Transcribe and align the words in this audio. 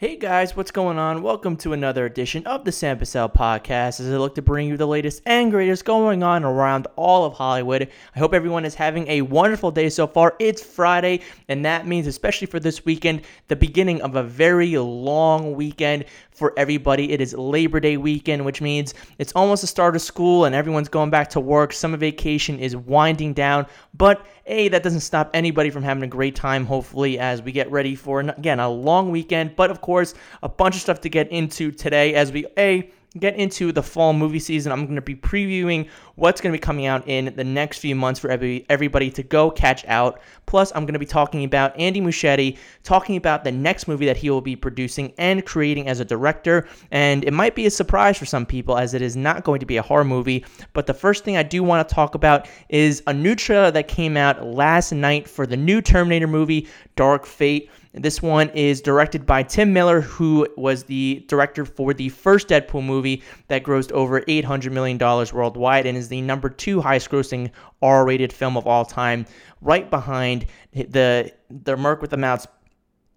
Hey 0.00 0.16
guys, 0.16 0.56
what's 0.56 0.70
going 0.70 0.96
on? 0.96 1.20
Welcome 1.20 1.58
to 1.58 1.74
another 1.74 2.06
edition 2.06 2.46
of 2.46 2.64
the 2.64 2.72
Sam 2.72 2.98
Bussell 2.98 3.30
podcast 3.30 4.00
as 4.00 4.10
I 4.10 4.16
look 4.16 4.34
to 4.36 4.40
bring 4.40 4.66
you 4.66 4.78
the 4.78 4.86
latest 4.86 5.20
and 5.26 5.50
greatest 5.50 5.84
going 5.84 6.22
on 6.22 6.42
around 6.42 6.86
all 6.96 7.26
of 7.26 7.34
Hollywood. 7.34 7.86
I 8.16 8.18
hope 8.18 8.32
everyone 8.32 8.64
is 8.64 8.74
having 8.74 9.06
a 9.08 9.20
wonderful 9.20 9.70
day 9.70 9.90
so 9.90 10.06
far. 10.06 10.36
It's 10.38 10.62
Friday, 10.62 11.20
and 11.48 11.66
that 11.66 11.86
means, 11.86 12.06
especially 12.06 12.46
for 12.46 12.58
this 12.58 12.82
weekend, 12.86 13.20
the 13.48 13.56
beginning 13.56 14.00
of 14.00 14.16
a 14.16 14.22
very 14.22 14.74
long 14.78 15.52
weekend 15.52 16.06
for 16.30 16.54
everybody. 16.56 17.12
It 17.12 17.20
is 17.20 17.34
Labor 17.34 17.80
Day 17.80 17.98
weekend, 17.98 18.46
which 18.46 18.62
means 18.62 18.94
it's 19.18 19.34
almost 19.34 19.60
the 19.60 19.66
start 19.66 19.94
of 19.94 20.00
school 20.00 20.46
and 20.46 20.54
everyone's 20.54 20.88
going 20.88 21.10
back 21.10 21.28
to 21.30 21.40
work. 21.40 21.74
Summer 21.74 21.98
vacation 21.98 22.58
is 22.58 22.74
winding 22.74 23.34
down, 23.34 23.66
but 23.92 24.26
a 24.46 24.68
that 24.68 24.82
doesn't 24.82 25.00
stop 25.00 25.30
anybody 25.34 25.68
from 25.68 25.82
having 25.82 26.02
a 26.02 26.06
great 26.06 26.34
time. 26.34 26.64
Hopefully, 26.64 27.18
as 27.18 27.42
we 27.42 27.52
get 27.52 27.70
ready 27.70 27.94
for 27.94 28.20
again 28.20 28.58
a 28.58 28.70
long 28.70 29.10
weekend, 29.10 29.54
but 29.54 29.70
of 29.70 29.82
course 29.82 29.89
a 29.98 30.48
bunch 30.48 30.74
of 30.76 30.80
stuff 30.80 31.00
to 31.02 31.08
get 31.08 31.30
into 31.30 31.70
today 31.70 32.14
as 32.14 32.32
we 32.32 32.46
a 32.56 32.90
get 33.18 33.34
into 33.36 33.72
the 33.72 33.82
fall 33.82 34.12
movie 34.12 34.38
season, 34.38 34.70
I'm 34.70 34.84
going 34.84 34.94
to 34.94 35.02
be 35.02 35.16
previewing 35.16 35.88
what's 36.14 36.40
going 36.40 36.52
to 36.52 36.56
be 36.56 36.60
coming 36.60 36.86
out 36.86 37.08
in 37.08 37.32
the 37.34 37.42
next 37.42 37.78
few 37.78 37.96
months 37.96 38.20
for 38.20 38.30
every, 38.30 38.64
everybody 38.68 39.10
to 39.12 39.22
go 39.22 39.50
catch 39.50 39.84
out. 39.86 40.20
Plus, 40.46 40.70
I'm 40.74 40.84
going 40.84 40.92
to 40.92 41.00
be 41.00 41.06
talking 41.06 41.42
about 41.44 41.76
Andy 41.78 42.00
Muschietti, 42.00 42.56
talking 42.84 43.16
about 43.16 43.42
the 43.42 43.50
next 43.50 43.88
movie 43.88 44.06
that 44.06 44.16
he 44.16 44.30
will 44.30 44.40
be 44.40 44.54
producing 44.54 45.12
and 45.18 45.44
creating 45.44 45.88
as 45.88 45.98
a 45.98 46.04
director. 46.04 46.68
And 46.92 47.24
it 47.24 47.32
might 47.32 47.56
be 47.56 47.66
a 47.66 47.70
surprise 47.70 48.16
for 48.16 48.26
some 48.26 48.46
people 48.46 48.78
as 48.78 48.94
it 48.94 49.02
is 49.02 49.16
not 49.16 49.42
going 49.42 49.60
to 49.60 49.66
be 49.66 49.76
a 49.76 49.82
horror 49.82 50.04
movie. 50.04 50.44
But 50.72 50.86
the 50.86 50.94
first 50.94 51.24
thing 51.24 51.36
I 51.36 51.42
do 51.42 51.64
want 51.64 51.88
to 51.88 51.94
talk 51.94 52.14
about 52.14 52.48
is 52.68 53.02
a 53.08 53.12
new 53.12 53.34
trailer 53.34 53.70
that 53.72 53.88
came 53.88 54.16
out 54.16 54.46
last 54.46 54.92
night 54.92 55.28
for 55.28 55.46
the 55.46 55.56
new 55.56 55.82
Terminator 55.82 56.28
movie, 56.28 56.68
Dark 56.94 57.26
Fate. 57.26 57.70
This 57.92 58.22
one 58.22 58.50
is 58.50 58.80
directed 58.80 59.26
by 59.26 59.42
Tim 59.42 59.72
Miller, 59.72 60.00
who 60.00 60.46
was 60.56 60.84
the 60.84 61.24
director 61.26 61.64
for 61.64 61.92
the 61.92 62.08
first 62.08 62.46
Deadpool 62.46 62.84
movie 62.84 63.24
that 63.48 63.64
grossed 63.64 63.90
over 63.90 64.20
$800 64.20 64.70
million 64.70 64.96
worldwide 64.96 65.86
and 65.86 65.98
is 65.98 66.08
the 66.08 66.20
number 66.20 66.48
two 66.48 66.80
highest 66.80 67.10
grossing 67.10 67.50
R 67.82 68.06
rated 68.06 68.32
film 68.32 68.56
of 68.56 68.68
all 68.68 68.84
time, 68.84 69.26
right 69.60 69.90
behind 69.90 70.46
the, 70.72 71.32
the 71.50 71.76
Merc 71.76 72.00
with 72.00 72.10
the 72.10 72.16
Mouth's 72.16 72.46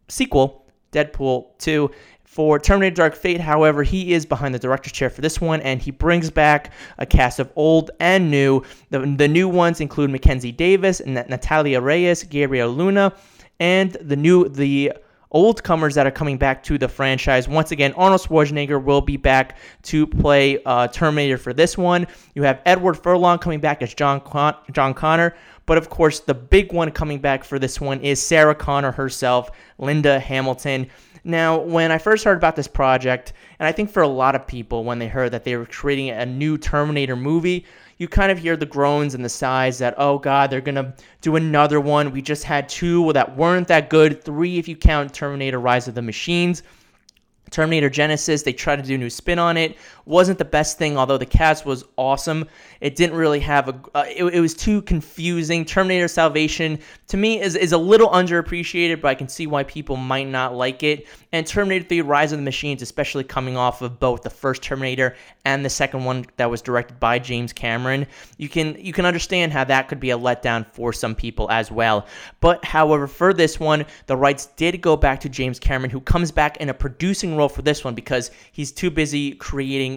sequel, 0.08 0.66
Deadpool 0.92 1.58
2. 1.60 1.92
For 2.24 2.58
Terminator 2.58 2.96
Dark 2.96 3.16
Fate, 3.16 3.40
however, 3.40 3.84
he 3.84 4.12
is 4.12 4.26
behind 4.26 4.56
the 4.56 4.60
director's 4.60 4.92
chair 4.94 5.12
for 5.12 5.22
this 5.22 5.40
one, 5.40 5.62
and 5.62 5.80
he 5.80 5.92
brings 5.92 6.32
back 6.32 6.74
a 6.98 7.06
cast 7.06 7.38
of 7.38 7.52
old 7.56 7.92
and 8.00 8.32
new. 8.32 8.64
The, 8.90 9.02
the 9.02 9.28
new 9.28 9.48
ones 9.48 9.82
include 9.82 10.10
Mackenzie 10.10 10.52
Davis, 10.52 11.00
Natalia 11.06 11.80
Reyes, 11.80 12.24
Gabriel 12.24 12.72
Luna, 12.72 13.14
and 13.60 13.92
the 13.94 14.16
new 14.16 14.50
the 14.50 14.94
old 15.34 15.64
comers 15.64 15.96
that 15.96 16.06
are 16.06 16.12
coming 16.12 16.38
back 16.38 16.64
to 16.64 16.78
the 16.78 16.88
franchise. 16.88 17.48
Once 17.48 17.72
again, 17.72 17.92
Arnold 17.94 18.22
Schwarzenegger 18.22 18.82
will 18.82 19.02
be 19.02 19.18
back 19.18 19.58
to 19.82 20.06
play 20.06 20.62
uh, 20.64 20.88
Terminator 20.88 21.38
for 21.38 21.54
this 21.54 21.78
one. 21.78 22.06
You 22.36 22.44
have 22.44 22.62
Edward 22.66 22.94
Furlong 22.94 23.40
coming 23.40 23.60
back 23.60 23.82
as 23.82 23.94
John 23.94 24.22
Con- 24.22 24.56
John 24.72 24.94
Connor, 24.94 25.36
but 25.66 25.78
of 25.78 25.90
course, 25.90 26.20
the 26.20 26.36
big 26.36 26.72
one 26.72 26.92
coming 26.92 27.20
back 27.20 27.44
for 27.44 27.58
this 27.58 27.82
one 27.82 28.00
is 28.02 28.22
Sarah 28.22 28.56
Connor 28.56 28.92
herself, 28.92 29.50
Linda 29.80 30.20
Hamilton. 30.20 30.88
Now, 31.24 31.58
when 31.58 31.90
I 31.92 31.98
first 31.98 32.26
heard 32.26 32.38
about 32.38 32.56
this 32.58 32.68
project, 32.68 33.32
and 33.58 33.66
I 33.66 33.72
think 33.72 33.90
for 33.90 34.04
a 34.04 34.08
lot 34.08 34.36
of 34.36 34.46
people, 34.46 34.84
when 34.84 35.00
they 35.00 35.08
heard 35.08 35.32
that 35.32 35.46
they 35.46 35.56
were 35.56 35.66
creating 35.66 36.10
a 36.10 36.26
new 36.26 36.58
Terminator 36.58 37.16
movie, 37.16 37.66
you 37.98 38.08
kind 38.08 38.32
of 38.32 38.38
hear 38.38 38.58
the 38.58 38.66
groans 38.66 39.16
and 39.16 39.24
the 39.24 39.30
sighs 39.30 39.78
that, 39.80 39.96
oh 39.98 40.18
God, 40.18 40.50
they're 40.50 40.62
going 40.62 40.76
to 40.76 40.94
do 41.22 41.36
another 41.36 41.80
one. 41.80 42.12
We 42.12 42.22
just 42.22 42.44
had 42.44 42.68
two 42.70 43.14
that 43.14 43.38
weren't 43.38 43.68
that 43.68 43.90
good, 43.90 44.24
three 44.24 44.58
if 44.58 44.68
you 44.68 44.76
count 44.76 45.14
Terminator 45.14 45.60
Rise 45.60 45.88
of 45.88 45.96
the 45.96 46.02
Machines. 46.02 46.64
Terminator 47.52 47.90
Genisys, 47.90 48.44
they 48.44 48.54
tried 48.54 48.78
to 48.78 48.84
do 48.84 48.96
a 48.96 48.98
new 48.98 49.10
spin 49.10 49.38
on 49.38 49.58
it. 49.58 49.78
Wasn't 50.06 50.38
the 50.38 50.46
best 50.46 50.78
thing, 50.78 50.98
although 50.98 51.18
the 51.18 51.26
cast 51.26 51.66
was 51.66 51.86
awesome. 51.96 52.50
It 52.82 52.98
didn't 52.98 53.16
really 53.16 53.40
have 53.40 53.70
a. 53.70 53.80
Uh, 53.96 54.04
it, 54.10 54.26
it, 54.26 54.40
was 54.42 54.54
too 54.54 54.82
confusing. 54.82 55.64
Terminator 55.64 56.10
Salvation 56.10 56.80
to 57.08 57.16
me 57.16 57.40
is 57.42 57.56
is 57.56 57.72
a 57.72 57.78
little 57.78 58.10
underappreciated, 58.10 59.00
but 59.00 59.08
I 59.08 59.16
can 59.16 59.30
see 59.30 59.48
why 59.48 59.64
people 59.64 59.96
might 59.96 60.28
not 60.28 60.56
like 60.56 60.84
it. 60.84 61.08
And 61.32 61.48
Terminator 61.48 61.86
3: 61.88 62.02
Rise 62.02 62.34
of 62.34 62.40
the 62.40 62.44
Machines, 62.44 62.82
especially 62.82 63.24
coming 63.24 63.56
off 63.56 63.82
of 63.82 63.98
both 63.98 64.24
the 64.24 64.30
first 64.30 64.62
Terminator 64.62 65.16
and 65.46 65.64
the 65.64 65.70
second 65.70 66.04
one 66.04 66.26
that 66.36 66.50
was 66.50 66.62
directed 66.62 67.00
by 67.00 67.18
James 67.18 67.54
Cameron, 67.54 68.06
you 68.38 68.50
can 68.50 68.76
you 68.78 68.92
can 68.92 69.06
understand 69.06 69.54
how 69.54 69.64
that 69.64 69.88
could 69.88 70.02
be 70.02 70.12
a 70.12 70.18
letdown 70.18 70.66
for 70.68 70.92
some 70.92 71.16
people 71.16 71.50
as 71.50 71.72
well. 71.72 72.08
But 72.42 72.66
however, 72.66 73.08
for 73.08 73.34
this 73.34 73.58
one, 73.58 73.86
the 74.08 74.18
rights 74.18 74.48
did 74.58 74.82
go 74.82 74.98
back 74.98 75.22
to 75.22 75.30
James 75.30 75.60
Cameron, 75.60 75.92
who 75.92 76.02
comes 76.02 76.30
back 76.30 76.58
in 76.58 76.68
a 76.68 76.74
producing 76.74 77.38
role 77.38 77.48
for 77.48 77.62
this 77.62 77.86
one 77.86 77.96
because 77.96 78.32
he's 78.52 78.74
too 78.74 78.92
busy 78.92 79.32
creating 79.36 79.93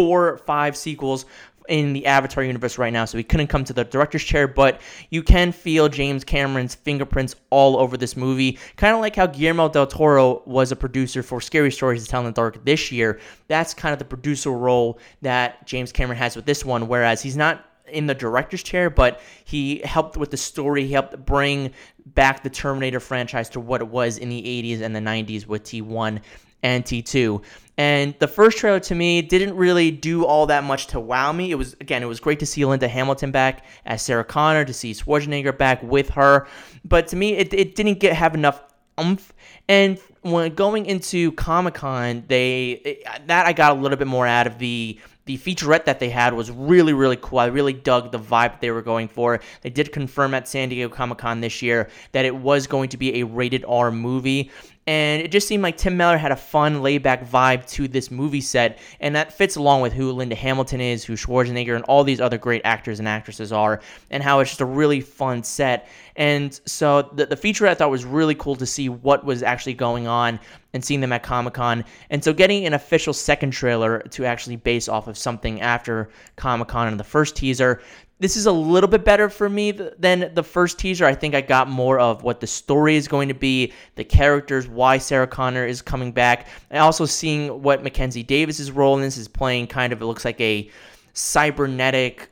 four 0.00 0.38
five 0.38 0.78
sequels 0.78 1.26
in 1.68 1.92
the 1.92 2.06
Avatar 2.06 2.42
universe 2.42 2.78
right 2.78 2.92
now, 2.92 3.04
so 3.04 3.18
he 3.18 3.22
couldn't 3.22 3.48
come 3.48 3.64
to 3.64 3.74
the 3.74 3.84
director's 3.84 4.24
chair, 4.24 4.48
but 4.48 4.80
you 5.10 5.22
can 5.22 5.52
feel 5.52 5.90
James 5.90 6.24
Cameron's 6.24 6.74
fingerprints 6.74 7.36
all 7.50 7.76
over 7.76 7.98
this 7.98 8.16
movie. 8.16 8.58
Kind 8.76 8.94
of 8.94 9.00
like 9.02 9.14
how 9.14 9.26
Guillermo 9.26 9.68
del 9.68 9.86
Toro 9.86 10.42
was 10.46 10.72
a 10.72 10.76
producer 10.76 11.22
for 11.22 11.38
Scary 11.40 11.70
Stories 11.70 12.02
to 12.04 12.10
Tell 12.10 12.20
in 12.20 12.26
the 12.26 12.32
Dark 12.32 12.64
this 12.64 12.90
year. 12.90 13.20
That's 13.46 13.74
kind 13.74 13.92
of 13.92 13.98
the 13.98 14.06
producer 14.06 14.50
role 14.50 14.98
that 15.20 15.66
James 15.66 15.92
Cameron 15.92 16.18
has 16.18 16.34
with 16.34 16.46
this 16.46 16.64
one, 16.64 16.88
whereas 16.88 17.20
he's 17.20 17.36
not 17.36 17.66
in 17.86 18.06
the 18.06 18.14
director's 18.14 18.62
chair, 18.62 18.88
but 18.88 19.20
he 19.44 19.80
helped 19.84 20.16
with 20.16 20.30
the 20.30 20.38
story. 20.38 20.86
He 20.86 20.92
helped 20.94 21.24
bring 21.26 21.72
back 22.06 22.42
the 22.42 22.50
Terminator 22.50 23.00
franchise 23.00 23.50
to 23.50 23.60
what 23.60 23.82
it 23.82 23.88
was 23.88 24.16
in 24.16 24.30
the 24.30 24.42
80s 24.42 24.80
and 24.80 24.96
the 24.96 25.00
90s 25.00 25.46
with 25.46 25.64
T1 25.64 26.20
and 26.62 26.84
T2. 26.84 27.42
And 27.80 28.14
the 28.18 28.28
first 28.28 28.58
trailer 28.58 28.78
to 28.78 28.94
me 28.94 29.22
didn't 29.22 29.56
really 29.56 29.90
do 29.90 30.26
all 30.26 30.44
that 30.48 30.64
much 30.64 30.88
to 30.88 31.00
wow 31.00 31.32
me. 31.32 31.50
It 31.50 31.54
was 31.54 31.72
again, 31.80 32.02
it 32.02 32.06
was 32.06 32.20
great 32.20 32.38
to 32.40 32.44
see 32.44 32.62
Linda 32.66 32.86
Hamilton 32.86 33.30
back 33.30 33.64
as 33.86 34.02
Sarah 34.02 34.22
Connor, 34.22 34.66
to 34.66 34.74
see 34.74 34.92
Schwarzenegger 34.92 35.56
back 35.56 35.82
with 35.82 36.10
her. 36.10 36.46
But 36.84 37.08
to 37.08 37.16
me, 37.16 37.38
it, 37.38 37.54
it 37.54 37.76
didn't 37.76 37.98
get 37.98 38.14
have 38.14 38.34
enough 38.34 38.62
umph. 38.98 39.32
And 39.66 39.98
when 40.20 40.54
going 40.54 40.84
into 40.84 41.32
Comic 41.32 41.72
Con, 41.72 42.24
they 42.28 42.72
it, 42.84 43.26
that 43.28 43.46
I 43.46 43.54
got 43.54 43.72
a 43.74 43.80
little 43.80 43.96
bit 43.96 44.08
more 44.08 44.26
out 44.26 44.46
of 44.46 44.58
the 44.58 45.00
the 45.30 45.38
featurette 45.38 45.84
that 45.84 46.00
they 46.00 46.10
had 46.10 46.34
was 46.34 46.50
really, 46.50 46.92
really 46.92 47.16
cool. 47.16 47.38
I 47.38 47.46
really 47.46 47.72
dug 47.72 48.10
the 48.10 48.18
vibe 48.18 48.60
they 48.60 48.72
were 48.72 48.82
going 48.82 49.06
for. 49.06 49.40
They 49.62 49.70
did 49.70 49.92
confirm 49.92 50.34
at 50.34 50.48
San 50.48 50.70
Diego 50.70 50.92
Comic 50.92 51.18
Con 51.18 51.40
this 51.40 51.62
year 51.62 51.88
that 52.12 52.24
it 52.24 52.34
was 52.34 52.66
going 52.66 52.88
to 52.88 52.96
be 52.96 53.20
a 53.20 53.26
rated 53.26 53.64
R 53.68 53.92
movie 53.92 54.50
and 54.90 55.22
it 55.22 55.30
just 55.30 55.46
seemed 55.46 55.62
like 55.62 55.76
Tim 55.76 55.96
Miller 55.96 56.18
had 56.18 56.32
a 56.32 56.36
fun, 56.36 56.82
laid-back 56.82 57.24
vibe 57.24 57.64
to 57.74 57.86
this 57.86 58.10
movie 58.10 58.40
set, 58.40 58.80
and 58.98 59.14
that 59.14 59.32
fits 59.32 59.54
along 59.54 59.82
with 59.82 59.92
who 59.92 60.10
Linda 60.10 60.34
Hamilton 60.34 60.80
is, 60.80 61.04
who 61.04 61.12
Schwarzenegger, 61.12 61.76
and 61.76 61.84
all 61.84 62.02
these 62.02 62.20
other 62.20 62.38
great 62.38 62.60
actors 62.64 62.98
and 62.98 63.06
actresses 63.06 63.52
are, 63.52 63.80
and 64.10 64.20
how 64.20 64.40
it's 64.40 64.50
just 64.50 64.60
a 64.60 64.64
really 64.64 65.00
fun 65.00 65.44
set. 65.44 65.86
And 66.16 66.60
so 66.66 67.02
the, 67.02 67.26
the 67.26 67.36
feature 67.36 67.68
I 67.68 67.74
thought 67.74 67.92
was 67.92 68.04
really 68.04 68.34
cool 68.34 68.56
to 68.56 68.66
see 68.66 68.88
what 68.88 69.24
was 69.24 69.44
actually 69.44 69.74
going 69.74 70.08
on 70.08 70.40
and 70.72 70.84
seeing 70.84 71.00
them 71.00 71.12
at 71.12 71.22
Comic 71.22 71.54
Con. 71.54 71.84
And 72.10 72.24
so 72.24 72.32
getting 72.32 72.66
an 72.66 72.74
official 72.74 73.12
second 73.12 73.52
trailer 73.52 74.00
to 74.10 74.24
actually 74.24 74.56
base 74.56 74.88
off 74.88 75.06
of 75.06 75.16
something 75.16 75.60
after 75.60 76.10
Comic 76.34 76.66
Con 76.66 76.88
and 76.88 76.98
the 76.98 77.04
first 77.04 77.36
teaser 77.36 77.80
this 78.20 78.36
is 78.36 78.46
a 78.46 78.52
little 78.52 78.88
bit 78.88 79.04
better 79.04 79.28
for 79.28 79.48
me 79.48 79.72
than 79.72 80.30
the 80.34 80.42
first 80.42 80.78
teaser. 80.78 81.04
I 81.06 81.14
think 81.14 81.34
I 81.34 81.40
got 81.40 81.68
more 81.68 81.98
of 81.98 82.22
what 82.22 82.40
the 82.40 82.46
story 82.46 82.96
is 82.96 83.08
going 83.08 83.28
to 83.28 83.34
be, 83.34 83.72
the 83.96 84.04
characters, 84.04 84.68
why 84.68 84.98
Sarah 84.98 85.26
Connor 85.26 85.66
is 85.66 85.82
coming 85.82 86.12
back, 86.12 86.46
and 86.70 86.80
also 86.80 87.06
seeing 87.06 87.62
what 87.62 87.82
Mackenzie 87.82 88.22
Davis's 88.22 88.70
role 88.70 88.94
in 88.96 89.02
this 89.02 89.16
is 89.16 89.26
playing. 89.26 89.66
Kind 89.66 89.92
of, 89.92 90.00
it 90.02 90.04
looks 90.04 90.24
like 90.24 90.40
a 90.40 90.70
cybernetic 91.14 92.30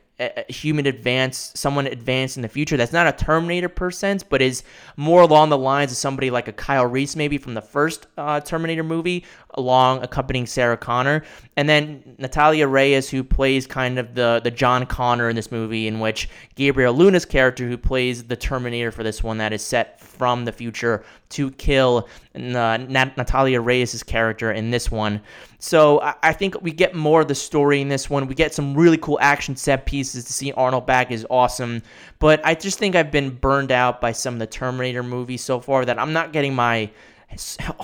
human 0.49 0.85
advance, 0.85 1.53
someone 1.55 1.87
advanced 1.87 2.35
in 2.35 2.41
the 2.41 2.49
future 2.49 2.75
that's 2.75 2.91
not 2.91 3.07
a 3.07 3.11
Terminator 3.13 3.69
per 3.69 3.89
sense, 3.89 4.21
but 4.21 4.41
is 4.41 4.63
more 4.97 5.21
along 5.21 5.49
the 5.49 5.57
lines 5.57 5.91
of 5.91 5.97
somebody 5.97 6.29
like 6.29 6.49
a 6.49 6.53
Kyle 6.53 6.85
Reese 6.85 7.15
maybe 7.15 7.37
from 7.37 7.53
the 7.53 7.61
first 7.61 8.07
uh, 8.17 8.41
Terminator 8.41 8.83
movie, 8.83 9.23
along 9.55 10.03
accompanying 10.03 10.45
Sarah 10.45 10.77
Connor, 10.77 11.23
and 11.57 11.67
then 11.67 12.15
Natalia 12.17 12.67
Reyes 12.67 13.09
who 13.09 13.23
plays 13.23 13.65
kind 13.67 13.97
of 13.97 14.15
the 14.15 14.41
the 14.43 14.51
John 14.51 14.85
Connor 14.85 15.29
in 15.29 15.35
this 15.35 15.51
movie, 15.51 15.87
in 15.87 15.99
which 15.99 16.29
Gabriel 16.55 16.93
Luna's 16.93 17.25
character 17.25 17.67
who 17.67 17.77
plays 17.77 18.23
the 18.23 18.35
Terminator 18.35 18.91
for 18.91 19.03
this 19.03 19.23
one 19.23 19.37
that 19.39 19.53
is 19.53 19.63
set 19.63 19.99
from 19.99 20.45
the 20.45 20.51
future 20.51 21.03
to 21.29 21.51
kill 21.51 22.07
uh, 22.35 22.39
Nat- 22.39 23.17
Natalia 23.17 23.61
Reyes' 23.61 24.03
character 24.03 24.51
in 24.51 24.71
this 24.71 24.91
one. 24.91 25.21
So 25.59 26.01
I-, 26.01 26.15
I 26.23 26.33
think 26.33 26.61
we 26.61 26.71
get 26.71 26.93
more 26.95 27.21
of 27.21 27.27
the 27.27 27.35
story 27.35 27.81
in 27.81 27.87
this 27.87 28.09
one. 28.09 28.27
We 28.27 28.35
get 28.35 28.53
some 28.53 28.75
really 28.75 28.97
cool 28.97 29.17
action 29.21 29.55
set 29.55 29.85
pieces 29.85 30.25
to 30.25 30.33
see 30.33 30.51
Arnold 30.53 30.85
back 30.85 31.11
is 31.11 31.25
awesome. 31.29 31.81
But 32.19 32.45
I 32.45 32.53
just 32.55 32.79
think 32.79 32.95
I've 32.95 33.11
been 33.11 33.29
burned 33.29 33.71
out 33.71 34.01
by 34.01 34.11
some 34.11 34.35
of 34.35 34.39
the 34.39 34.47
Terminator 34.47 35.03
movies 35.03 35.41
so 35.41 35.59
far 35.59 35.85
that 35.85 35.99
I'm 35.99 36.13
not 36.13 36.33
getting 36.33 36.53
my 36.53 36.89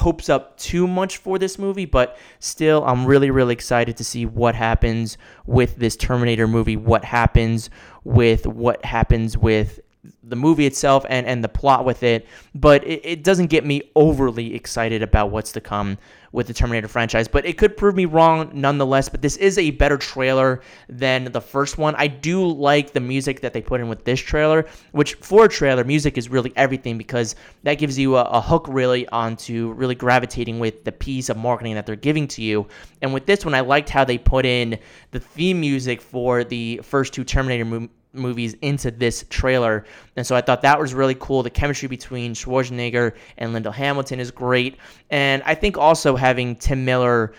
hopes 0.05 0.29
up 0.29 0.55
too 0.57 0.85
much 0.85 1.17
for 1.17 1.39
this 1.39 1.57
movie, 1.57 1.85
but 1.85 2.15
still, 2.37 2.85
I'm 2.85 3.07
really, 3.07 3.31
really 3.31 3.53
excited 3.53 3.97
to 3.97 4.03
see 4.03 4.23
what 4.23 4.53
happens 4.53 5.17
with 5.47 5.77
this 5.77 5.95
Terminator 5.95 6.47
movie, 6.47 6.77
what 6.77 7.03
happens 7.03 7.71
with 8.03 8.45
what 8.45 8.85
happens 8.85 9.35
with 9.35 9.79
the 10.23 10.35
movie 10.35 10.65
itself 10.65 11.05
and, 11.09 11.25
and 11.25 11.43
the 11.43 11.49
plot 11.49 11.85
with 11.85 12.03
it, 12.03 12.27
but 12.53 12.83
it, 12.85 13.01
it 13.03 13.23
doesn't 13.23 13.47
get 13.47 13.65
me 13.65 13.81
overly 13.95 14.55
excited 14.55 15.01
about 15.01 15.31
what's 15.31 15.51
to 15.53 15.61
come 15.61 15.97
with 16.35 16.47
the 16.47 16.53
Terminator 16.53 16.89
franchise. 16.89 17.29
But 17.29 17.45
it 17.45 17.57
could 17.57 17.77
prove 17.77 17.95
me 17.95 18.05
wrong 18.05 18.51
nonetheless. 18.53 19.07
But 19.07 19.21
this 19.21 19.37
is 19.37 19.57
a 19.57 19.71
better 19.71 19.97
trailer 19.97 20.61
than 20.89 21.31
the 21.31 21.39
first 21.39 21.77
one. 21.77 21.95
I 21.97 22.07
do 22.07 22.45
like 22.45 22.91
the 22.91 22.99
music 22.99 23.39
that 23.39 23.53
they 23.53 23.61
put 23.61 23.79
in 23.79 23.87
with 23.87 24.03
this 24.03 24.19
trailer, 24.19 24.65
which 24.91 25.15
for 25.15 25.45
a 25.45 25.49
trailer, 25.49 25.85
music 25.85 26.17
is 26.17 26.29
really 26.29 26.51
everything 26.57 26.97
because 26.97 27.35
that 27.63 27.75
gives 27.75 27.97
you 27.97 28.17
a, 28.17 28.23
a 28.23 28.41
hook 28.41 28.65
really 28.69 29.07
onto 29.09 29.71
really 29.77 29.95
gravitating 29.95 30.59
with 30.59 30.83
the 30.83 30.91
piece 30.91 31.29
of 31.29 31.37
marketing 31.37 31.75
that 31.75 31.85
they're 31.85 31.95
giving 31.95 32.27
to 32.27 32.43
you. 32.43 32.67
And 33.01 33.13
with 33.13 33.25
this 33.25 33.45
one, 33.45 33.53
I 33.53 33.61
liked 33.61 33.89
how 33.89 34.03
they 34.03 34.17
put 34.17 34.45
in 34.45 34.77
the 35.11 35.21
theme 35.21 35.61
music 35.61 36.01
for 36.01 36.43
the 36.43 36.81
first 36.83 37.13
two 37.13 37.23
Terminator 37.23 37.65
movies 37.65 37.89
movies 38.15 38.55
into 38.61 38.91
this 38.91 39.25
trailer. 39.29 39.85
And 40.15 40.25
so 40.25 40.35
I 40.35 40.41
thought 40.41 40.61
that 40.61 40.79
was 40.79 40.93
really 40.93 41.15
cool. 41.15 41.43
The 41.43 41.49
chemistry 41.49 41.87
between 41.87 42.33
Schwarzenegger 42.33 43.15
and 43.37 43.53
Linda 43.53 43.71
Hamilton 43.71 44.19
is 44.19 44.31
great. 44.31 44.77
And 45.09 45.43
I 45.45 45.55
think 45.55 45.77
also 45.77 46.15
having 46.15 46.55
Tim 46.55 46.85
Miller 46.85 47.33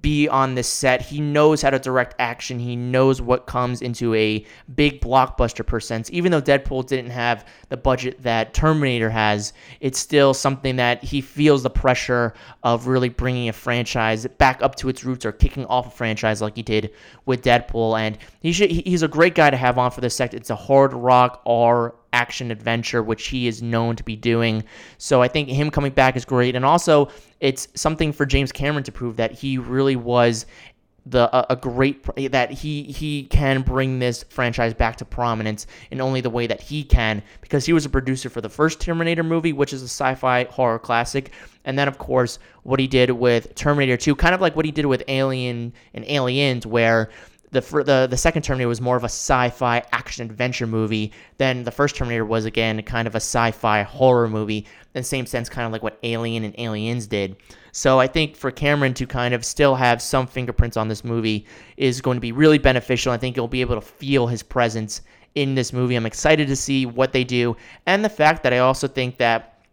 be 0.00 0.28
on 0.28 0.54
this 0.54 0.68
set. 0.68 1.02
He 1.02 1.20
knows 1.20 1.62
how 1.62 1.70
to 1.70 1.78
direct 1.78 2.14
action. 2.18 2.58
He 2.58 2.76
knows 2.76 3.20
what 3.20 3.46
comes 3.46 3.82
into 3.82 4.14
a 4.14 4.44
big 4.74 5.00
blockbuster 5.00 5.66
per 5.66 5.80
sense. 5.80 6.10
Even 6.12 6.32
though 6.32 6.42
Deadpool 6.42 6.86
didn't 6.86 7.10
have 7.10 7.46
the 7.68 7.76
budget 7.76 8.22
that 8.22 8.54
Terminator 8.54 9.10
has, 9.10 9.52
it's 9.80 9.98
still 9.98 10.34
something 10.34 10.76
that 10.76 11.02
he 11.02 11.20
feels 11.20 11.62
the 11.62 11.70
pressure 11.70 12.34
of 12.62 12.86
really 12.86 13.08
bringing 13.08 13.48
a 13.48 13.52
franchise 13.52 14.26
back 14.38 14.62
up 14.62 14.76
to 14.76 14.88
its 14.88 15.04
roots 15.04 15.24
or 15.24 15.32
kicking 15.32 15.66
off 15.66 15.88
a 15.88 15.90
franchise 15.90 16.40
like 16.42 16.56
he 16.56 16.62
did 16.62 16.92
with 17.26 17.42
Deadpool. 17.42 17.98
And 17.98 18.18
he 18.40 18.52
should, 18.52 18.70
he's 18.70 19.02
a 19.02 19.08
great 19.08 19.34
guy 19.34 19.50
to 19.50 19.56
have 19.56 19.78
on 19.78 19.90
for 19.90 20.00
this 20.00 20.16
set. 20.16 20.34
It's 20.34 20.50
a 20.50 20.56
hard 20.56 20.92
rock 20.92 21.42
R 21.46 21.94
action 22.12 22.50
adventure, 22.50 23.02
which 23.02 23.28
he 23.28 23.46
is 23.46 23.62
known 23.62 23.96
to 23.96 24.02
be 24.02 24.16
doing. 24.16 24.64
So 24.98 25.22
I 25.22 25.28
think 25.28 25.48
him 25.48 25.70
coming 25.70 25.92
back 25.92 26.16
is 26.16 26.24
great. 26.24 26.56
And 26.56 26.64
also, 26.64 27.10
it's 27.40 27.68
something 27.74 28.12
for 28.12 28.26
James 28.26 28.50
Cameron 28.50 28.84
to 28.84 28.92
prove 28.92 29.16
that 29.16 29.32
he 29.32 29.58
really 29.58 29.96
was 29.96 30.46
the 31.06 31.34
a, 31.34 31.54
a, 31.54 31.56
great 31.56 32.06
that 32.30 32.50
he 32.50 32.84
he 32.84 33.24
can 33.24 33.62
bring 33.62 33.98
this 33.98 34.22
franchise 34.24 34.74
back 34.74 34.96
to 34.96 35.04
prominence 35.04 35.66
in 35.90 36.00
only 36.00 36.20
the 36.20 36.28
way 36.28 36.46
that 36.46 36.60
he 36.60 36.84
can 36.84 37.22
because 37.40 37.64
he 37.64 37.72
was 37.72 37.86
a 37.86 37.88
producer 37.88 38.28
for 38.28 38.42
the 38.42 38.50
first 38.50 38.80
Terminator 38.80 39.22
movie 39.22 39.54
which 39.54 39.72
is 39.72 39.80
a 39.80 39.86
sci-fi 39.86 40.44
horror 40.44 40.78
classic 40.78 41.32
and 41.64 41.78
then 41.78 41.88
of 41.88 41.96
course 41.96 42.38
what 42.64 42.78
he 42.78 42.86
did 42.86 43.10
with 43.10 43.54
Terminator 43.54 43.96
2 43.96 44.14
kind 44.14 44.34
of 44.34 44.42
like 44.42 44.54
what 44.54 44.66
he 44.66 44.70
did 44.70 44.84
with 44.84 45.02
Alien 45.08 45.72
and 45.94 46.04
Aliens 46.04 46.66
where 46.66 47.08
the 47.52 47.60
the 47.60 48.06
the 48.08 48.16
second 48.16 48.42
Terminator 48.42 48.68
was 48.68 48.80
more 48.80 48.96
of 48.96 49.02
a 49.02 49.06
sci-fi 49.06 49.82
action 49.92 50.24
adventure 50.24 50.66
movie 50.66 51.12
than 51.38 51.64
the 51.64 51.70
first 51.70 51.96
Terminator 51.96 52.24
was 52.24 52.44
again 52.44 52.80
kind 52.82 53.08
of 53.08 53.14
a 53.14 53.20
sci-fi 53.20 53.82
horror 53.82 54.28
movie 54.28 54.58
in 54.94 55.00
the 55.00 55.02
same 55.02 55.26
sense 55.26 55.48
kind 55.48 55.66
of 55.66 55.72
like 55.72 55.82
what 55.82 55.98
Alien 56.02 56.44
and 56.44 56.54
Aliens 56.58 57.06
did. 57.06 57.36
So 57.72 58.00
I 58.00 58.06
think 58.06 58.36
for 58.36 58.50
Cameron 58.50 58.94
to 58.94 59.06
kind 59.06 59.34
of 59.34 59.44
still 59.44 59.74
have 59.74 60.02
some 60.02 60.26
fingerprints 60.26 60.76
on 60.76 60.88
this 60.88 61.04
movie 61.04 61.46
is 61.76 62.00
going 62.00 62.16
to 62.16 62.20
be 62.20 62.32
really 62.32 62.58
beneficial. 62.58 63.12
I 63.12 63.16
think 63.16 63.36
you'll 63.36 63.48
be 63.48 63.60
able 63.60 63.76
to 63.76 63.80
feel 63.80 64.26
his 64.26 64.42
presence 64.42 65.02
in 65.34 65.54
this 65.54 65.72
movie. 65.72 65.94
I'm 65.94 66.06
excited 66.06 66.48
to 66.48 66.56
see 66.56 66.86
what 66.86 67.12
they 67.12 67.24
do 67.24 67.56
and 67.86 68.04
the 68.04 68.08
fact 68.08 68.42
that 68.42 68.52
I 68.52 68.58
also 68.58 68.88
think 68.88 69.18
that 69.18 69.64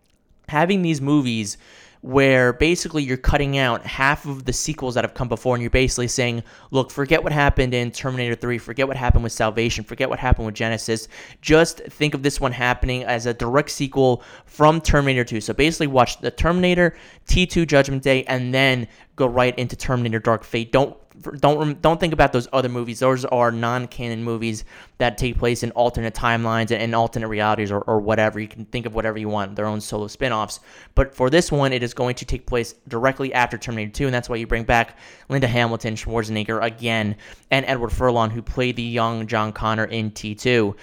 having 0.47 0.81
these 0.81 1.01
movies 1.01 1.57
where 2.01 2.53
basically 2.53 3.03
you're 3.03 3.17
cutting 3.17 3.57
out 3.57 3.85
half 3.85 4.25
of 4.25 4.45
the 4.45 4.53
sequels 4.53 4.95
that 4.95 5.03
have 5.03 5.13
come 5.13 5.27
before 5.27 5.55
and 5.55 5.61
you're 5.61 5.69
basically 5.69 6.07
saying, 6.07 6.43
look, 6.71 6.91
forget 6.91 7.23
what 7.23 7.31
happened 7.31 7.73
in 7.73 7.91
Terminator 7.91 8.35
3, 8.35 8.57
forget 8.57 8.87
what 8.87 8.97
happened 8.97 9.23
with 9.23 9.33
Salvation, 9.33 9.83
forget 9.83 10.09
what 10.09 10.19
happened 10.19 10.45
with 10.45 10.55
Genisys. 10.55 11.07
Just 11.41 11.79
think 11.89 12.13
of 12.13 12.23
this 12.23 12.39
one 12.39 12.51
happening 12.51 13.03
as 13.03 13.25
a 13.25 13.33
direct 13.33 13.69
sequel 13.71 14.23
from 14.45 14.79
Terminator 14.81 15.23
2. 15.23 15.41
So 15.41 15.53
basically 15.53 15.87
watch 15.87 16.19
the 16.21 16.31
Terminator, 16.31 16.95
T2 17.27 17.67
Judgment 17.67 18.03
Day, 18.03 18.23
and 18.25 18.53
then 18.53 18.87
go 19.17 19.27
right 19.27 19.57
into 19.59 19.75
Terminator 19.75 20.19
Dark 20.19 20.45
Fate. 20.45 20.71
Don't 20.71 20.95
don't 21.39 21.81
don't 21.81 21.99
think 21.99 22.13
about 22.13 22.31
those 22.31 22.47
other 22.53 22.69
movies. 22.69 22.99
Those 22.99 23.25
are 23.25 23.51
non-canon 23.51 24.23
movies 24.23 24.63
that 24.99 25.17
take 25.17 25.37
place 25.39 25.63
in 25.63 25.71
alternate 25.71 26.13
timelines 26.13 26.71
and, 26.71 26.93
alternate 26.93 27.27
realities 27.27 27.71
or, 27.71 27.81
or 27.81 27.99
whatever. 27.99 28.39
You 28.39 28.47
can 28.47 28.65
think 28.65 28.85
of 28.85 28.93
whatever 28.93 29.17
you 29.17 29.27
want, 29.27 29.55
their 29.55 29.65
own 29.65 29.81
solo 29.81 30.07
spin-offs. 30.07 30.59
But 30.93 31.15
for 31.15 31.31
this 31.31 31.51
one, 31.51 31.73
it 31.73 31.81
is 31.81 31.95
going 31.95 32.15
to 32.15 32.25
take 32.25 32.45
place 32.45 32.75
directly 32.87 33.33
after 33.33 33.57
Terminator 33.57 33.91
2, 33.91 34.05
and 34.05 34.13
that's 34.13 34.29
why 34.29 34.35
you 34.35 34.45
bring 34.45 34.63
back 34.63 34.97
Linda 35.27 35.47
Hamilton, 35.47 35.95
Schwarzenegger 35.95 36.63
again, 36.63 37.15
and 37.49 37.65
Edward 37.65 37.91
Furlong, 37.91 38.29
who 38.29 38.43
played 38.43 38.75
the 38.75 38.83
young 38.83 39.25
John 39.25 39.51
Connor 39.51 39.85
in 39.85 40.11
T2. 40.11 40.75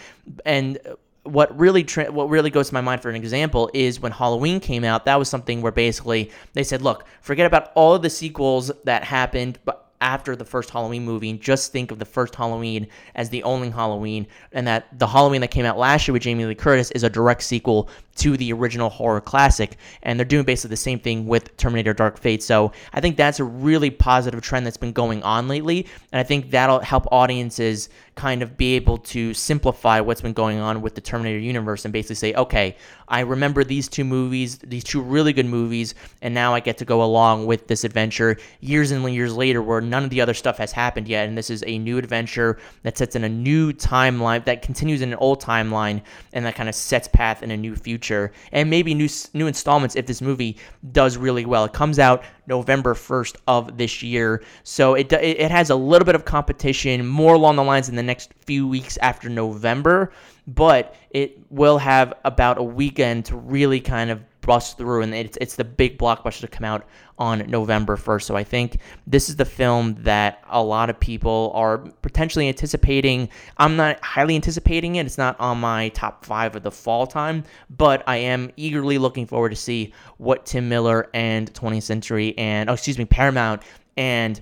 And 0.44 0.78
what 1.24 1.56
really 1.58 1.84
tra- 1.84 2.12
what 2.12 2.28
really 2.28 2.50
goes 2.50 2.68
to 2.68 2.74
my 2.74 2.80
mind 2.80 3.02
for 3.02 3.10
an 3.10 3.16
example 3.16 3.70
is 3.74 4.00
when 4.00 4.12
Halloween 4.12 4.60
came 4.60 4.84
out. 4.84 5.04
That 5.06 5.18
was 5.18 5.28
something 5.28 5.62
where 5.62 5.72
basically 5.72 6.30
they 6.52 6.62
said, 6.62 6.82
"Look, 6.82 7.04
forget 7.20 7.46
about 7.46 7.72
all 7.74 7.94
of 7.94 8.02
the 8.02 8.10
sequels 8.10 8.70
that 8.84 9.04
happened, 9.04 9.58
but 9.64 9.84
after 10.04 10.36
the 10.36 10.44
first 10.44 10.68
Halloween 10.68 11.02
movie 11.04 11.32
just 11.32 11.72
think 11.72 11.90
of 11.90 11.98
the 11.98 12.04
first 12.04 12.34
Halloween 12.34 12.86
as 13.14 13.30
the 13.30 13.42
only 13.42 13.70
Halloween, 13.70 14.26
and 14.52 14.66
that 14.66 14.86
the 14.98 15.06
Halloween 15.06 15.40
that 15.40 15.50
came 15.50 15.64
out 15.64 15.78
last 15.78 16.06
year 16.06 16.12
with 16.12 16.22
Jamie 16.22 16.44
Lee 16.44 16.54
Curtis 16.54 16.90
is 16.90 17.02
a 17.02 17.10
direct 17.10 17.42
sequel 17.42 17.88
to 18.16 18.36
the 18.36 18.52
original 18.52 18.90
horror 18.90 19.22
classic. 19.22 19.76
And 20.02 20.18
they're 20.18 20.24
doing 20.24 20.44
basically 20.44 20.70
the 20.70 20.76
same 20.76 20.98
thing 21.00 21.26
with 21.26 21.56
Terminator 21.56 21.94
Dark 21.94 22.18
Fate. 22.18 22.42
So 22.42 22.72
I 22.92 23.00
think 23.00 23.16
that's 23.16 23.40
a 23.40 23.44
really 23.44 23.90
positive 23.90 24.42
trend 24.42 24.66
that's 24.66 24.76
been 24.76 24.92
going 24.92 25.22
on 25.22 25.48
lately. 25.48 25.86
And 26.12 26.20
I 26.20 26.22
think 26.22 26.50
that'll 26.50 26.80
help 26.80 27.06
audiences 27.10 27.88
kind 28.14 28.42
of 28.42 28.56
be 28.56 28.74
able 28.74 28.98
to 28.98 29.34
simplify 29.34 30.00
what's 30.00 30.20
been 30.20 30.32
going 30.32 30.58
on 30.58 30.82
with 30.82 30.94
the 30.94 31.00
Terminator 31.00 31.38
universe 31.38 31.84
and 31.84 31.92
basically 31.92 32.14
say, 32.14 32.34
okay, 32.34 32.76
I 33.08 33.20
remember 33.20 33.64
these 33.64 33.88
two 33.88 34.04
movies, 34.04 34.58
these 34.58 34.84
two 34.84 35.00
really 35.02 35.32
good 35.32 35.46
movies, 35.46 35.94
and 36.22 36.32
now 36.32 36.54
I 36.54 36.60
get 36.60 36.78
to 36.78 36.84
go 36.84 37.02
along 37.02 37.46
with 37.46 37.66
this 37.66 37.84
adventure 37.84 38.38
years 38.60 38.90
and 38.90 39.04
years 39.12 39.34
later 39.34 39.62
where 39.62 39.80
none 39.80 40.04
of 40.04 40.10
the 40.10 40.20
other 40.20 40.34
stuff 40.34 40.58
has 40.58 40.72
happened 40.72 41.08
yet. 41.08 41.28
And 41.28 41.36
this 41.36 41.50
is 41.50 41.64
a 41.66 41.78
new 41.78 41.98
adventure 41.98 42.58
that 42.82 42.96
sets 42.96 43.16
in 43.16 43.24
a 43.24 43.28
new 43.28 43.72
timeline, 43.72 44.44
that 44.44 44.62
continues 44.62 45.02
in 45.02 45.12
an 45.12 45.18
old 45.18 45.42
timeline, 45.42 46.00
and 46.32 46.46
that 46.46 46.54
kind 46.54 46.68
of 46.68 46.74
sets 46.74 47.08
path 47.08 47.42
in 47.42 47.50
a 47.50 47.56
new 47.56 47.74
future. 47.74 48.32
And 48.52 48.70
maybe 48.70 48.94
new, 48.94 49.08
new 49.34 49.46
installments 49.46 49.96
if 49.96 50.06
this 50.06 50.22
movie 50.22 50.56
does 50.92 51.16
really 51.16 51.44
well. 51.44 51.64
It 51.64 51.72
comes 51.72 51.98
out 51.98 52.24
November 52.46 52.94
1st 52.94 53.36
of 53.46 53.76
this 53.76 54.02
year. 54.02 54.42
So 54.62 54.94
it, 54.94 55.12
it 55.12 55.50
has 55.50 55.70
a 55.70 55.76
little 55.76 56.06
bit 56.06 56.14
of 56.14 56.24
competition, 56.24 57.06
more 57.06 57.34
along 57.34 57.56
the 57.56 57.64
lines 57.64 57.88
in 57.88 57.96
the 57.96 58.02
next 58.04 58.32
few 58.46 58.68
weeks 58.68 58.96
after 58.98 59.28
November, 59.28 60.12
but 60.46 60.94
it 61.10 61.38
will 61.50 61.78
have 61.78 62.14
about 62.24 62.58
a 62.58 62.62
weekend 62.62 63.24
to 63.26 63.36
really 63.36 63.80
kind 63.80 64.10
of 64.10 64.22
bust 64.44 64.78
through, 64.78 65.02
and 65.02 65.14
it's, 65.14 65.38
it's 65.40 65.56
the 65.56 65.64
big 65.64 65.98
blockbuster 65.98 66.40
to 66.40 66.48
come 66.48 66.64
out 66.64 66.86
on 67.18 67.38
November 67.48 67.96
1st. 67.96 68.22
So 68.22 68.36
I 68.36 68.44
think 68.44 68.78
this 69.06 69.28
is 69.28 69.36
the 69.36 69.44
film 69.44 69.94
that 70.00 70.42
a 70.48 70.62
lot 70.62 70.90
of 70.90 70.98
people 71.00 71.52
are 71.54 71.78
potentially 71.78 72.48
anticipating. 72.48 73.28
I'm 73.56 73.76
not 73.76 74.02
highly 74.04 74.34
anticipating 74.34 74.96
it. 74.96 75.06
It's 75.06 75.18
not 75.18 75.38
on 75.40 75.58
my 75.60 75.88
top 75.90 76.24
five 76.24 76.56
of 76.56 76.62
the 76.62 76.70
fall 76.70 77.06
time, 77.06 77.44
but 77.70 78.02
I 78.06 78.16
am 78.16 78.50
eagerly 78.56 78.98
looking 78.98 79.26
forward 79.26 79.50
to 79.50 79.56
see 79.56 79.92
what 80.18 80.46
Tim 80.46 80.68
Miller 80.68 81.08
and 81.14 81.52
20th 81.54 81.84
Century 81.84 82.36
and, 82.36 82.68
oh, 82.68 82.74
excuse 82.74 82.98
me, 82.98 83.04
Paramount 83.04 83.62
and 83.96 84.40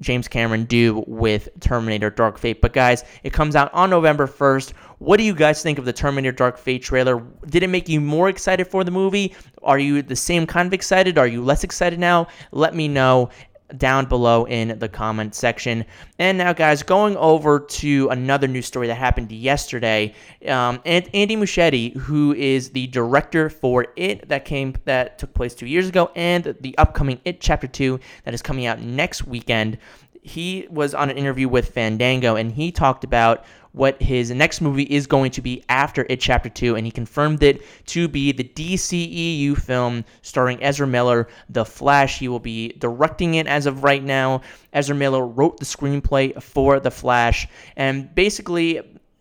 James 0.00 0.28
Cameron 0.28 0.64
do 0.64 1.04
with 1.06 1.48
Terminator 1.60 2.10
Dark 2.10 2.38
Fate. 2.38 2.60
But 2.60 2.72
guys, 2.72 3.04
it 3.22 3.32
comes 3.32 3.56
out 3.56 3.72
on 3.74 3.90
November 3.90 4.26
1st. 4.26 4.72
What 4.98 5.16
do 5.16 5.24
you 5.24 5.34
guys 5.34 5.62
think 5.62 5.78
of 5.78 5.84
the 5.84 5.92
Terminator 5.92 6.32
Dark 6.32 6.58
Fate 6.58 6.82
trailer? 6.82 7.22
Did 7.46 7.62
it 7.62 7.68
make 7.68 7.88
you 7.88 8.00
more 8.00 8.28
excited 8.28 8.66
for 8.66 8.84
the 8.84 8.90
movie? 8.90 9.34
Are 9.62 9.78
you 9.78 10.02
the 10.02 10.16
same 10.16 10.46
kind 10.46 10.66
of 10.66 10.72
excited? 10.72 11.18
Are 11.18 11.26
you 11.26 11.42
less 11.42 11.64
excited 11.64 11.98
now? 11.98 12.28
Let 12.52 12.74
me 12.74 12.88
know 12.88 13.30
down 13.76 14.06
below 14.06 14.44
in 14.46 14.78
the 14.78 14.88
comment 14.88 15.34
section. 15.34 15.84
And 16.18 16.38
now, 16.38 16.52
guys, 16.52 16.82
going 16.82 17.16
over 17.16 17.60
to 17.60 18.08
another 18.08 18.48
news 18.48 18.66
story 18.66 18.86
that 18.86 18.94
happened 18.94 19.32
yesterday. 19.32 20.14
Um, 20.46 20.80
and 20.84 21.08
Andy 21.14 21.36
Muschietti, 21.36 21.96
who 21.96 22.34
is 22.34 22.70
the 22.70 22.86
director 22.88 23.50
for 23.50 23.86
It 23.96 24.28
that 24.28 24.44
came 24.44 24.74
that 24.84 25.18
took 25.18 25.34
place 25.34 25.54
two 25.54 25.66
years 25.66 25.88
ago, 25.88 26.10
and 26.14 26.56
the 26.60 26.76
upcoming 26.78 27.20
It 27.24 27.40
Chapter 27.40 27.66
Two 27.66 28.00
that 28.24 28.34
is 28.34 28.42
coming 28.42 28.66
out 28.66 28.80
next 28.80 29.26
weekend. 29.26 29.78
He 30.22 30.66
was 30.70 30.94
on 30.94 31.08
an 31.08 31.16
interview 31.16 31.48
with 31.48 31.70
Fandango, 31.70 32.36
and 32.36 32.52
he 32.52 32.72
talked 32.72 33.04
about 33.04 33.44
what 33.72 34.00
his 34.02 34.30
next 34.30 34.60
movie 34.60 34.82
is 34.84 35.06
going 35.06 35.30
to 35.32 35.40
be 35.40 35.64
after 35.68 36.06
It 36.08 36.20
Chapter 36.20 36.48
2, 36.48 36.76
and 36.76 36.86
he 36.86 36.90
confirmed 36.90 37.42
it 37.42 37.62
to 37.86 38.08
be 38.08 38.32
the 38.32 38.44
DCEU 38.44 39.56
film 39.56 40.04
starring 40.22 40.62
Ezra 40.62 40.86
Miller, 40.86 41.28
The 41.48 41.64
Flash. 41.64 42.18
He 42.18 42.28
will 42.28 42.40
be 42.40 42.70
directing 42.78 43.34
it 43.34 43.46
as 43.46 43.66
of 43.66 43.84
right 43.84 44.02
now. 44.02 44.42
Ezra 44.72 44.94
Miller 44.94 45.26
wrote 45.26 45.58
the 45.58 45.64
screenplay 45.64 46.40
for 46.42 46.80
The 46.80 46.90
Flash, 46.90 47.48
and 47.76 48.12
basically, 48.14 48.80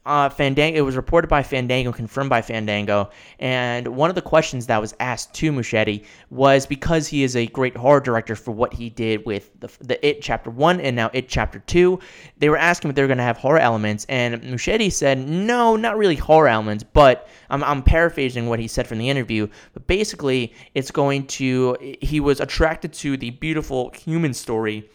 uh, 0.10 0.28
Fandango. 0.28 0.80
It 0.80 0.82
was 0.82 0.96
reported 0.96 1.28
by 1.28 1.44
Fandango, 1.44 1.92
confirmed 1.92 2.32
by 2.32 2.42
Fandango, 2.42 3.12
and 3.38 3.88
one 3.88 4.10
of 4.10 4.16
the 4.16 4.24
questions 4.24 4.66
that 4.66 4.82
was 4.82 4.96
asked 5.00 5.36
to 5.36 5.52
Muschietti 5.52 6.04
was 6.32 6.66
because 6.66 7.08
he 7.08 7.22
is 7.24 7.36
a 7.36 7.46
great 7.46 7.78
horror 7.78 8.00
director 8.00 8.36
for 8.36 8.52
what 8.52 8.74
he 8.74 8.90
did 8.90 9.24
with 9.26 9.52
the, 9.60 9.70
the 9.82 10.06
It 10.06 10.22
Chapter 10.24 10.50
One 10.50 10.82
and 10.82 10.96
now 10.96 11.12
It 11.14 11.30
Chapter 11.30 11.60
Two. 11.60 12.00
They 12.40 12.50
were 12.50 12.58
asking 12.58 12.90
if 12.90 12.96
they 12.96 13.04
were 13.04 13.08
going 13.08 13.20
to 13.20 13.24
have 13.24 13.38
horror 13.38 13.60
elements, 13.60 14.08
and 14.10 14.42
Muschietti 14.42 14.92
said, 14.92 15.20
"No, 15.20 15.76
not 15.76 15.96
really 15.96 16.16
horror 16.16 16.48
elements, 16.48 16.84
but 16.84 17.28
I'm, 17.52 17.64
I'm 17.64 17.84
paraphrasing 17.84 18.48
what 18.48 18.60
he 18.60 18.68
said 18.68 18.88
from 18.88 18.98
the 18.98 19.10
interview. 19.10 19.48
But 19.74 19.86
basically, 19.86 20.54
it's 20.74 20.90
going 20.90 21.28
to. 21.28 21.78
He 22.02 22.20
was 22.20 22.40
attracted 22.40 22.94
to 22.94 23.16
the 23.16 23.30
beautiful 23.30 23.92
human 23.92 24.34
story." 24.34 24.90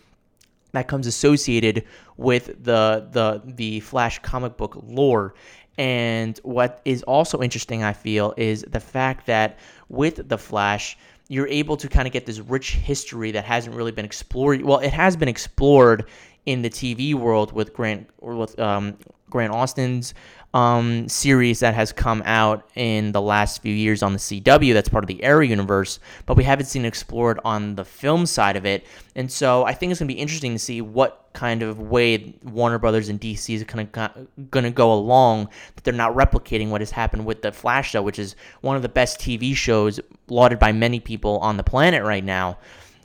That 0.74 0.88
comes 0.88 1.06
associated 1.06 1.84
with 2.16 2.62
the 2.62 3.08
the 3.10 3.42
the 3.44 3.80
Flash 3.80 4.18
comic 4.20 4.56
book 4.56 4.76
lore. 4.82 5.34
And 5.76 6.38
what 6.44 6.80
is 6.84 7.02
also 7.04 7.40
interesting, 7.42 7.82
I 7.82 7.92
feel, 7.92 8.34
is 8.36 8.62
the 8.62 8.78
fact 8.80 9.26
that 9.26 9.58
with 9.88 10.28
the 10.28 10.38
Flash, 10.38 10.96
you're 11.28 11.48
able 11.48 11.76
to 11.78 11.88
kind 11.88 12.06
of 12.06 12.12
get 12.12 12.26
this 12.26 12.38
rich 12.38 12.74
history 12.74 13.30
that 13.32 13.44
hasn't 13.44 13.74
really 13.74 13.92
been 13.92 14.04
explored. 14.04 14.62
Well, 14.62 14.78
it 14.78 14.92
has 14.92 15.16
been 15.16 15.28
explored 15.28 16.06
in 16.46 16.62
the 16.62 16.70
TV 16.70 17.14
world 17.14 17.52
with 17.52 17.72
Grant 17.72 18.08
or 18.18 18.36
with 18.36 18.58
um, 18.60 18.96
Grant 19.30 19.52
Gustin's 19.52 20.14
um, 20.54 21.08
series 21.08 21.58
that 21.60 21.74
has 21.74 21.92
come 21.92 22.22
out 22.24 22.70
in 22.76 23.10
the 23.10 23.20
last 23.20 23.60
few 23.60 23.74
years 23.74 24.04
on 24.04 24.12
the 24.12 24.20
CW. 24.20 24.72
That's 24.72 24.88
part 24.88 25.02
of 25.02 25.08
the 25.08 25.22
Arrow 25.24 25.42
universe, 25.42 25.98
but 26.26 26.36
we 26.36 26.44
haven't 26.44 26.66
seen 26.66 26.84
explored 26.84 27.40
on 27.44 27.74
the 27.74 27.84
film 27.84 28.24
side 28.24 28.56
of 28.56 28.64
it. 28.64 28.86
And 29.16 29.30
so 29.30 29.64
I 29.64 29.74
think 29.74 29.90
it's 29.90 29.98
going 29.98 30.08
to 30.08 30.14
be 30.14 30.20
interesting 30.20 30.52
to 30.52 30.58
see 30.60 30.80
what 30.80 31.28
kind 31.32 31.64
of 31.64 31.80
way 31.80 32.34
Warner 32.44 32.78
Brothers 32.78 33.08
and 33.08 33.20
DC 33.20 33.52
is 33.52 33.64
kind 33.64 33.88
of 33.92 34.50
going 34.50 34.64
to 34.64 34.70
go 34.70 34.92
along. 34.92 35.48
That 35.74 35.82
they're 35.82 35.92
not 35.92 36.14
replicating 36.14 36.70
what 36.70 36.80
has 36.80 36.92
happened 36.92 37.26
with 37.26 37.42
the 37.42 37.50
Flash 37.50 37.90
show, 37.90 38.02
which 38.02 38.20
is 38.20 38.36
one 38.60 38.76
of 38.76 38.82
the 38.82 38.88
best 38.88 39.18
TV 39.18 39.56
shows 39.56 39.98
lauded 40.28 40.60
by 40.60 40.70
many 40.70 41.00
people 41.00 41.38
on 41.38 41.56
the 41.56 41.64
planet 41.64 42.04
right 42.04 42.24
now. 42.24 42.58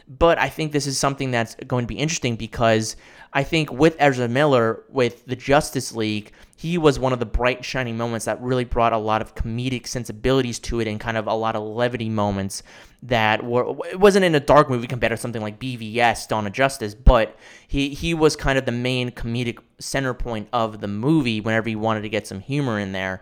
But 0.08 0.38
I 0.38 0.50
think 0.50 0.72
this 0.72 0.86
is 0.86 1.00
something 1.00 1.32
that's 1.32 1.56
going 1.56 1.86
to 1.86 1.88
be 1.88 1.98
interesting 1.98 2.36
because 2.36 2.96
I 3.34 3.44
think 3.44 3.72
with 3.72 3.96
Ezra 3.98 4.28
Miller, 4.28 4.84
with 4.90 5.26
the 5.26 5.36
Justice 5.36 5.96
League, 5.96 6.32
he 6.60 6.78
was 6.78 7.00
one 7.00 7.14
of 7.14 7.20
the 7.20 7.26
bright, 7.26 7.64
shining 7.64 7.96
moments 7.96 8.26
that 8.26 8.42
really 8.42 8.66
brought 8.66 8.92
a 8.92 8.98
lot 8.98 9.22
of 9.22 9.34
comedic 9.34 9.88
sensibilities 9.88 10.60
to 10.60 10.82
it 10.82 10.90
and 10.90 11.00
kind 11.00 11.16
of 11.16 11.26
a 11.26 11.34
lot 11.34 11.56
of 11.56 11.64
levity 11.64 12.10
moments 12.10 12.64
that 13.02 13.46
were 13.46 13.78
it 13.88 13.98
wasn't 13.98 14.26
in 14.26 14.36
a 14.36 14.42
dark 14.42 14.70
movie 14.70 14.86
compared 14.86 15.12
to 15.12 15.16
something 15.16 15.42
like 15.42 15.58
BVS 15.58 16.28
Dawn 16.28 16.46
of 16.46 16.52
Justice, 16.52 16.94
but 16.94 17.38
he 17.66 17.94
he 17.94 18.14
was 18.14 18.36
kind 18.36 18.60
of 18.60 18.66
the 18.66 18.74
main 18.74 19.10
comedic 19.12 19.60
center 19.80 20.14
point 20.14 20.50
of 20.52 20.82
the 20.82 20.90
movie 20.90 21.40
whenever 21.40 21.70
he 21.70 21.78
wanted 21.78 22.02
to 22.02 22.10
get 22.10 22.28
some 22.28 22.42
humor 22.42 22.78
in 22.78 22.92
there. 22.92 23.22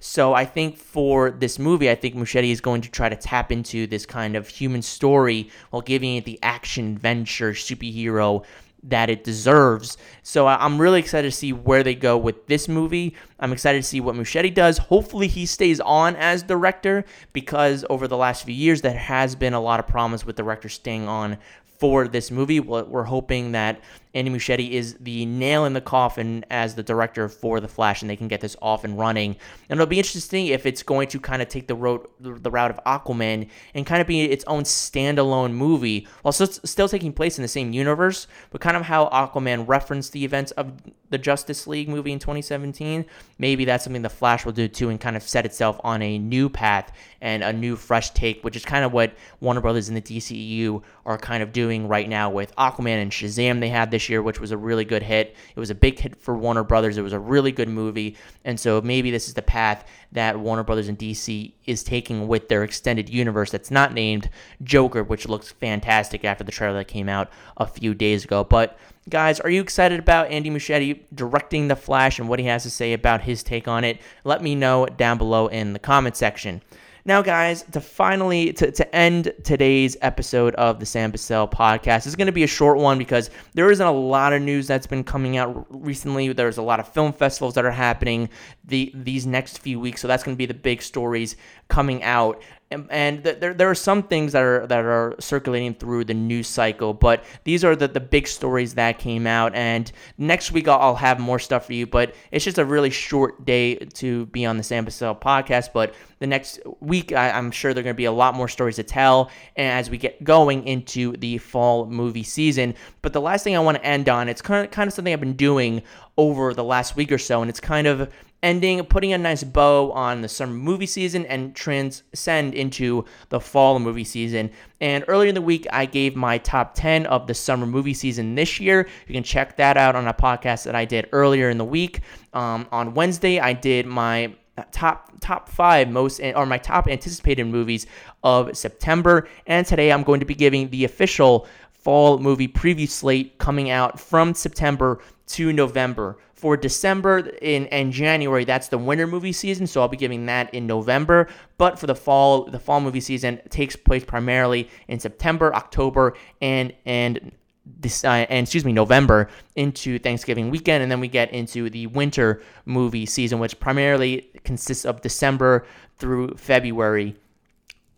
So 0.00 0.32
I 0.32 0.46
think 0.46 0.78
for 0.78 1.30
this 1.30 1.58
movie, 1.58 1.90
I 1.90 1.94
think 1.94 2.14
Muschietti 2.14 2.52
is 2.52 2.62
going 2.62 2.80
to 2.80 2.90
try 2.90 3.10
to 3.10 3.16
tap 3.16 3.52
into 3.52 3.86
this 3.86 4.06
kind 4.06 4.34
of 4.34 4.48
human 4.48 4.80
story 4.80 5.50
while 5.68 5.82
giving 5.82 6.16
it 6.16 6.24
the 6.24 6.38
action 6.42 6.92
adventure 6.92 7.52
superhero 7.52 8.46
that 8.82 9.10
it 9.10 9.24
deserves. 9.24 9.96
So 10.22 10.46
I'm 10.46 10.80
really 10.80 11.00
excited 11.00 11.30
to 11.30 11.36
see 11.36 11.52
where 11.52 11.82
they 11.82 11.94
go 11.94 12.16
with 12.16 12.46
this 12.46 12.68
movie. 12.68 13.16
I'm 13.40 13.52
excited 13.52 13.82
to 13.82 13.88
see 13.88 14.00
what 14.00 14.14
Muschietti 14.14 14.54
does. 14.54 14.78
Hopefully, 14.78 15.28
he 15.28 15.46
stays 15.46 15.80
on 15.80 16.16
as 16.16 16.42
director 16.42 17.04
because 17.32 17.84
over 17.90 18.06
the 18.06 18.16
last 18.16 18.44
few 18.44 18.54
years, 18.54 18.82
there 18.82 18.96
has 18.96 19.34
been 19.34 19.54
a 19.54 19.60
lot 19.60 19.80
of 19.80 19.86
problems 19.86 20.24
with 20.24 20.36
director 20.36 20.68
staying 20.68 21.08
on 21.08 21.38
for 21.78 22.08
this 22.08 22.30
movie. 22.30 22.60
We're 22.60 23.04
hoping 23.04 23.52
that 23.52 23.80
Andy 24.14 24.30
Muschietti 24.30 24.70
is 24.70 24.94
the 25.00 25.26
nail 25.26 25.64
in 25.64 25.74
the 25.74 25.80
coffin 25.80 26.44
as 26.50 26.74
the 26.74 26.82
director 26.82 27.28
for 27.28 27.60
The 27.60 27.68
Flash, 27.68 28.00
and 28.02 28.10
they 28.10 28.16
can 28.16 28.28
get 28.28 28.40
this 28.40 28.56
off 28.62 28.84
and 28.84 28.98
running. 28.98 29.36
And 29.68 29.78
it'll 29.78 29.88
be 29.88 29.98
interesting 29.98 30.46
if 30.46 30.66
it's 30.66 30.82
going 30.82 31.08
to 31.08 31.20
kind 31.20 31.42
of 31.42 31.48
take 31.48 31.66
the 31.66 31.74
road, 31.74 32.06
the 32.20 32.50
route 32.50 32.70
of 32.70 32.80
Aquaman, 32.84 33.48
and 33.74 33.86
kind 33.86 34.00
of 34.00 34.06
be 34.06 34.22
its 34.22 34.44
own 34.46 34.62
standalone 34.62 35.52
movie, 35.52 36.06
while 36.22 36.32
still, 36.32 36.88
taking 36.88 37.12
place 37.12 37.38
in 37.38 37.42
the 37.42 37.48
same 37.48 37.72
universe, 37.72 38.26
but 38.50 38.60
kind 38.60 38.76
of 38.76 38.84
how 38.84 39.08
Aquaman 39.10 39.68
referenced 39.68 40.12
the 40.12 40.24
events 40.24 40.52
of 40.52 40.72
the 41.10 41.18
Justice 41.18 41.66
League 41.66 41.88
movie 41.88 42.12
in 42.12 42.18
2017. 42.18 43.04
Maybe 43.38 43.64
that's 43.64 43.84
something 43.84 44.02
The 44.02 44.10
Flash 44.10 44.44
will 44.44 44.52
do 44.52 44.68
too, 44.68 44.88
and 44.88 45.00
kind 45.00 45.16
of 45.16 45.22
set 45.22 45.44
itself 45.44 45.80
on 45.84 46.02
a 46.02 46.18
new 46.18 46.48
path 46.48 46.92
and 47.20 47.42
a 47.42 47.52
new 47.52 47.76
fresh 47.76 48.10
take, 48.10 48.42
which 48.44 48.56
is 48.56 48.64
kind 48.64 48.84
of 48.84 48.92
what 48.92 49.12
Warner 49.40 49.60
Brothers 49.60 49.88
and 49.88 49.96
the 49.96 50.02
DCEU 50.02 50.82
are 51.04 51.18
kind 51.18 51.42
of 51.42 51.52
doing 51.52 51.88
right 51.88 52.08
now 52.08 52.30
with 52.30 52.54
Aquaman 52.56 53.02
and 53.02 53.10
Shazam. 53.10 53.60
They 53.60 53.68
had 53.68 53.90
this 53.90 53.97
year, 54.06 54.20
which 54.20 54.38
was 54.38 54.50
a 54.50 54.58
really 54.58 54.84
good 54.84 55.02
hit. 55.02 55.34
It 55.56 55.58
was 55.58 55.70
a 55.70 55.74
big 55.74 55.98
hit 55.98 56.14
for 56.14 56.36
Warner 56.36 56.62
Brothers. 56.62 56.98
It 56.98 57.02
was 57.02 57.14
a 57.14 57.18
really 57.18 57.52
good 57.52 57.70
movie. 57.70 58.16
And 58.44 58.60
so 58.60 58.82
maybe 58.82 59.10
this 59.10 59.28
is 59.28 59.34
the 59.34 59.40
path 59.40 59.88
that 60.12 60.38
Warner 60.38 60.62
Brothers 60.62 60.88
and 60.88 60.98
DC 60.98 61.52
is 61.64 61.82
taking 61.82 62.28
with 62.28 62.48
their 62.48 62.64
extended 62.64 63.08
universe 63.08 63.50
that's 63.50 63.70
not 63.70 63.94
named 63.94 64.28
Joker, 64.62 65.02
which 65.02 65.26
looks 65.26 65.52
fantastic 65.52 66.22
after 66.24 66.44
the 66.44 66.52
trailer 66.52 66.76
that 66.76 66.88
came 66.88 67.08
out 67.08 67.30
a 67.56 67.66
few 67.66 67.94
days 67.94 68.24
ago. 68.24 68.44
But 68.44 68.78
guys, 69.08 69.40
are 69.40 69.50
you 69.50 69.62
excited 69.62 69.98
about 69.98 70.30
Andy 70.30 70.50
Muschietti 70.50 71.00
directing 71.14 71.68
The 71.68 71.76
Flash 71.76 72.18
and 72.18 72.28
what 72.28 72.38
he 72.38 72.46
has 72.46 72.64
to 72.64 72.70
say 72.70 72.92
about 72.92 73.22
his 73.22 73.42
take 73.42 73.66
on 73.66 73.84
it? 73.84 74.00
Let 74.24 74.42
me 74.42 74.54
know 74.54 74.84
down 74.84 75.16
below 75.16 75.46
in 75.46 75.72
the 75.72 75.78
comment 75.78 76.16
section. 76.16 76.60
Now, 77.08 77.22
guys, 77.22 77.62
to 77.72 77.80
finally 77.80 78.52
to, 78.52 78.70
to 78.70 78.94
end 78.94 79.32
today's 79.42 79.96
episode 80.02 80.54
of 80.56 80.78
the 80.78 80.84
Sam 80.84 81.10
Bussell 81.10 81.50
podcast, 81.50 82.04
it's 82.04 82.14
going 82.14 82.26
to 82.26 82.32
be 82.32 82.42
a 82.42 82.46
short 82.46 82.76
one 82.76 82.98
because 82.98 83.30
there 83.54 83.70
isn't 83.70 83.86
a 83.86 83.90
lot 83.90 84.34
of 84.34 84.42
news 84.42 84.66
that's 84.66 84.86
been 84.86 85.02
coming 85.02 85.38
out 85.38 85.66
recently. 85.70 86.30
There's 86.34 86.58
a 86.58 86.62
lot 86.62 86.80
of 86.80 86.88
film 86.92 87.14
festivals 87.14 87.54
that 87.54 87.64
are 87.64 87.70
happening 87.70 88.28
the 88.62 88.92
these 88.94 89.26
next 89.26 89.60
few 89.60 89.80
weeks, 89.80 90.02
so 90.02 90.06
that's 90.06 90.22
going 90.22 90.36
to 90.36 90.38
be 90.38 90.44
the 90.44 90.52
big 90.52 90.82
stories 90.82 91.36
coming 91.68 92.02
out 92.02 92.42
and, 92.70 93.22
there, 93.22 93.54
there 93.54 93.70
are 93.70 93.74
some 93.74 94.02
things 94.02 94.32
that 94.32 94.42
are 94.42 94.66
that 94.66 94.84
are 94.84 95.14
circulating 95.18 95.74
through 95.74 96.04
the 96.04 96.14
news 96.14 96.46
cycle, 96.46 96.92
but 96.92 97.24
these 97.44 97.64
are 97.64 97.74
the, 97.74 97.88
the 97.88 98.00
big 98.00 98.28
stories 98.28 98.74
that 98.74 98.98
came 98.98 99.26
out. 99.26 99.54
And 99.54 99.90
next 100.18 100.52
week 100.52 100.68
I'll, 100.68 100.78
I'll 100.78 100.96
have 100.96 101.18
more 101.18 101.38
stuff 101.38 101.66
for 101.66 101.72
you, 101.72 101.86
but 101.86 102.14
it's 102.30 102.44
just 102.44 102.58
a 102.58 102.64
really 102.64 102.90
short 102.90 103.46
day 103.46 103.76
to 103.76 104.26
be 104.26 104.44
on 104.44 104.58
the 104.58 104.62
Sam 104.62 104.84
Bussell 104.84 105.18
podcast. 105.18 105.72
But 105.72 105.94
the 106.18 106.26
next 106.26 106.60
week 106.80 107.12
I, 107.12 107.30
am 107.30 107.50
sure 107.50 107.72
there 107.72 107.80
are 107.80 107.84
going 107.84 107.94
to 107.94 107.98
be 107.98 108.04
a 108.04 108.12
lot 108.12 108.34
more 108.34 108.48
stories 108.48 108.76
to 108.76 108.82
tell 108.82 109.30
as 109.56 109.88
we 109.88 109.96
get 109.96 110.22
going 110.22 110.66
into 110.66 111.16
the 111.16 111.38
fall 111.38 111.86
movie 111.86 112.22
season. 112.22 112.74
But 113.00 113.14
the 113.14 113.20
last 113.20 113.44
thing 113.44 113.56
I 113.56 113.60
want 113.60 113.78
to 113.78 113.84
end 113.84 114.10
on, 114.10 114.28
it's 114.28 114.42
kind 114.42 114.66
of 114.66 114.70
kind 114.70 114.88
of 114.88 114.92
something 114.92 115.12
I've 115.12 115.20
been 115.20 115.32
doing 115.36 115.82
over 116.18 116.52
the 116.52 116.64
last 116.64 116.96
week 116.96 117.12
or 117.12 117.18
so, 117.18 117.40
and 117.40 117.48
it's 117.48 117.60
kind 117.60 117.86
of 117.86 118.12
ending, 118.42 118.84
putting 118.84 119.12
a 119.12 119.18
nice 119.18 119.42
bow 119.42 119.90
on 119.92 120.20
the 120.20 120.28
summer 120.28 120.52
movie 120.52 120.86
season 120.86 121.26
and 121.26 121.54
transcend 121.54 122.54
into 122.54 123.04
the 123.28 123.40
fall 123.40 123.78
movie 123.78 124.04
season. 124.04 124.50
And 124.80 125.04
earlier 125.08 125.28
in 125.28 125.34
the 125.34 125.42
week, 125.42 125.66
I 125.72 125.86
gave 125.86 126.14
my 126.14 126.38
top 126.38 126.74
10 126.74 127.06
of 127.06 127.26
the 127.26 127.34
summer 127.34 127.66
movie 127.66 127.94
season 127.94 128.34
this 128.34 128.60
year. 128.60 128.88
You 129.06 129.14
can 129.14 129.24
check 129.24 129.56
that 129.56 129.76
out 129.76 129.96
on 129.96 130.06
a 130.06 130.14
podcast 130.14 130.64
that 130.64 130.74
I 130.74 130.84
did 130.84 131.08
earlier 131.12 131.50
in 131.50 131.58
the 131.58 131.64
week. 131.64 132.00
Um, 132.32 132.68
on 132.70 132.94
Wednesday, 132.94 133.40
I 133.40 133.52
did 133.52 133.86
my 133.86 134.34
top 134.72 135.12
top 135.20 135.48
five 135.48 135.88
most 135.88 136.20
or 136.20 136.46
my 136.46 136.58
top 136.58 136.88
anticipated 136.88 137.44
movies 137.44 137.86
of 138.22 138.56
September. 138.56 139.28
And 139.46 139.66
today 139.66 139.92
I'm 139.92 140.02
going 140.02 140.20
to 140.20 140.26
be 140.26 140.34
giving 140.34 140.70
the 140.70 140.84
official 140.84 141.46
fall 141.70 142.18
movie 142.18 142.48
preview 142.48 142.88
slate 142.88 143.38
coming 143.38 143.70
out 143.70 143.98
from 143.98 144.34
September 144.34 145.00
to 145.26 145.52
November. 145.52 146.18
For 146.38 146.56
December 146.56 147.18
in 147.42 147.66
and 147.66 147.92
January, 147.92 148.44
that's 148.44 148.68
the 148.68 148.78
winter 148.78 149.08
movie 149.08 149.32
season, 149.32 149.66
so 149.66 149.80
I'll 149.80 149.88
be 149.88 149.96
giving 149.96 150.26
that 150.26 150.54
in 150.54 150.68
November. 150.68 151.26
But 151.56 151.80
for 151.80 151.88
the 151.88 151.96
fall, 151.96 152.44
the 152.44 152.60
fall 152.60 152.80
movie 152.80 153.00
season 153.00 153.40
takes 153.48 153.74
place 153.74 154.04
primarily 154.04 154.70
in 154.86 155.00
September, 155.00 155.52
October, 155.52 156.14
and 156.40 156.72
and 156.86 157.32
this 157.80 158.04
uh, 158.04 158.24
and 158.30 158.44
excuse 158.44 158.64
me 158.64 158.72
November 158.72 159.28
into 159.56 159.98
Thanksgiving 159.98 160.48
weekend, 160.48 160.80
and 160.80 160.92
then 160.92 161.00
we 161.00 161.08
get 161.08 161.32
into 161.32 161.68
the 161.70 161.88
winter 161.88 162.40
movie 162.66 163.04
season, 163.04 163.40
which 163.40 163.58
primarily 163.58 164.30
consists 164.44 164.84
of 164.84 165.00
December 165.00 165.66
through 165.96 166.36
February. 166.36 167.16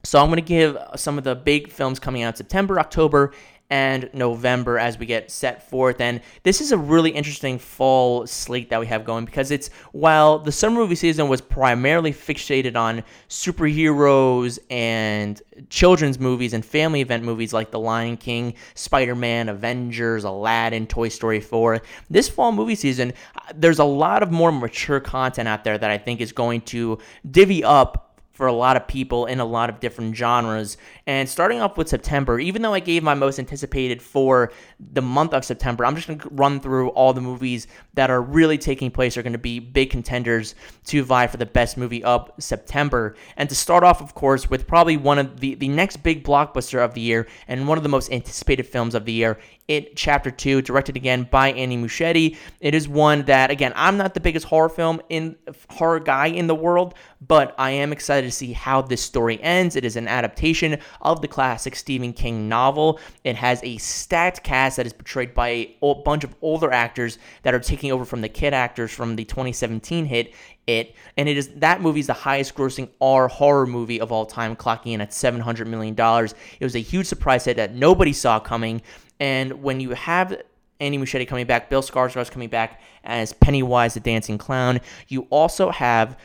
So 0.03 0.19
I'm 0.19 0.29
going 0.29 0.37
to 0.37 0.41
give 0.41 0.79
some 0.97 1.19
of 1.19 1.25
the 1.25 1.35
big 1.35 1.71
films 1.71 2.01
coming 2.01 2.23
out 2.23 2.39
September, 2.39 2.81
October, 2.81 3.33
and 3.71 4.11
November 4.13 4.79
as 4.79 4.99
we 4.99 5.07
get 5.07 5.31
set 5.31 5.69
forth. 5.71 6.01
And 6.01 6.21
this 6.43 6.61
is 6.61 6.73
a 6.73 6.77
really 6.77 7.11
interesting 7.11 7.59
fall 7.59 8.27
slate 8.27 8.69
that 8.71 8.81
we 8.81 8.87
have 8.89 9.05
going 9.05 9.25
because 9.25 9.53
it's 9.53 9.69
while 9.93 10.41
the 10.41 10.51
summer 10.51 10.81
movie 10.81 10.97
season 10.97 11.29
was 11.29 11.41
primarily 11.41 12.13
fixated 12.13 12.77
on 12.77 13.05
superheroes 13.29 14.59
and 14.71 15.41
children's 15.69 16.19
movies 16.19 16.53
and 16.53 16.65
family 16.65 17.01
event 17.01 17.23
movies 17.23 17.53
like 17.53 17.71
The 17.71 17.79
Lion 17.79 18.17
King, 18.17 18.55
Spider 18.75 19.15
Man, 19.15 19.49
Avengers, 19.49 20.25
Aladdin, 20.25 20.87
Toy 20.87 21.09
Story 21.09 21.41
4. 21.41 21.81
This 22.11 22.29
fall 22.29 22.51
movie 22.51 22.75
season, 22.75 23.13
uh, 23.37 23.53
there's 23.55 23.79
a 23.79 23.85
lot 23.85 24.23
of 24.23 24.33
more 24.33 24.51
mature 24.51 25.01
content 25.01 25.49
out 25.49 25.63
there 25.63 25.79
that 25.79 25.91
I 25.91 25.99
think 25.99 26.21
is 26.21 26.33
going 26.33 26.63
to 26.63 26.99
divvy 27.31 27.63
up 27.63 28.10
for 28.41 28.47
a 28.47 28.53
lot 28.55 28.75
of 28.75 28.89
people 28.89 29.27
in 29.27 29.39
a 29.39 29.45
lot 29.45 29.69
of 29.69 29.81
different 29.81 30.17
genres. 30.17 30.79
And 31.07 31.29
starting 31.29 31.61
off 31.61 31.77
with 31.77 31.91
September, 31.91 32.41
even 32.41 32.63
though 32.63 32.73
I 32.73 32.81
gave 32.81 33.03
my 33.03 33.13
most 33.13 33.39
anticipated 33.39 34.01
for 34.01 34.51
the 34.79 35.03
month 35.03 35.35
of 35.35 35.45
September, 35.45 35.85
I'm 35.85 35.95
just 35.95 36.09
going 36.09 36.21
to 36.21 36.29
run 36.31 36.59
through 36.59 36.89
all 36.93 37.13
the 37.13 37.21
movies 37.21 37.67
that 37.93 38.09
are 38.09 38.23
really 38.23 38.57
taking 38.57 38.91
place, 38.91 39.19
are 39.19 39.23
going 39.23 39.35
to 39.35 39.39
be 39.39 39.59
big 39.59 39.91
contenders 39.91 40.55
to 40.87 41.05
vie 41.05 41.27
for 41.27 41.37
the 41.37 41.45
best 41.45 41.77
movie 41.77 42.03
of 42.03 42.31
September. 42.39 43.15
And 43.37 43.47
to 43.51 43.55
start 43.55 43.85
off, 43.85 44.01
of 44.01 44.15
course, 44.15 44.49
with 44.49 44.67
probably 44.67 44.97
one 44.97 45.19
of 45.19 45.41
the, 45.41 45.55
the 45.57 45.69
next 45.69 45.99
big 45.99 46.25
blockbuster 46.25 46.83
of 46.83 46.95
the 46.95 47.03
year 47.03 47.27
and 47.47 47.69
one 47.69 47.77
of 47.77 47.83
the 47.83 47.91
most 47.91 48.11
anticipated 48.11 48.63
films 48.63 48.95
of 48.95 49.05
the 49.05 49.13
year 49.13 49.39
it 49.71 49.95
Chapter 49.95 50.33
2, 50.33 50.63
directed 50.63 50.97
again 50.97 51.29
by 51.31 51.53
Andy 51.53 51.77
Muschietti. 51.77 52.37
It 52.59 52.75
is 52.75 52.89
one 52.89 53.23
that, 53.23 53.53
again, 53.53 53.73
I'm 53.77 53.97
not 53.97 54.15
the 54.15 54.21
biggest 54.21 54.47
horror 54.47 54.69
film 54.69 55.01
in 55.09 55.37
horror 55.71 56.01
guy 56.01 56.27
in 56.27 56.49
the 56.49 56.57
world, 56.57 56.95
but 57.27 57.55
I 57.57 57.71
am 57.71 57.93
excited 57.93 58.27
to 58.27 58.33
see 58.33 58.53
how 58.53 58.83
this 58.83 59.01
story 59.01 59.41
ends. 59.41 59.77
It 59.77 59.85
is 59.85 59.95
an 59.95 60.09
adaptation 60.09 60.79
of 61.01 61.23
the 61.23 61.29
classic 61.29 61.77
Stephen 61.77 62.13
King 62.13 62.49
novel. 62.49 62.99
It 63.23 63.37
has 63.37 63.63
a 63.63 63.77
stacked 63.77 64.43
cast 64.43 64.77
that 64.77 64.87
is 64.87 64.93
portrayed 64.93 65.35
by 65.35 65.75
a 65.81 65.95
bunch 65.95 66.25
of 66.25 66.35
older 66.43 66.73
actors 66.73 67.19
that 67.45 67.55
are 67.55 67.61
taking 67.61 67.93
over 67.93 68.05
from 68.05 68.23
the 68.23 68.29
kid 68.29 68.53
actors 68.53 68.91
from 68.91 69.15
the 69.15 69.25
2017 69.25 70.05
hit 70.05 70.35
it, 70.67 70.95
and 71.17 71.29
it 71.29 71.37
is 71.37 71.49
that 71.57 71.81
movie 71.81 72.01
is 72.01 72.07
the 72.07 72.13
highest 72.13 72.55
grossing 72.55 72.91
R 73.01 73.29
horror 73.29 73.67
movie 73.67 74.01
of 74.01 74.13
all 74.13 74.27
time, 74.27 74.55
clocking 74.55 74.93
in 74.93 75.01
at 75.01 75.11
$700 75.11 75.67
million. 75.67 75.95
It 75.99 76.65
was 76.65 76.77
a 76.77 76.81
huge 76.81 77.07
surprise 77.07 77.45
hit 77.45 77.57
that 77.57 77.75
nobody 77.75 78.13
saw 78.13 78.39
coming. 78.39 78.83
And 79.21 79.63
when 79.63 79.79
you 79.81 79.91
have 79.91 80.43
Andy 80.81 80.99
Muschietti 80.99 81.29
coming 81.29 81.47
back, 81.47 81.69
Bill 81.69 81.83
Skarsgård 81.83 82.31
coming 82.31 82.49
back 82.49 82.81
as 83.05 83.33
Pennywise 83.35 83.95
the 83.95 84.01
Dancing 84.01 84.39
Clown, 84.39 84.81
you 85.09 85.27
also 85.31 85.71
have 85.71 86.19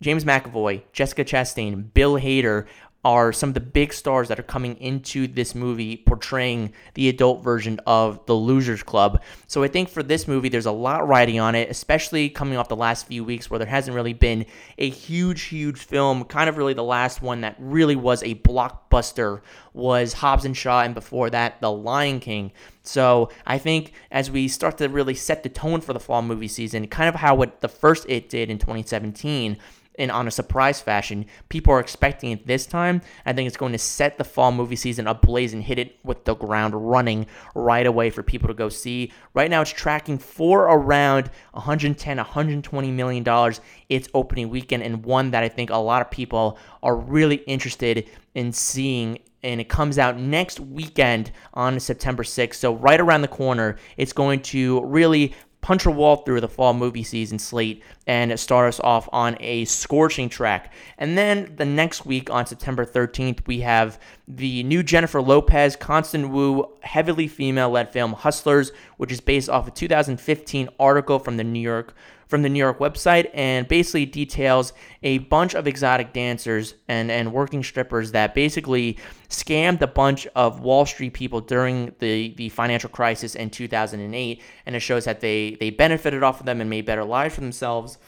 James 0.00 0.24
McAvoy, 0.24 0.82
Jessica 0.92 1.24
Chastain, 1.24 1.92
Bill 1.92 2.14
Hader, 2.14 2.66
are 3.04 3.32
some 3.32 3.50
of 3.50 3.54
the 3.54 3.60
big 3.60 3.92
stars 3.92 4.28
that 4.28 4.38
are 4.38 4.44
coming 4.44 4.76
into 4.76 5.26
this 5.26 5.54
movie 5.54 5.98
portraying 5.98 6.72
the 6.94 7.08
adult 7.08 7.42
version 7.42 7.80
of 7.86 8.24
the 8.26 8.34
Losers 8.34 8.82
Club. 8.82 9.22
So 9.46 9.62
I 9.62 9.68
think 9.68 9.88
for 9.88 10.02
this 10.02 10.26
movie, 10.26 10.48
there's 10.48 10.66
a 10.66 10.72
lot 10.72 11.06
riding 11.06 11.38
on 11.38 11.54
it, 11.54 11.70
especially 11.70 12.28
coming 12.28 12.56
off 12.56 12.68
the 12.68 12.76
last 12.76 13.06
few 13.06 13.24
weeks 13.24 13.50
where 13.50 13.58
there 13.58 13.68
hasn't 13.68 13.94
really 13.94 14.14
been 14.14 14.46
a 14.78 14.88
huge, 14.88 15.42
huge 15.42 15.78
film. 15.78 16.24
Kind 16.24 16.48
of 16.48 16.56
really 16.56 16.74
the 16.74 16.82
last 16.82 17.22
one 17.22 17.42
that 17.42 17.56
really 17.58 17.96
was 17.96 18.22
a 18.22 18.34
blockbuster 18.36 19.42
was 19.72 20.14
Hobbs 20.14 20.44
and 20.44 20.56
Shaw, 20.56 20.82
and 20.82 20.94
before 20.94 21.30
that, 21.30 21.60
The 21.60 21.70
Lion 21.70 22.20
King. 22.20 22.52
So 22.82 23.30
I 23.46 23.58
think 23.58 23.92
as 24.10 24.30
we 24.30 24.48
start 24.48 24.78
to 24.78 24.88
really 24.88 25.14
set 25.14 25.42
the 25.42 25.48
tone 25.48 25.80
for 25.80 25.92
the 25.92 26.00
fall 26.00 26.22
movie 26.22 26.48
season, 26.48 26.86
kind 26.86 27.08
of 27.08 27.16
how 27.16 27.34
what 27.34 27.60
the 27.60 27.68
first 27.68 28.06
It 28.08 28.28
did 28.28 28.50
in 28.50 28.58
2017 28.58 29.58
in 29.96 30.10
on 30.10 30.26
a 30.26 30.30
surprise 30.30 30.80
fashion. 30.80 31.26
People 31.48 31.72
are 31.72 31.80
expecting 31.80 32.32
it 32.32 32.46
this 32.46 32.66
time. 32.66 33.00
I 33.24 33.32
think 33.32 33.46
it's 33.46 33.56
going 33.56 33.72
to 33.72 33.78
set 33.78 34.18
the 34.18 34.24
fall 34.24 34.52
movie 34.52 34.76
season 34.76 35.06
ablaze 35.06 35.52
and 35.52 35.62
hit 35.62 35.78
it 35.78 35.98
with 36.02 36.24
the 36.24 36.34
ground 36.34 36.74
running 36.74 37.26
right 37.54 37.86
away 37.86 38.10
for 38.10 38.22
people 38.22 38.48
to 38.48 38.54
go 38.54 38.68
see. 38.68 39.12
Right 39.34 39.50
now, 39.50 39.62
it's 39.62 39.70
tracking 39.70 40.18
for 40.18 40.62
around 40.62 41.30
110, 41.52 42.16
120 42.16 42.90
million 42.90 43.22
dollars 43.22 43.60
its 43.88 44.08
opening 44.14 44.48
weekend, 44.50 44.82
and 44.82 45.04
one 45.04 45.30
that 45.30 45.44
I 45.44 45.48
think 45.48 45.70
a 45.70 45.76
lot 45.76 46.02
of 46.02 46.10
people 46.10 46.58
are 46.82 46.96
really 46.96 47.36
interested 47.36 48.08
in 48.34 48.52
seeing 48.52 49.18
and 49.44 49.60
it 49.60 49.68
comes 49.68 49.98
out 49.98 50.18
next 50.18 50.58
weekend 50.58 51.30
on 51.52 51.78
September 51.78 52.22
6th. 52.22 52.54
So, 52.54 52.74
right 52.74 52.98
around 52.98 53.20
the 53.20 53.28
corner, 53.28 53.76
it's 53.98 54.14
going 54.14 54.40
to 54.40 54.82
really 54.86 55.34
punch 55.64 55.86
a 55.86 55.90
wall 55.90 56.16
through 56.16 56.42
the 56.42 56.48
fall 56.48 56.74
movie 56.74 57.02
season 57.02 57.38
slate 57.38 57.82
and 58.06 58.38
start 58.38 58.68
us 58.68 58.78
off 58.80 59.08
on 59.14 59.34
a 59.40 59.64
scorching 59.64 60.28
track. 60.28 60.70
And 60.98 61.16
then 61.16 61.54
the 61.56 61.64
next 61.64 62.04
week 62.04 62.28
on 62.28 62.44
September 62.44 62.84
13th, 62.84 63.46
we 63.46 63.60
have 63.60 63.98
the 64.28 64.62
new 64.64 64.82
Jennifer 64.82 65.22
Lopez, 65.22 65.74
Constance 65.74 66.26
Wu, 66.26 66.70
heavily 66.82 67.26
female 67.28 67.70
led 67.70 67.90
film 67.90 68.12
Hustlers, 68.12 68.72
which 68.98 69.10
is 69.10 69.22
based 69.22 69.48
off 69.48 69.66
a 69.66 69.70
2015 69.70 70.68
article 70.78 71.18
from 71.18 71.38
the 71.38 71.44
New 71.44 71.60
York 71.60 71.94
from 72.26 72.42
the 72.42 72.48
New 72.48 72.58
York 72.58 72.78
website 72.78 73.30
and 73.34 73.66
basically 73.68 74.06
details 74.06 74.72
a 75.02 75.18
bunch 75.18 75.54
of 75.54 75.66
exotic 75.66 76.12
dancers 76.12 76.74
and, 76.88 77.10
and 77.10 77.32
working 77.32 77.62
strippers 77.62 78.12
that 78.12 78.34
basically 78.34 78.98
scammed 79.28 79.80
a 79.82 79.86
bunch 79.86 80.26
of 80.34 80.60
Wall 80.60 80.86
Street 80.86 81.12
people 81.12 81.40
during 81.40 81.94
the, 81.98 82.34
the 82.34 82.48
financial 82.48 82.90
crisis 82.90 83.34
in 83.34 83.50
2008. 83.50 84.42
And 84.66 84.76
it 84.76 84.80
shows 84.80 85.04
that 85.04 85.20
they, 85.20 85.56
they 85.60 85.70
benefited 85.70 86.22
off 86.22 86.40
of 86.40 86.46
them 86.46 86.60
and 86.60 86.70
made 86.70 86.86
better 86.86 87.04
lives 87.04 87.34
for 87.34 87.40
themselves 87.40 87.98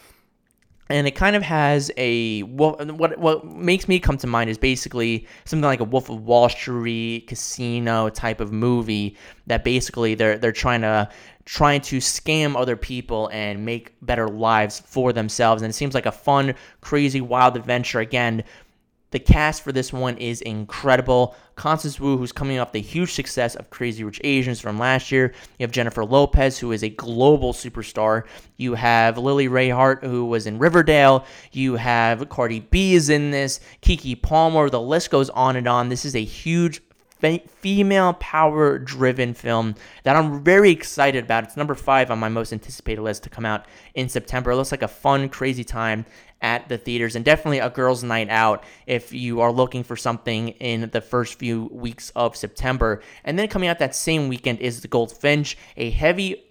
and 0.89 1.07
it 1.07 1.11
kind 1.11 1.35
of 1.35 1.43
has 1.43 1.91
a 1.97 2.41
what 2.43 3.17
what 3.17 3.45
makes 3.45 3.87
me 3.87 3.99
come 3.99 4.17
to 4.17 4.27
mind 4.27 4.49
is 4.49 4.57
basically 4.57 5.27
something 5.45 5.65
like 5.65 5.79
a 5.79 5.83
Wolf 5.83 6.09
of 6.09 6.23
Wall 6.23 6.49
Street 6.49 7.27
casino 7.27 8.09
type 8.09 8.39
of 8.39 8.51
movie 8.51 9.17
that 9.47 9.63
basically 9.63 10.15
they're 10.15 10.37
they're 10.37 10.51
trying 10.51 10.81
to 10.81 11.09
trying 11.45 11.79
to 11.79 11.97
scam 11.97 12.59
other 12.59 12.75
people 12.75 13.29
and 13.31 13.65
make 13.65 13.93
better 14.01 14.27
lives 14.27 14.81
for 14.81 15.13
themselves. 15.13 15.61
And 15.61 15.69
it 15.69 15.73
seems 15.73 15.93
like 15.93 16.05
a 16.05 16.11
fun 16.11 16.53
crazy 16.81 17.21
wild 17.21 17.55
adventure. 17.55 17.99
Again 17.99 18.43
the 19.11 19.19
cast 19.19 19.63
for 19.63 19.71
this 19.71 19.93
one 19.93 20.17
is 20.17 20.41
incredible. 20.41 21.35
Constance 21.55 21.99
Wu, 21.99 22.17
who's 22.17 22.31
coming 22.31 22.59
off 22.59 22.71
the 22.71 22.81
huge 22.81 23.13
success 23.13 23.55
of 23.55 23.69
Crazy 23.69 24.03
Rich 24.03 24.21
Asians 24.23 24.59
from 24.59 24.77
last 24.77 25.11
year. 25.11 25.33
You 25.57 25.63
have 25.63 25.71
Jennifer 25.71 26.03
Lopez, 26.03 26.59
who 26.59 26.71
is 26.71 26.83
a 26.83 26.89
global 26.89 27.53
superstar. 27.53 28.23
You 28.57 28.75
have 28.75 29.17
Lili 29.17 29.47
Reinhart, 29.47 30.03
who 30.03 30.25
was 30.25 30.45
in 30.45 30.59
Riverdale. 30.59 31.25
You 31.51 31.77
have 31.77 32.27
Cardi 32.29 32.59
B 32.59 32.95
is 32.95 33.09
in 33.09 33.31
this. 33.31 33.59
Keke 33.81 34.21
Palmer. 34.21 34.69
The 34.69 34.81
list 34.81 35.09
goes 35.09 35.29
on 35.29 35.55
and 35.55 35.67
on. 35.67 35.89
This 35.89 36.05
is 36.05 36.15
a 36.15 36.23
huge 36.23 36.81
female 37.19 38.13
power 38.13 38.77
driven 38.77 39.33
film 39.33 39.75
that 40.03 40.15
I'm 40.15 40.43
very 40.43 40.71
excited 40.71 41.25
about. 41.25 41.43
It's 41.43 41.57
number 41.57 41.75
five 41.75 42.11
on 42.11 42.19
my 42.19 42.29
most 42.29 42.53
anticipated 42.53 43.01
list 43.01 43.23
to 43.23 43.29
come 43.29 43.45
out 43.45 43.65
in 43.93 44.09
September. 44.09 44.51
It 44.51 44.55
looks 44.55 44.71
like 44.71 44.83
a 44.83 44.87
fun, 44.87 45.29
crazy 45.29 45.63
time 45.63 46.05
at 46.41 46.69
the 46.69 46.77
theaters 46.77 47.15
and 47.15 47.25
definitely 47.25 47.59
a 47.59 47.69
girls' 47.69 48.03
night 48.03 48.29
out 48.29 48.63
if 48.85 49.11
you 49.11 49.41
are 49.41 49.51
looking 49.51 49.83
for 49.83 49.95
something 49.95 50.49
in 50.49 50.89
the 50.91 51.01
first 51.01 51.39
few 51.39 51.65
weeks 51.71 52.11
of 52.15 52.35
September. 52.35 53.01
And 53.23 53.37
then 53.37 53.47
coming 53.47 53.69
out 53.69 53.79
that 53.79 53.95
same 53.95 54.27
weekend 54.27 54.59
is 54.59 54.81
The 54.81 54.87
Goldfinch, 54.87 55.57
a 55.75 55.89
heavy 55.89 56.46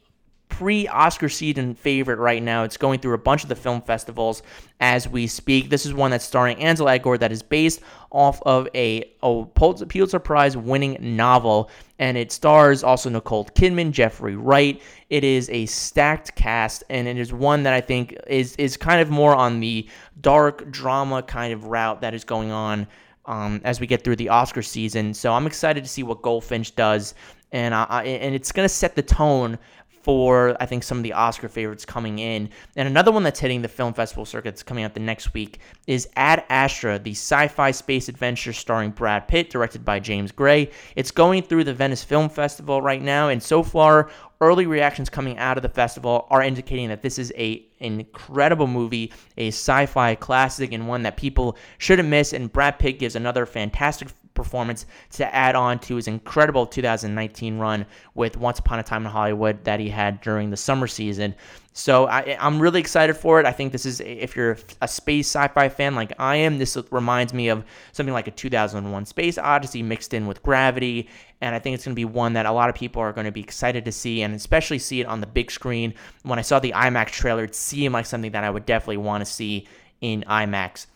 pre 0.57 0.89
Oscar 0.89 1.29
season 1.29 1.75
favorite 1.75 2.19
right 2.19 2.43
now. 2.43 2.63
It's 2.63 2.79
going 2.79 3.01
through 3.01 3.13
a 3.13 3.19
bunch 3.19 3.43
of 3.43 3.51
the 3.51 3.55
film 3.55 3.83
festivals 3.83 4.43
as 4.81 5.07
we 5.07 5.27
speak. 5.27 5.69
This 5.69 5.85
is 5.85 5.93
one 5.93 6.11
that's 6.11 6.25
starring 6.25 6.57
Ansel 6.63 6.87
Elgort 6.87 7.19
that 7.21 7.31
is 7.31 7.43
based 7.43 7.83
off 8.11 8.41
of 8.47 8.67
a, 8.75 9.05
a 9.23 9.45
Pulitzer 9.45 10.19
Prize 10.19 10.57
winning 10.57 10.97
novel, 10.99 11.71
and 11.99 12.17
it 12.17 12.33
stars 12.33 12.83
also 12.83 13.11
Nicole 13.11 13.45
Kidman, 13.45 13.91
Jeffrey 13.91 14.35
Wright. 14.35 14.81
It 15.11 15.25
is 15.25 15.51
a 15.51 15.67
stacked 15.67 16.35
cast, 16.37 16.85
and 16.89 17.07
it 17.07 17.19
is 17.19 17.35
one 17.35 17.63
that 17.65 17.75
I 17.75 17.83
think 17.83 18.17
is 18.27 18.57
is 18.57 18.79
kind 18.79 19.03
of 19.03 19.11
more 19.11 19.35
on 19.35 19.61
the 19.61 19.87
dark 20.23 20.71
drama 20.71 21.23
kind 21.23 21.53
of 21.53 21.65
route 21.65 22.01
that 22.01 22.15
is 22.15 22.25
going 22.25 22.51
on. 22.51 22.87
Um, 23.27 23.61
as 23.65 23.81
we 23.81 23.89
get 23.89 24.05
through 24.05 24.15
the 24.15 24.29
Oscar 24.29 24.63
season, 24.63 25.13
so 25.13 25.33
I'm 25.33 25.49
excited 25.49 25.83
to 25.83 25.91
see 25.91 26.05
what 26.05 26.23
Goldfinch 26.23 26.77
does, 26.77 27.13
and 27.51 27.75
I, 27.75 28.05
and 28.05 28.37
it's 28.37 28.53
gonna 28.53 28.69
set 28.69 28.95
the 28.95 29.03
tone 29.03 29.59
for 30.07 30.57
I 30.61 30.67
think 30.67 30.85
some 30.85 30.99
of 30.99 31.03
the 31.03 31.15
Oscar 31.15 31.49
favorites 31.49 31.85
coming 31.85 32.21
in. 32.21 32.49
And 32.77 32.87
another 32.87 33.11
one 33.11 33.25
that's 33.25 33.41
hitting 33.41 33.61
the 33.61 33.67
film 33.67 33.93
festival 33.93 34.25
circuits 34.25 34.63
coming 34.63 34.85
out 34.85 34.95
the 34.95 35.01
next 35.01 35.35
week 35.35 35.59
is 35.89 36.09
Ad 36.15 36.45
Astra, 36.49 37.01
the 37.01 37.11
sci-fi 37.11 37.73
space 37.73 38.09
adventure 38.09 38.53
starring 38.53 38.93
Brad 38.93 39.27
Pitt, 39.27 39.51
directed 39.51 39.85
by 39.85 39.99
James 39.99 40.31
Gray. 40.31 40.71
It's 40.95 41.11
going 41.11 41.43
through 41.43 41.65
the 41.65 41.75
Venice 41.75 42.05
Film 42.05 42.29
Festival 42.29 42.81
right 42.81 43.03
now, 43.03 43.31
and 43.31 43.43
so 43.43 43.65
far 43.65 44.09
early 44.41 44.67
reactions 44.67 45.11
coming 45.11 45.39
out 45.39 45.57
of 45.57 45.65
the 45.65 45.69
festival 45.69 46.29
are 46.31 46.43
indicating 46.43 46.89
that 46.91 47.03
this 47.03 47.19
is 47.19 47.33
a 47.37 47.67
incredible 47.79 48.69
movie, 48.69 49.13
a 49.37 49.49
sci-fi 49.49 50.15
classic, 50.15 50.73
and 50.73 50.87
one 50.87 51.03
that 51.03 51.17
people 51.17 51.57
shouldn't 51.79 52.09
miss. 52.09 52.33
And 52.33 52.53
Brad 52.53 52.79
Pitt 52.79 53.01
gives 53.01 53.17
another 53.17 53.45
fantastic 53.45 54.09
performance 54.37 54.87
to 55.13 55.35
add 55.35 55.57
on 55.57 55.81
to 55.81 55.97
his 55.97 56.07
incredible 56.07 56.67
2019 56.67 57.59
run 57.59 57.87
with 58.15 58.37
Once 58.37 58.61
Upon 58.61 58.79
a 58.79 58.83
Time 58.83 59.05
in 59.05 59.11
Hollywood 59.11 59.65
that 59.65 59.81
he 59.81 59.89
had 59.89 60.21
during 60.21 60.51
the 60.51 60.57
summer 60.57 60.87
season. 60.87 61.35
So 61.73 62.07
I, 62.07 62.37
am 62.41 62.59
really 62.59 62.81
excited 62.81 63.17
for 63.17 63.39
it. 63.39 63.45
I 63.45 63.53
think 63.53 63.73
this 63.73 63.85
is, 63.85 64.01
if 64.01 64.35
you're 64.35 64.57
a 64.81 64.89
space 64.89 65.27
sci-fi 65.27 65.69
fan 65.69 65.95
like 65.95 66.13
I 66.19 66.37
am, 66.37 66.57
this 66.57 66.79
reminds 66.91 67.35
me 67.35 67.49
of 67.49 67.65
something 67.93 68.15
like 68.15 68.29
a 68.29 68.31
2001 68.31 69.05
Space 69.05 69.37
Odyssey 69.37 69.83
mixed 69.83 70.15
in 70.15 70.27
with 70.27 70.43
Gravity, 70.43 71.09
and 71.43 71.55
I 71.55 71.59
think 71.59 71.75
it's 71.75 71.85
going 71.85 71.95
to 71.95 71.97
be 71.97 72.07
one 72.07 72.33
that 72.33 72.47
a 72.47 72.53
lot 72.53 72.71
of 72.71 72.75
people 72.75 73.03
are 73.03 73.13
going 73.13 73.27
to 73.27 73.33
be 73.33 73.43
excited 73.43 73.85
to 73.85 73.93
see, 73.93 74.23
and 74.23 74.35
especially 74.35 74.79
see 74.79 75.01
it 75.03 75.07
on 75.07 75.21
the 75.21 75.27
big 75.27 75.51
screen. 75.51 75.93
When 76.23 76.39
I 76.39 76.43
saw 76.43 76.61
the 76.61 76.73
IMAX 76.73 77.09
trailer, 77.09 77.45
it 77.45 77.55
seemed 77.55 77.93
like 77.93 78.07
something 78.07 78.33
that 78.33 78.43
I 78.43 78.49
would 78.49 78.65
definitely 78.65 78.97
want 78.97 79.27
to 79.27 79.31
see 79.31 79.69
in 80.01 80.25
IMAX. 80.27 80.87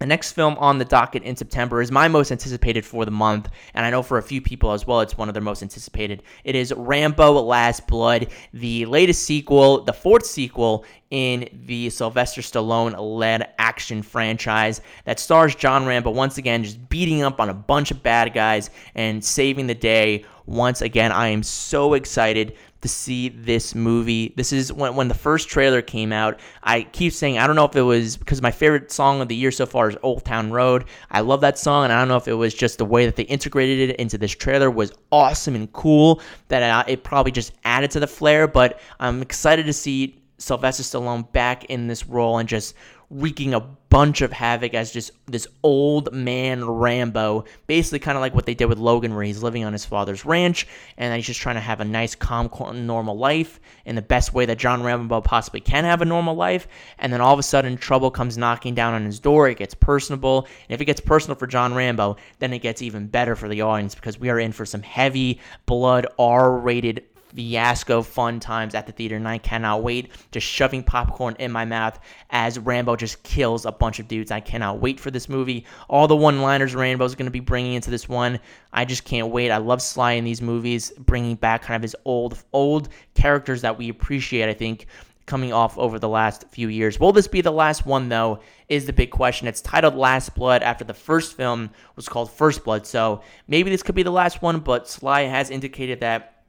The 0.00 0.06
next 0.06 0.32
film 0.32 0.56
on 0.56 0.78
the 0.78 0.86
docket 0.86 1.24
in 1.24 1.36
September 1.36 1.82
is 1.82 1.92
my 1.92 2.08
most 2.08 2.32
anticipated 2.32 2.86
for 2.86 3.04
the 3.04 3.10
month, 3.10 3.50
and 3.74 3.84
I 3.84 3.90
know 3.90 4.02
for 4.02 4.16
a 4.16 4.22
few 4.22 4.40
people 4.40 4.72
as 4.72 4.86
well, 4.86 5.02
it's 5.02 5.18
one 5.18 5.28
of 5.28 5.34
their 5.34 5.42
most 5.42 5.62
anticipated. 5.62 6.22
It 6.42 6.54
is 6.54 6.72
Rambo 6.74 7.32
Last 7.32 7.86
Blood, 7.86 8.28
the 8.54 8.86
latest 8.86 9.24
sequel, 9.24 9.84
the 9.84 9.92
fourth 9.92 10.24
sequel 10.24 10.86
in 11.10 11.50
the 11.66 11.90
Sylvester 11.90 12.40
Stallone 12.40 12.94
led 12.98 13.52
action 13.58 14.00
franchise 14.02 14.80
that 15.04 15.20
stars 15.20 15.54
John 15.54 15.84
Rambo 15.84 16.12
once 16.12 16.38
again 16.38 16.64
just 16.64 16.88
beating 16.88 17.22
up 17.22 17.38
on 17.38 17.50
a 17.50 17.54
bunch 17.54 17.90
of 17.90 18.02
bad 18.02 18.32
guys 18.32 18.70
and 18.94 19.22
saving 19.22 19.66
the 19.66 19.74
day 19.74 20.24
once 20.46 20.80
again. 20.80 21.12
I 21.12 21.28
am 21.28 21.42
so 21.42 21.92
excited 21.92 22.56
to 22.82 22.88
see 22.88 23.28
this 23.28 23.74
movie. 23.74 24.32
This 24.36 24.52
is 24.52 24.72
when 24.72 24.94
when 24.94 25.08
the 25.08 25.14
first 25.14 25.48
trailer 25.48 25.82
came 25.82 26.12
out. 26.12 26.40
I 26.62 26.82
keep 26.82 27.12
saying 27.12 27.38
I 27.38 27.46
don't 27.46 27.56
know 27.56 27.64
if 27.64 27.76
it 27.76 27.82
was 27.82 28.16
because 28.16 28.40
my 28.40 28.50
favorite 28.50 28.90
song 28.90 29.20
of 29.20 29.28
the 29.28 29.34
year 29.34 29.50
so 29.50 29.66
far 29.66 29.88
is 29.88 29.96
Old 30.02 30.24
Town 30.24 30.50
Road. 30.50 30.86
I 31.10 31.20
love 31.20 31.40
that 31.42 31.58
song, 31.58 31.84
and 31.84 31.92
I 31.92 31.98
don't 31.98 32.08
know 32.08 32.16
if 32.16 32.28
it 32.28 32.34
was 32.34 32.54
just 32.54 32.78
the 32.78 32.84
way 32.84 33.06
that 33.06 33.16
they 33.16 33.24
integrated 33.24 33.90
it 33.90 33.96
into 33.96 34.16
this 34.18 34.32
trailer 34.32 34.70
was 34.70 34.92
awesome 35.12 35.54
and 35.54 35.70
cool. 35.72 36.22
That 36.48 36.62
uh, 36.62 36.84
it 36.90 37.04
probably 37.04 37.32
just 37.32 37.52
added 37.64 37.90
to 37.92 38.00
the 38.00 38.06
flair. 38.06 38.46
But 38.46 38.80
I'm 38.98 39.22
excited 39.22 39.66
to 39.66 39.72
see 39.72 40.22
Sylvester 40.38 40.82
Stallone 40.82 41.30
back 41.32 41.64
in 41.66 41.86
this 41.86 42.06
role 42.06 42.38
and 42.38 42.48
just 42.48 42.74
wreaking 43.10 43.54
a 43.54 43.60
bunch 43.60 44.20
of 44.20 44.32
havoc 44.32 44.72
as 44.72 44.92
just 44.92 45.10
this 45.26 45.48
old 45.64 46.12
man 46.12 46.64
Rambo, 46.64 47.44
basically 47.66 47.98
kind 47.98 48.16
of 48.16 48.22
like 48.22 48.34
what 48.34 48.46
they 48.46 48.54
did 48.54 48.66
with 48.66 48.78
Logan, 48.78 49.14
where 49.14 49.24
he's 49.24 49.42
living 49.42 49.64
on 49.64 49.72
his 49.72 49.84
father's 49.84 50.24
ranch 50.24 50.68
and 50.96 51.12
he's 51.14 51.26
just 51.26 51.40
trying 51.40 51.56
to 51.56 51.60
have 51.60 51.80
a 51.80 51.84
nice, 51.84 52.14
calm, 52.14 52.48
normal 52.86 53.18
life 53.18 53.58
in 53.84 53.96
the 53.96 54.02
best 54.02 54.32
way 54.32 54.46
that 54.46 54.58
John 54.58 54.84
Rambo 54.84 55.20
possibly 55.22 55.60
can 55.60 55.84
have 55.84 56.02
a 56.02 56.04
normal 56.04 56.36
life. 56.36 56.68
And 57.00 57.12
then 57.12 57.20
all 57.20 57.32
of 57.32 57.40
a 57.40 57.42
sudden, 57.42 57.76
trouble 57.76 58.12
comes 58.12 58.38
knocking 58.38 58.76
down 58.76 58.94
on 58.94 59.04
his 59.04 59.18
door. 59.18 59.48
It 59.48 59.58
gets 59.58 59.74
personable. 59.74 60.46
And 60.68 60.74
if 60.74 60.80
it 60.80 60.84
gets 60.84 61.00
personal 61.00 61.34
for 61.34 61.48
John 61.48 61.74
Rambo, 61.74 62.16
then 62.38 62.52
it 62.52 62.60
gets 62.60 62.82
even 62.82 63.08
better 63.08 63.34
for 63.34 63.48
the 63.48 63.62
audience 63.62 63.96
because 63.96 64.20
we 64.20 64.30
are 64.30 64.38
in 64.38 64.52
for 64.52 64.64
some 64.64 64.82
heavy 64.82 65.40
blood, 65.66 66.06
R 66.16 66.56
rated 66.58 67.04
fiasco 67.34 68.02
fun 68.02 68.40
times 68.40 68.74
at 68.74 68.86
the 68.86 68.92
theater, 68.92 69.16
and 69.16 69.28
I 69.28 69.38
cannot 69.38 69.82
wait. 69.82 70.10
Just 70.32 70.46
shoving 70.46 70.82
popcorn 70.82 71.36
in 71.38 71.52
my 71.52 71.64
mouth 71.64 71.98
as 72.30 72.58
Rambo 72.58 72.96
just 72.96 73.22
kills 73.22 73.66
a 73.66 73.72
bunch 73.72 73.98
of 73.98 74.08
dudes. 74.08 74.30
I 74.30 74.40
cannot 74.40 74.80
wait 74.80 75.00
for 75.00 75.10
this 75.10 75.28
movie. 75.28 75.66
All 75.88 76.08
the 76.08 76.16
one-liners 76.16 76.74
Rambo's 76.74 77.14
going 77.14 77.26
to 77.26 77.30
be 77.30 77.40
bringing 77.40 77.74
into 77.74 77.90
this 77.90 78.08
one, 78.08 78.40
I 78.72 78.84
just 78.84 79.04
can't 79.04 79.28
wait. 79.28 79.50
I 79.50 79.58
love 79.58 79.82
Sly 79.82 80.12
in 80.12 80.24
these 80.24 80.42
movies, 80.42 80.92
bringing 80.98 81.36
back 81.36 81.62
kind 81.62 81.76
of 81.76 81.82
his 81.82 81.96
old, 82.04 82.42
old 82.52 82.88
characters 83.14 83.62
that 83.62 83.78
we 83.78 83.88
appreciate. 83.88 84.48
I 84.48 84.54
think 84.54 84.86
coming 85.30 85.52
off 85.52 85.78
over 85.78 86.00
the 86.00 86.08
last 86.08 86.44
few 86.50 86.66
years. 86.66 86.98
Will 86.98 87.12
this 87.12 87.28
be 87.28 87.40
the 87.40 87.52
last 87.52 87.86
one, 87.86 88.08
though? 88.08 88.40
Is 88.68 88.86
the 88.86 88.92
big 88.92 89.12
question. 89.12 89.46
It's 89.46 89.60
titled 89.60 89.94
Last 89.94 90.34
Blood 90.34 90.62
after 90.64 90.84
the 90.84 90.92
first 90.92 91.36
film 91.36 91.70
was 91.94 92.08
called 92.08 92.32
First 92.32 92.64
Blood. 92.64 92.84
So 92.84 93.22
maybe 93.46 93.70
this 93.70 93.84
could 93.84 93.94
be 93.94 94.02
the 94.02 94.10
last 94.10 94.42
one, 94.42 94.58
but 94.58 94.88
Sly 94.88 95.22
has 95.22 95.50
indicated 95.50 96.00
that 96.00 96.39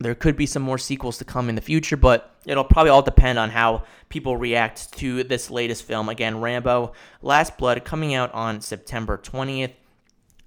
there 0.00 0.14
could 0.14 0.34
be 0.34 0.46
some 0.46 0.62
more 0.62 0.78
sequels 0.78 1.18
to 1.18 1.24
come 1.24 1.48
in 1.48 1.54
the 1.54 1.60
future, 1.60 1.96
but 1.96 2.34
it'll 2.46 2.64
probably 2.64 2.90
all 2.90 3.02
depend 3.02 3.38
on 3.38 3.50
how 3.50 3.84
people 4.08 4.36
react 4.36 4.92
to 4.94 5.22
this 5.24 5.50
latest 5.50 5.84
film. 5.84 6.08
Again, 6.08 6.40
Rambo 6.40 6.92
Last 7.20 7.58
Blood 7.58 7.84
coming 7.84 8.14
out 8.14 8.32
on 8.32 8.62
September 8.62 9.18
20th. 9.18 9.72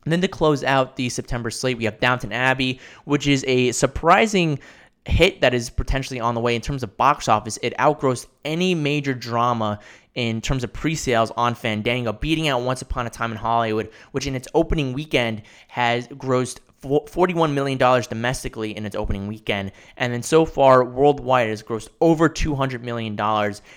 And 0.06 0.12
then 0.12 0.22
to 0.22 0.28
close 0.28 0.64
out 0.64 0.96
the 0.96 1.08
September 1.08 1.50
slate, 1.52 1.78
we 1.78 1.86
have 1.86 2.00
Downton 2.00 2.34
Abbey, 2.34 2.80
which 3.06 3.28
is 3.28 3.46
a 3.48 3.72
surprising 3.72 4.60
hit 5.06 5.42
that 5.42 5.54
is 5.54 5.70
potentially 5.70 6.20
on 6.20 6.34
the 6.34 6.42
way 6.42 6.56
in 6.56 6.62
terms 6.62 6.82
of 6.82 6.98
box 6.98 7.28
office. 7.30 7.60
It 7.62 7.80
outgrossed 7.80 8.28
any 8.44 8.74
major 8.74 9.14
drama 9.14 9.80
in 10.16 10.42
terms 10.42 10.64
of 10.64 10.74
pre-sales 10.74 11.32
on 11.38 11.56
Fandango, 11.56 12.12
beating 12.12 12.48
out 12.48 12.62
Once 12.62 12.82
Upon 12.82 13.06
a 13.06 13.10
Time 13.10 13.32
in 13.32 13.38
Hollywood, 13.38 13.92
which 14.12 14.28
in 14.28 14.36
its 14.36 14.48
opening 14.54 14.94
weekend 14.94 15.44
has 15.68 16.08
grossed 16.08 16.60
$41 16.84 17.54
million 17.54 17.78
domestically 17.78 18.76
in 18.76 18.86
its 18.86 18.96
opening 18.96 19.28
weekend. 19.28 19.72
And 19.98 20.14
then 20.14 20.22
so 20.22 20.46
far, 20.46 20.84
worldwide, 20.84 21.48
it 21.48 21.52
has 21.52 21.64
grossed 21.64 21.90
over 22.02 22.30
$200 22.30 22.82
million 22.82 23.16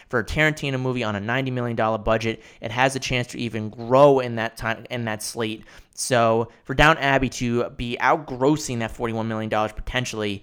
for 0.08 0.20
a 0.20 0.24
Tarantino 0.24 0.80
movie 0.80 1.04
on 1.04 1.16
a 1.16 1.20
$90 1.20 1.52
million 1.52 2.02
budget. 2.02 2.42
It 2.60 2.70
has 2.70 2.96
a 2.96 3.00
chance 3.00 3.28
to 3.28 3.38
even 3.38 3.70
grow 3.70 4.20
in 4.20 4.36
that 4.36 4.56
time 4.56 4.84
in 4.90 5.04
that 5.06 5.22
slate. 5.22 5.64
So 5.94 6.50
for 6.64 6.74
Down 6.74 6.98
Abbey 6.98 7.28
to 7.30 7.70
be 7.70 7.96
outgrossing 8.00 8.80
that 8.80 8.94
$41 8.94 9.26
million 9.26 9.50
potentially, 9.50 10.42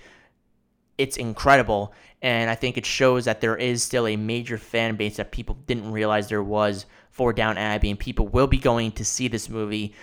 it's 0.98 1.18
incredible. 1.18 1.94
And 2.22 2.50
I 2.50 2.56
think 2.56 2.78
it 2.78 2.86
shows 2.86 3.26
that 3.26 3.42
there 3.42 3.58
is 3.58 3.84
still 3.84 4.08
a 4.08 4.16
major 4.16 4.58
fan 4.58 4.96
base 4.96 5.18
that 5.18 5.32
people 5.32 5.58
didn't 5.68 5.92
realize 5.92 6.30
there 6.30 6.42
was 6.42 6.86
for 7.12 7.32
Down 7.32 7.58
Abbey, 7.58 7.92
and 7.92 8.00
people 8.00 8.28
will 8.28 8.48
be 8.48 8.58
going 8.58 8.92
to 8.94 9.06
see 9.06 9.28
this 9.28 9.48
movie 9.48 9.94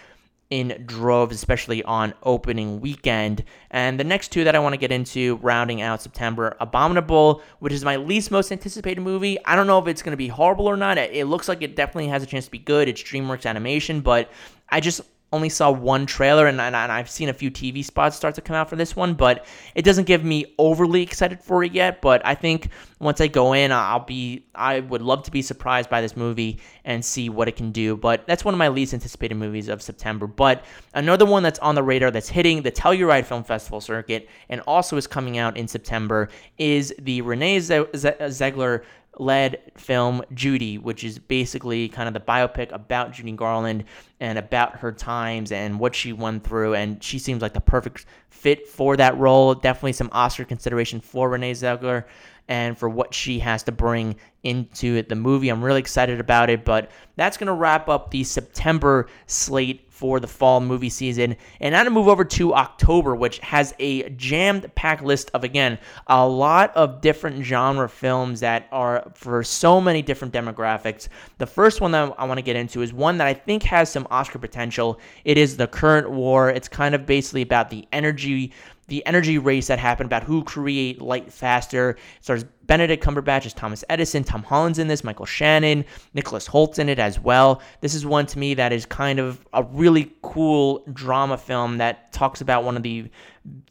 in 0.51 0.83
droves, 0.85 1.35
especially 1.35 1.83
on 1.85 2.13
opening 2.25 2.81
weekend. 2.81 3.45
And 3.71 3.99
the 3.99 4.05
next 4.05 4.33
two 4.33 4.45
that 4.45 4.57
I 4.57 4.59
want 4.59 4.73
to 4.73 4.79
get 4.79 4.91
into, 4.91 5.37
rounding 5.37 5.81
out 5.81 6.03
September, 6.03 6.57
Abominable, 6.61 7.41
which 7.61 7.73
is 7.73 7.85
my 7.85 7.97
least 7.97 8.33
most 8.33 8.51
anticipated 8.51 9.01
movie. 9.01 9.39
I 9.45 9.55
don't 9.55 9.69
know 9.69 9.79
if 9.79 9.87
it's 9.87 10.03
going 10.03 10.13
to 10.13 10.17
be 10.17 10.29
horrible 10.29 10.67
or 10.67 10.77
not. 10.77 10.99
It 10.99 11.27
looks 11.27 11.49
like 11.49 11.63
it 11.63 11.77
definitely 11.77 12.09
has 12.09 12.23
a 12.23 12.27
chance 12.27 12.47
to 12.47 12.51
be 12.51 12.59
good. 12.59 12.89
It's 12.89 13.03
DreamWorks 13.03 13.47
animation, 13.47 14.01
but 14.01 14.31
I 14.69 14.81
just 14.81 15.01
only 15.33 15.49
saw 15.49 15.71
one 15.71 16.07
trailer 16.07 16.47
and, 16.47 16.61
and, 16.61 16.75
I've 16.75 17.09
seen 17.09 17.29
a 17.29 17.33
few 17.33 17.51
TV 17.51 17.85
spots 17.85 18.17
start 18.17 18.35
to 18.35 18.41
come 18.41 18.57
out 18.57 18.69
for 18.69 18.77
this 18.77 18.97
one, 18.97 19.15
but 19.15 19.47
it 19.75 19.85
doesn't 19.85 20.05
give 20.05 20.25
me 20.25 20.55
overly 20.59 21.03
excited 21.03 21.41
for 21.41 21.63
it 21.63 21.73
yet. 21.73 22.01
But 22.01 22.25
I 22.25 22.35
think 22.35 22.71
once 22.99 23.21
I 23.21 23.29
go 23.29 23.53
in, 23.53 23.71
I'll 23.71 24.05
be 24.05 24.45
I 24.55 24.81
would 24.81 25.03
love 25.03 25.23
to 25.25 25.31
be 25.31 25.43
surprised 25.43 25.89
by 25.89 26.01
this 26.01 26.17
movie 26.17 26.59
and 26.85 27.05
see 27.05 27.29
what 27.29 27.49
it 27.49 27.57
can 27.57 27.71
do. 27.71 27.97
But 27.97 28.27
that's 28.27 28.45
one 28.45 28.55
of 28.55 28.59
my 28.59 28.69
least 28.69 28.93
anticipated 28.93 29.37
movies 29.37 29.69
of 29.69 29.83
September. 29.83 30.27
But 30.27 30.65
another 30.95 31.27
one 31.27 31.43
that's 31.43 31.59
on 31.61 31.75
the 31.75 31.83
radar 31.83 32.11
that's 32.11 32.29
hitting 32.29 32.63
the 32.63 32.73
Telluride 32.73 33.25
Film 33.25 33.45
Festival 33.45 33.81
circuit 33.81 34.29
and 34.49 34.61
also 34.67 34.97
is 34.97 35.07
coming 35.07 35.39
out 35.39 35.57
in 35.57 35.69
September 35.69 36.29
is 36.59 36.93
the 36.99 37.23
Renee 37.23 37.59
Zellweger 37.59 38.83
led 39.19 39.61
film 39.77 40.23
Judy, 40.33 40.79
which 40.79 41.05
is 41.05 41.19
basically 41.19 41.89
kind 41.89 42.09
of 42.09 42.15
the 42.15 42.21
biopic 42.21 42.73
about 42.73 43.13
Judy 43.13 43.33
Garland 43.33 43.85
and 44.21 44.39
about 44.39 44.77
her 44.77 44.93
times 44.93 45.53
and 45.53 45.79
what 45.79 45.95
she 45.95 46.13
went 46.13 46.45
through. 46.45 46.75
And 46.75 47.03
she 47.03 47.19
seems 47.19 47.43
like 47.43 47.53
the 47.53 47.61
perfect 47.61 48.07
fit 48.29 48.69
for 48.69 48.97
that 48.97 49.19
role. 49.19 49.55
Definitely 49.55 49.93
some 49.95 50.11
Oscar 50.13 50.45
consideration 50.45 51.01
for 51.01 51.29
Renee 51.29 51.53
Zellweger 51.53 52.05
and 52.51 52.77
for 52.77 52.89
what 52.89 53.15
she 53.15 53.39
has 53.39 53.63
to 53.63 53.73
bring 53.73 54.17
into 54.43 54.97
it, 54.97 55.09
the 55.09 55.15
movie. 55.15 55.49
I'm 55.49 55.65
really 55.65 55.79
excited 55.79 56.19
about 56.19 56.51
it, 56.51 56.65
but 56.65 56.91
that's 57.15 57.37
going 57.37 57.47
to 57.47 57.53
wrap 57.53 57.89
up 57.89 58.11
the 58.11 58.25
September 58.25 59.07
slate 59.27 59.87
for 59.89 60.19
the 60.19 60.27
fall 60.27 60.61
movie 60.61 60.89
season. 60.89 61.37
And 61.61 61.75
now 61.75 61.85
to 61.85 61.91
move 61.91 62.09
over 62.09 62.25
to 62.25 62.55
October, 62.55 63.15
which 63.15 63.39
has 63.41 63.75
a 63.79 64.09
jammed 64.11 64.75
packed 64.75 65.05
list 65.05 65.31
of, 65.35 65.45
again, 65.45 65.79
a 66.07 66.27
lot 66.27 66.75
of 66.75 67.03
different 67.03 67.45
genre 67.45 67.89
films 67.89 68.41
that 68.41 68.67
are 68.73 69.13
for 69.15 69.45
so 69.45 69.81
many 69.81 70.03
different 70.03 70.35
demographics. 70.35 71.09
The 71.39 71.47
first 71.47 71.81
one 71.81 71.93
that 71.93 72.15
I 72.19 72.25
want 72.25 72.39
to 72.39 72.43
get 72.43 72.57
into 72.57 72.83
is 72.83 72.93
one 72.93 73.19
that 73.19 73.27
I 73.27 73.35
think 73.35 73.63
has 73.65 73.93
some 73.93 74.09
Oscar 74.11 74.39
potential. 74.39 74.99
It 75.25 75.39
is 75.39 75.57
The 75.57 75.69
Current 75.69 76.11
War. 76.11 76.51
It's 76.51 76.69
kind 76.69 76.95
of 76.95 77.07
basically 77.07 77.43
about 77.43 77.69
the 77.71 77.87
energy 77.93 78.53
the 78.91 79.05
energy 79.07 79.39
race 79.39 79.69
that 79.69 79.79
happened 79.79 80.07
about 80.07 80.25
who 80.25 80.45
create 80.45 81.01
light 81.01 81.33
faster. 81.33 81.91
It 81.91 81.99
stars 82.21 82.45
Benedict 82.67 83.03
Cumberbatch 83.03 83.47
as 83.47 83.55
Thomas 83.55 83.83
Edison, 83.89 84.23
Tom 84.23 84.43
Holland's 84.43 84.79
in 84.79 84.89
this, 84.89 85.03
Michael 85.03 85.27
Shannon, 85.27 85.85
Nicholas 86.13 86.47
Hoult's 86.47 86.79
in 86.79 86.89
it 86.89 86.99
as 86.99 87.19
well. 87.19 87.63
This 87.81 87.95
is 87.95 88.05
one 88.05 88.27
to 88.27 88.39
me 88.39 88.55
that 88.55 88.73
is 88.73 88.85
kind 88.85 89.19
of 89.19 89.45
a 89.53 89.63
really 89.63 90.13
cool 90.23 90.85
drama 90.93 91.39
film 91.39 91.79
that 91.79 92.13
talks 92.13 92.41
about 92.41 92.65
one 92.65 92.77
of 92.77 92.83
the 92.83 93.09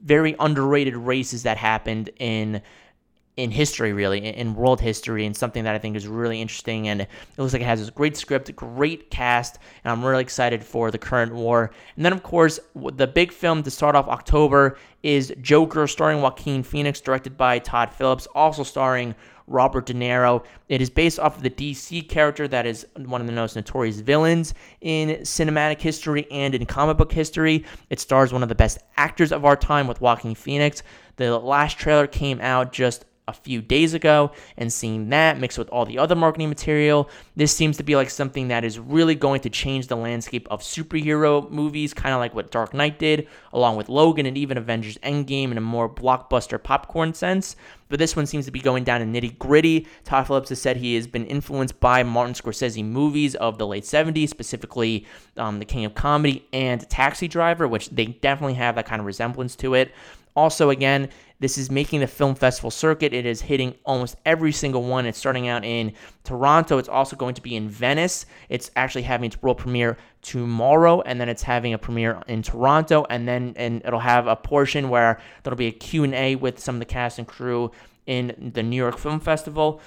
very 0.01 0.35
underrated 0.39 0.95
races 0.95 1.43
that 1.43 1.57
happened 1.57 2.09
in 2.17 2.61
in 3.39 3.51
history, 3.51 3.93
really, 3.93 4.19
in 4.19 4.53
world 4.53 4.81
history, 4.81 5.25
and 5.25 5.35
something 5.35 5.63
that 5.63 5.73
I 5.73 5.77
think 5.79 5.95
is 5.95 6.05
really 6.07 6.41
interesting. 6.41 6.89
And 6.89 7.01
it 7.01 7.07
looks 7.37 7.53
like 7.53 7.61
it 7.61 7.65
has 7.65 7.79
this 7.79 7.89
great 7.89 8.17
script, 8.17 8.53
great 8.53 9.09
cast, 9.09 9.59
and 9.83 9.91
I'm 9.93 10.03
really 10.03 10.21
excited 10.21 10.61
for 10.61 10.91
the 10.91 10.97
current 10.97 11.33
war. 11.33 11.71
And 11.95 12.03
then, 12.03 12.11
of 12.11 12.21
course, 12.21 12.59
the 12.75 13.07
big 13.07 13.31
film 13.31 13.63
to 13.63 13.71
start 13.71 13.95
off 13.95 14.09
October 14.09 14.77
is 15.03 15.33
Joker, 15.41 15.87
starring 15.87 16.21
Joaquin 16.21 16.63
Phoenix, 16.63 16.99
directed 17.01 17.37
by 17.37 17.59
Todd 17.59 17.93
Phillips, 17.93 18.27
also 18.35 18.63
starring 18.63 19.15
Robert 19.49 19.85
De 19.85 19.93
Niro. 19.93 20.43
It 20.69 20.81
is 20.81 20.89
based 20.89 21.19
off 21.19 21.37
of 21.37 21.43
the 21.43 21.49
DC 21.49 22.07
character 22.07 22.47
that 22.47 22.65
is 22.65 22.85
one 22.95 23.19
of 23.21 23.27
the 23.27 23.33
most 23.33 23.55
notorious 23.55 23.99
villains 23.99 24.53
in 24.81 25.09
cinematic 25.21 25.81
history 25.81 26.27
and 26.31 26.55
in 26.55 26.65
comic 26.65 26.97
book 26.97 27.11
history. 27.11 27.65
It 27.89 27.99
stars 27.99 28.31
one 28.31 28.43
of 28.43 28.49
the 28.49 28.55
best 28.55 28.79
actors 28.97 29.31
of 29.31 29.45
our 29.45 29.55
time 29.55 29.87
with 29.87 30.01
Joaquin 30.01 30.35
Phoenix. 30.35 30.83
The 31.17 31.37
last 31.37 31.77
trailer 31.77 32.07
came 32.07 32.39
out 32.39 32.71
just 32.71 33.05
a 33.29 33.33
few 33.33 33.61
days 33.61 33.93
ago 33.93 34.31
and 34.57 34.73
seeing 34.73 35.09
that 35.09 35.39
mixed 35.39 35.57
with 35.57 35.69
all 35.69 35.85
the 35.85 35.97
other 35.97 36.15
marketing 36.15 36.49
material, 36.49 37.09
this 37.35 37.55
seems 37.55 37.77
to 37.77 37.83
be 37.83 37.95
like 37.95 38.09
something 38.09 38.49
that 38.49 38.65
is 38.65 38.79
really 38.79 39.15
going 39.15 39.39
to 39.41 39.49
change 39.49 39.87
the 39.87 39.95
landscape 39.95 40.47
of 40.49 40.61
superhero 40.61 41.49
movies, 41.51 41.93
kind 41.93 42.13
of 42.13 42.19
like 42.19 42.33
what 42.33 42.51
Dark 42.51 42.73
Knight 42.73 42.99
did, 42.99 43.27
along 43.53 43.77
with 43.77 43.87
Logan 43.87 44.25
and 44.25 44.37
even 44.37 44.57
Avengers 44.57 44.97
Endgame 44.97 45.51
in 45.51 45.57
a 45.57 45.61
more 45.61 45.87
blockbuster 45.87 46.61
popcorn 46.61 47.13
sense. 47.13 47.55
But 47.87 47.97
this 47.97 48.15
one 48.15 48.27
seems 48.27 48.45
to 48.45 48.51
be 48.51 48.59
going 48.59 48.83
down 48.83 49.01
in 49.01 49.11
nitty 49.11 49.37
gritty. 49.39 49.87
Todd 50.03 50.27
Phillips 50.27 50.49
has 50.49 50.61
said 50.61 50.77
he 50.77 50.95
has 50.95 51.07
been 51.07 51.25
influenced 51.25 51.79
by 51.79 52.03
Martin 52.03 52.35
Scorsese 52.35 52.85
movies 52.85 53.35
of 53.35 53.57
the 53.57 53.65
late 53.65 53.83
70s, 53.83 54.29
specifically 54.29 55.05
um, 55.37 55.59
The 55.59 55.65
King 55.65 55.85
of 55.85 55.95
Comedy 55.95 56.45
and 56.53 56.87
Taxi 56.89 57.27
Driver, 57.27 57.67
which 57.67 57.89
they 57.89 58.05
definitely 58.07 58.53
have 58.55 58.75
that 58.75 58.85
kind 58.85 58.99
of 58.99 59.05
resemblance 59.05 59.55
to 59.57 59.73
it. 59.73 59.91
Also, 60.35 60.69
again, 60.69 61.09
this 61.39 61.57
is 61.57 61.71
making 61.71 62.01
the 62.01 62.07
film 62.07 62.35
festival 62.35 62.69
circuit. 62.69 63.13
It 63.13 63.25
is 63.25 63.41
hitting 63.41 63.75
almost 63.85 64.17
every 64.25 64.51
single 64.51 64.83
one. 64.83 65.05
It's 65.05 65.17
starting 65.17 65.47
out 65.47 65.63
in 65.63 65.93
Toronto. 66.23 66.77
It's 66.77 66.89
also 66.89 67.15
going 67.15 67.33
to 67.35 67.41
be 67.41 67.55
in 67.55 67.69
Venice. 67.69 68.25
It's 68.49 68.71
actually 68.75 69.03
having 69.03 69.27
its 69.27 69.41
world 69.41 69.57
premiere 69.57 69.97
tomorrow, 70.21 71.01
and 71.01 71.19
then 71.19 71.29
it's 71.29 71.43
having 71.43 71.73
a 71.73 71.77
premiere 71.77 72.21
in 72.27 72.41
Toronto, 72.41 73.05
and 73.09 73.27
then 73.27 73.53
and 73.55 73.81
it'll 73.85 73.99
have 73.99 74.27
a 74.27 74.35
portion 74.35 74.89
where 74.89 75.19
there'll 75.43 75.57
be 75.57 75.67
a 75.67 75.71
Q&A 75.71 76.35
with 76.35 76.59
some 76.59 76.75
of 76.75 76.79
the 76.79 76.85
cast 76.85 77.19
and 77.19 77.27
crew 77.27 77.71
in 78.05 78.51
the 78.53 78.63
New 78.63 78.75
York 78.75 78.97
Film 78.97 79.19
Festival 79.19 79.81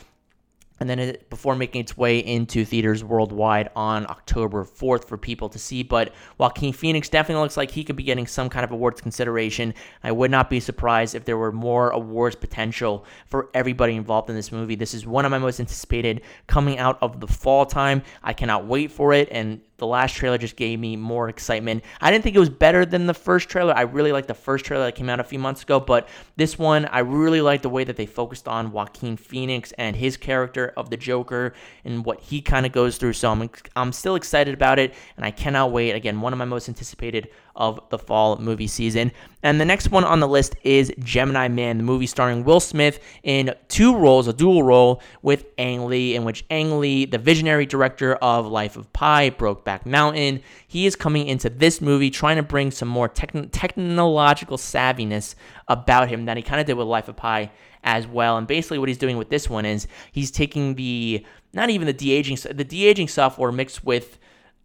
and 0.83 0.91
then 0.91 0.99
it, 0.99 1.31
before 1.31 1.55
making 1.55 1.81
its 1.81 1.97
way 1.97 2.19
into 2.19 2.65
theaters 2.65 3.05
worldwide 3.05 3.71
on 3.77 4.05
October 4.11 4.65
4th 4.65 5.07
for 5.07 5.17
people 5.17 5.49
to 5.49 5.59
see. 5.59 5.85
But 5.85 6.13
Joaquin 6.39 6.73
Phoenix 6.73 7.09
definitely 7.09 7.41
looks 7.41 7.57
like 7.57 7.71
he 7.71 7.85
could 7.85 7.95
be 7.95 8.03
getting 8.03 8.27
some 8.27 8.51
kind 8.51 8.65
of 8.65 8.73
awards 8.73 9.01
consideration. 9.01 9.75
I 10.03 10.11
would 10.11 10.33
not 10.33 10.51
be 10.51 10.59
surprised 10.59 11.15
if 11.15 11.25
there 11.25 11.39
were 11.39 11.53
more 11.53 11.91
awards 11.91 12.35
potential 12.35 13.07
for 13.27 13.49
everybody 13.55 13.95
involved 13.95 14.29
in 14.29 14.35
this 14.35 14.51
movie. 14.51 14.75
This 14.75 14.93
is 14.93 15.07
one 15.07 15.25
of 15.25 15.31
my 15.31 15.39
most 15.39 15.61
anticipated 15.61 16.23
coming 16.49 16.79
out 16.79 16.99
of 17.01 17.21
the 17.21 17.29
fall 17.29 17.65
time. 17.65 18.03
I 18.25 18.33
cannot 18.33 18.67
wait 18.67 18.91
for 18.91 19.13
it, 19.13 19.29
and 19.31 19.61
the 19.83 19.87
last 19.89 20.15
trailer 20.15 20.39
just 20.39 20.55
gave 20.55 20.79
me 20.79 20.95
more 20.95 21.29
excitement. 21.29 21.83
I 22.01 22.13
didn't 22.13 22.23
think 22.23 22.37
it 22.37 22.39
was 22.39 22.49
better 22.49 22.87
than 22.87 23.09
the 23.09 23.15
first 23.15 23.49
trailer. 23.49 23.77
I 23.77 23.81
really 23.81 24.13
liked 24.13 24.29
the 24.29 24.35
first 24.35 24.65
trailer 24.65 24.85
that 24.85 24.95
came 24.95 25.09
out 25.09 25.19
a 25.19 25.25
few 25.25 25.41
months 25.41 25.65
ago, 25.65 25.81
but 25.81 26.09
this 26.37 26.57
one, 26.57 26.85
I 26.85 27.01
really 27.01 27.41
like 27.41 27.63
the 27.63 27.69
way 27.69 27.83
that 27.83 27.97
they 27.97 28.07
focused 28.07 28.47
on 28.47 28.71
Joaquin 28.71 29.17
Phoenix 29.17 29.73
and 29.73 29.97
his 29.97 30.17
character 30.17 30.73
of 30.77 30.91
the 30.91 30.97
Joker 30.97 31.53
and 31.85 32.05
what 32.05 32.21
he 32.21 32.41
kind 32.41 32.65
of 32.65 32.71
goes 32.71 32.97
through. 32.97 33.15
So 33.15 33.33
I'm, 33.33 33.51
I'm 33.75 33.93
still 33.93 34.15
excited 34.15 34.55
about 34.55 34.79
it, 34.79 34.95
and 35.17 35.27
I 35.27 35.33
cannot 35.33 35.73
wait. 35.73 35.97
Again, 35.97 36.21
one 36.21 36.33
of 36.33 36.39
my 36.39 36.45
most 36.45 36.69
anticipated 36.69 37.31
of 37.55 37.81
the 37.91 37.99
fall 37.99 38.39
movie 38.39 38.67
season. 38.67 39.13
And 39.43 39.61
the 39.61 39.65
next 39.65 39.91
one 39.91 40.05
on 40.05 40.21
the 40.21 40.29
list 40.29 40.55
is 40.63 40.93
Gemini 41.01 41.49
Man, 41.49 41.79
the 41.79 41.85
movie 41.85 42.07
starring 42.07 42.45
Will 42.45 42.61
Smith 42.61 43.01
in 43.23 43.55
two 43.69 43.97
roles, 43.97 44.29
a 44.29 44.33
dual 44.33 44.63
role 44.63 45.03
with 45.23 45.47
Ang 45.59 45.87
Lee, 45.87 46.15
in 46.15 46.25
which 46.25 46.45
Ang 46.51 46.79
Lee, 46.79 47.05
the 47.05 47.19
visionary 47.19 47.67
director 47.67 48.15
of 48.17 48.47
Life 48.47 48.77
of 48.77 48.93
Pi, 48.93 49.31
Brokeback 49.31 49.85
Mountain, 49.85 50.43
he 50.67 50.87
is 50.87 50.95
coming 50.95 51.27
into 51.27 51.51
this 51.51 51.81
movie 51.81 52.11
trying 52.11 52.37
to 52.37 52.43
bring 52.43 52.71
some 52.71 52.89
more 52.89 53.09
techn- 53.09 53.49
technological 53.53 54.57
savviness 54.57 55.35
about 55.69 56.09
him 56.09 56.27
that 56.27 56.37
he 56.37 56.43
kind 56.43 56.61
of 56.61 56.67
did 56.67 56.75
with 56.75 56.87
Life 56.87 57.09
of 57.09 57.17
Pi 57.17 57.51
as 57.85 58.07
well. 58.07 58.37
And 58.37 58.47
basically, 58.47 58.79
what 58.79 58.89
he's 58.89 58.99
doing 58.99 59.17
with 59.17 59.29
this 59.29 59.51
one 59.51 59.65
is 59.65 59.89
he's 60.13 60.31
taking 60.31 60.75
the 60.75 61.27
not 61.53 61.71
even 61.71 61.87
the 61.87 61.93
de 61.93 62.13
aging 62.13 62.39
the 62.55 62.65
de 62.65 62.87
aging 62.87 63.09
software 63.09 63.53
mixed 63.53 63.85
with 63.85 64.19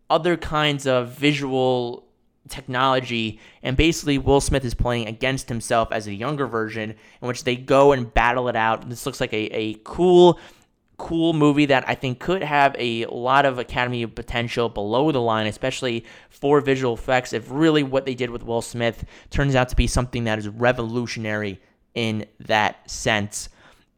other 0.10 0.38
kinds 0.38 0.88
of 0.88 1.10
visual 1.10 2.07
technology, 2.48 3.40
and 3.64 3.78
basically 3.78 4.18
Will 4.18 4.42
Smith 4.42 4.66
is 4.66 4.74
playing 4.74 5.08
against 5.08 5.50
himself 5.50 5.92
as 5.92 6.08
a 6.08 6.14
younger 6.14 6.48
version, 6.48 6.96
in 7.22 7.28
which 7.28 7.44
they 7.44 7.56
go 7.56 7.92
and 7.92 8.14
battle 8.14 8.48
it 8.50 8.56
out. 8.56 8.90
This 8.90 9.06
looks 9.06 9.20
like 9.20 9.34
a, 9.34 9.56
a 9.56 9.74
cool, 9.84 10.40
cool 10.98 11.34
movie 11.34 11.66
that 11.68 11.88
I 11.88 11.96
think 11.96 12.20
could 12.20 12.44
have 12.44 12.76
a 12.80 13.06
lot 13.06 13.46
of 13.46 13.60
Academy 13.60 14.06
potential 14.06 14.70
below 14.70 15.12
the 15.12 15.22
line, 15.22 15.48
especially 15.48 16.06
for 16.30 16.62
visual 16.62 16.94
effects. 16.94 17.34
If 17.34 17.48
really 17.50 17.84
what 17.84 18.06
they 18.06 18.16
did 18.16 18.30
with 18.30 18.44
Will 18.44 18.62
Smith 18.62 19.06
turns 19.30 19.56
out 19.56 19.70
to 19.70 19.76
be 19.76 19.88
something 19.88 20.24
that 20.26 20.40
is 20.40 20.48
revolutionary 20.48 21.60
in 21.94 22.26
that 22.40 22.90
sense 22.90 23.50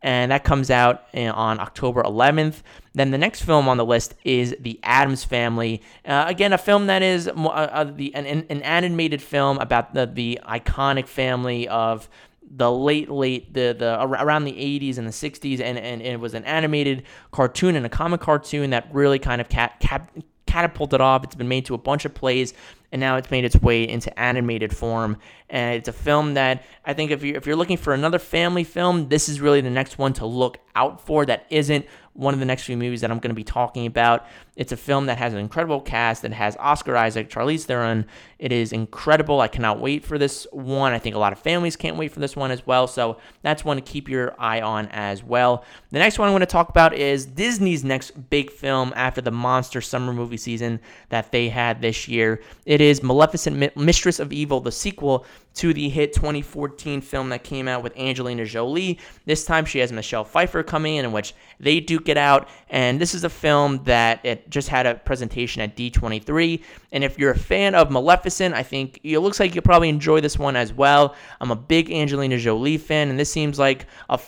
and 0.02 0.32
that 0.32 0.44
comes 0.44 0.72
out 0.72 1.04
on 1.14 1.60
October 1.60 2.04
11th. 2.04 2.62
Then 2.94 3.12
the 3.12 3.18
next 3.18 3.44
film 3.44 3.68
on 3.68 3.78
the 3.78 3.86
list 3.86 4.16
is 4.24 4.56
The 4.60 4.80
Addams 4.84 5.24
Family. 5.24 5.82
Uh, 6.06 6.26
again, 6.28 6.54
a 6.54 6.58
film 6.58 6.88
that 6.88 7.02
is 7.02 7.28
uh, 7.28 7.32
uh, 7.32 7.84
the 7.84 8.14
an, 8.16 8.26
an, 8.26 8.62
animated 8.62 9.22
film 9.22 9.58
about 9.58 9.94
the, 9.94 10.06
the 10.06 10.40
iconic 10.48 11.08
family 11.08 11.68
of 11.68 12.10
the 12.52 12.72
late 12.72 13.12
late 13.12 13.54
the 13.54 13.76
the 13.78 14.04
around 14.04 14.44
the 14.44 14.54
80s 14.54 14.98
and 14.98 15.06
the 15.06 15.12
60s 15.12 15.60
and, 15.60 15.78
and, 15.78 16.02
and 16.02 16.02
it 16.02 16.20
was 16.20 16.34
an 16.34 16.44
animated 16.46 17.04
cartoon 17.32 17.76
and 17.76 17.86
a 17.86 17.90
comic 17.90 18.22
cartoon 18.22 18.72
that 18.72 18.88
really 18.92 19.20
kind 19.20 19.40
of 19.40 19.50
cat, 19.50 19.80
cat, 19.80 20.10
catapulted 20.50 21.00
off. 21.00 21.24
It's 21.24 21.36
been 21.36 21.48
made 21.48 21.66
to 21.66 21.76
a 21.76 21.78
bunch 21.78 22.06
of 22.06 22.14
plays, 22.14 22.54
and 22.92 23.00
now 23.00 23.18
it's 23.18 23.30
made 23.30 23.46
its 23.46 23.56
way 23.56 23.88
into 23.88 24.18
animated 24.20 24.76
form. 24.76 25.18
And 25.50 25.76
it's 25.76 25.88
a 25.88 25.94
film 25.94 26.34
that 26.36 26.64
I 26.86 26.94
think 26.94 27.12
if 27.12 27.24
you're, 27.24 27.38
if 27.38 27.46
you're 27.46 27.56
looking 27.56 27.78
for 27.78 27.94
another 27.94 28.20
family 28.20 28.64
film, 28.64 29.10
this 29.10 29.30
is 29.30 29.42
really 29.42 29.62
the 29.62 29.70
next 29.70 29.98
one 29.98 30.14
to 30.14 30.26
look 30.26 30.60
out 30.76 31.06
for 31.06 31.26
that 31.26 31.46
isn't 31.50 31.86
one 32.20 32.34
of 32.34 32.40
the 32.40 32.46
next 32.46 32.64
few 32.64 32.76
movies 32.76 33.02
that 33.02 33.10
I'm 33.12 33.20
going 33.20 33.30
to 33.30 33.36
be 33.36 33.46
talking 33.46 33.86
about. 33.86 34.26
It's 34.58 34.74
a 34.74 34.78
film 34.78 35.06
that 35.06 35.18
has 35.18 35.34
an 35.34 35.40
incredible 35.40 35.80
cast 35.80 36.22
that 36.24 36.34
has 36.34 36.58
Oscar 36.58 36.98
Isaac, 36.98 37.30
Charlize 37.30 37.64
Theron. 37.64 38.06
It 38.40 38.52
is 38.52 38.74
incredible. 38.74 39.40
I 39.40 39.48
cannot 39.48 39.80
wait 39.80 40.04
for 40.04 40.18
this 40.18 40.46
one. 40.52 40.92
I 40.92 41.00
think 41.00 41.16
a 41.16 41.20
lot 41.20 41.32
of 41.32 41.40
families 41.40 41.78
can't 41.78 41.96
wait 41.96 42.12
for 42.12 42.20
this 42.20 42.36
one 42.36 42.52
as 42.52 42.68
well. 42.68 42.88
So 42.88 43.20
that's 43.42 43.64
one 43.64 43.78
to 43.78 43.82
keep 43.82 44.10
your 44.10 44.36
eye 44.38 44.60
on 44.60 44.88
as 44.88 45.24
well. 45.24 45.64
The 45.92 46.00
next 46.00 46.20
one 46.20 46.28
I'm 46.28 46.34
going 46.34 46.42
to 46.42 46.46
talk 46.46 46.68
about 46.68 46.94
is 46.94 47.26
Disney's 47.26 47.86
next 47.86 48.12
big 48.30 48.52
film 48.52 48.92
after 48.98 49.22
the 49.22 49.32
monster 49.32 49.80
summer 49.80 50.12
movie 50.12 50.36
season 50.36 50.82
that 51.08 51.32
they 51.32 51.48
had 51.48 51.82
this 51.82 52.10
year. 52.10 52.42
It 52.66 52.82
is 52.82 53.02
Maleficent, 53.02 53.78
Mistress 53.78 54.20
of 54.20 54.34
Evil, 54.34 54.60
the 54.60 54.74
sequel 54.74 55.26
to 55.60 55.74
the 55.74 55.90
hit 55.90 56.14
2014 56.14 57.02
film 57.02 57.28
that 57.28 57.44
came 57.44 57.68
out 57.68 57.84
with 57.84 57.92
Angelina 57.98 58.46
Jolie. 58.46 58.98
This 59.26 59.44
time 59.44 59.66
she 59.66 59.80
has 59.80 59.92
Michelle 59.92 60.24
Pfeiffer 60.24 60.64
coming 60.64 60.96
in, 60.96 61.04
in 61.04 61.12
which 61.12 61.36
they 61.60 61.82
duke 61.82 62.08
it 62.08 62.16
out. 62.16 62.48
And 62.70 62.98
this 62.98 63.14
is 63.14 63.26
a 63.26 63.30
film 63.30 63.84
that 63.84 64.24
it 64.24 64.50
just 64.50 64.70
had 64.70 64.86
a 64.86 64.96
presentation 64.96 65.62
at 65.62 65.76
D23. 65.76 66.64
And 66.94 67.04
if 67.04 67.20
you're 67.20 67.32
a 67.32 67.38
fan 67.38 67.76
of 67.76 67.92
Maleficent, 67.92 68.56
I 68.56 68.64
think 68.64 69.02
it 69.04 69.20
looks 69.20 69.38
like 69.38 69.54
you'll 69.54 69.62
probably 69.62 69.90
enjoy 69.90 70.22
this 70.22 70.40
one 70.40 70.56
as 70.56 70.72
well. 70.72 71.14
I'm 71.42 71.52
a 71.52 71.58
big 71.58 71.92
Angelina 71.92 72.38
Jolie 72.38 72.78
fan, 72.78 73.10
and 73.10 73.20
this 73.20 73.30
seems 73.30 73.60
like 73.60 73.86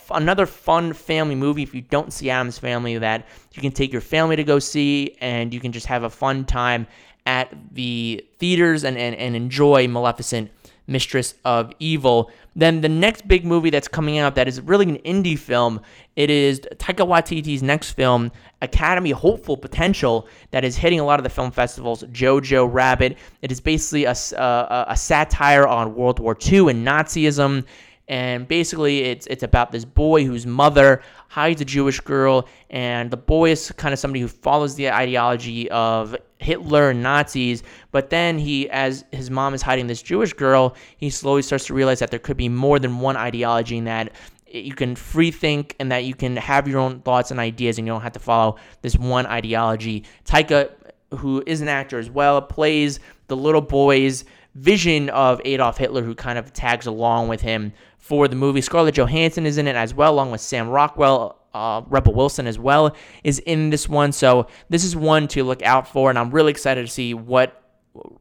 another 0.09 0.45
fun 0.45 0.91
family 0.91 1.35
movie. 1.35 1.63
If 1.63 1.73
you 1.73 1.79
don't 1.79 2.11
see 2.11 2.29
Addams 2.29 2.59
Family, 2.59 2.97
that 2.97 3.25
you 3.53 3.61
can 3.61 3.71
take 3.71 3.93
your 3.93 4.01
family 4.01 4.35
to 4.35 4.43
go 4.43 4.59
see, 4.59 5.15
and 5.21 5.53
you 5.53 5.61
can 5.61 5.71
just 5.71 5.85
have 5.85 6.03
a 6.03 6.09
fun 6.09 6.43
time 6.43 6.87
at 7.25 7.55
the 7.71 8.25
theaters 8.37 8.83
and, 8.83 8.97
and, 8.97 9.15
and 9.15 9.33
enjoy 9.35 9.87
Maleficent 9.87 10.49
Mistress 10.91 11.35
of 11.45 11.71
Evil. 11.79 12.29
Then 12.55 12.81
the 12.81 12.89
next 12.89 13.27
big 13.27 13.45
movie 13.45 13.69
that's 13.69 13.87
coming 13.87 14.17
out 14.17 14.35
that 14.35 14.47
is 14.47 14.59
really 14.61 14.89
an 14.89 14.97
indie 14.99 15.39
film, 15.39 15.79
it 16.17 16.29
is 16.29 16.59
Taika 16.75 17.07
Waititi's 17.07 17.63
next 17.63 17.91
film, 17.91 18.31
Academy 18.61 19.11
Hopeful 19.11 19.55
Potential, 19.55 20.27
that 20.51 20.65
is 20.65 20.75
hitting 20.75 20.99
a 20.99 21.05
lot 21.05 21.19
of 21.19 21.23
the 21.23 21.29
film 21.29 21.51
festivals. 21.51 22.03
Jojo 22.03 22.71
Rabbit. 22.71 23.17
It 23.41 23.51
is 23.51 23.61
basically 23.61 24.03
a, 24.03 24.11
uh, 24.37 24.85
a, 24.87 24.91
a 24.91 24.97
satire 24.97 25.65
on 25.65 25.95
World 25.95 26.19
War 26.19 26.37
II 26.45 26.69
and 26.69 26.85
Nazism 26.85 27.65
and 28.07 28.47
basically 28.47 29.01
it's 29.03 29.27
it's 29.27 29.43
about 29.43 29.71
this 29.71 29.85
boy 29.85 30.25
whose 30.25 30.45
mother 30.45 31.01
hides 31.29 31.61
a 31.61 31.65
Jewish 31.65 31.99
girl, 31.99 32.47
and 32.69 33.09
the 33.09 33.17
boy 33.17 33.51
is 33.51 33.71
kind 33.77 33.93
of 33.93 33.99
somebody 33.99 34.19
who 34.21 34.27
follows 34.27 34.75
the 34.75 34.91
ideology 34.91 35.69
of 35.71 36.15
Hitler 36.39 36.89
and 36.89 37.01
Nazis. 37.01 37.63
But 37.91 38.09
then 38.09 38.37
he, 38.37 38.69
as 38.69 39.05
his 39.11 39.29
mom 39.29 39.53
is 39.53 39.61
hiding 39.61 39.87
this 39.87 40.01
Jewish 40.01 40.33
girl, 40.33 40.75
he 40.97 41.09
slowly 41.09 41.41
starts 41.41 41.65
to 41.67 41.73
realize 41.73 41.99
that 41.99 42.09
there 42.09 42.19
could 42.19 42.37
be 42.37 42.49
more 42.49 42.79
than 42.79 42.99
one 42.99 43.15
ideology, 43.15 43.77
and 43.77 43.87
that 43.87 44.11
you 44.47 44.73
can 44.73 44.95
free 44.95 45.31
think 45.31 45.75
and 45.79 45.89
that 45.91 46.03
you 46.03 46.13
can 46.13 46.35
have 46.35 46.67
your 46.67 46.79
own 46.79 46.99
thoughts 47.01 47.31
and 47.31 47.39
ideas, 47.39 47.77
and 47.77 47.87
you 47.87 47.93
don't 47.93 48.01
have 48.01 48.11
to 48.13 48.19
follow 48.19 48.57
this 48.81 48.97
one 48.97 49.25
ideology. 49.25 50.03
Taika, 50.25 50.71
who 51.17 51.41
is 51.45 51.61
an 51.61 51.69
actor 51.69 51.97
as 51.97 52.09
well, 52.09 52.41
plays 52.41 52.99
the 53.27 53.37
little 53.37 53.61
boy's 53.61 54.25
vision 54.55 55.09
of 55.09 55.41
Adolf 55.45 55.77
Hitler, 55.77 56.03
who 56.03 56.15
kind 56.15 56.37
of 56.37 56.51
tags 56.53 56.85
along 56.85 57.27
with 57.27 57.41
him 57.41 57.73
for 57.97 58.27
the 58.27 58.35
movie. 58.35 58.61
Scarlett 58.61 58.95
Johansson 58.95 59.45
is 59.45 59.57
in 59.57 59.67
it 59.67 59.75
as 59.75 59.93
well, 59.93 60.13
along 60.13 60.31
with 60.31 60.41
Sam 60.41 60.69
Rockwell. 60.69 61.37
Uh, 61.53 61.81
Rebel 61.87 62.13
Wilson 62.13 62.47
as 62.47 62.57
well 62.57 62.95
is 63.25 63.39
in 63.39 63.71
this 63.71 63.89
one. 63.89 64.13
So 64.13 64.47
this 64.69 64.85
is 64.85 64.95
one 64.95 65.27
to 65.29 65.43
look 65.43 65.61
out 65.63 65.87
for, 65.87 66.09
and 66.09 66.17
I'm 66.17 66.31
really 66.31 66.51
excited 66.51 66.85
to 66.85 66.91
see 66.91 67.13
what 67.13 67.61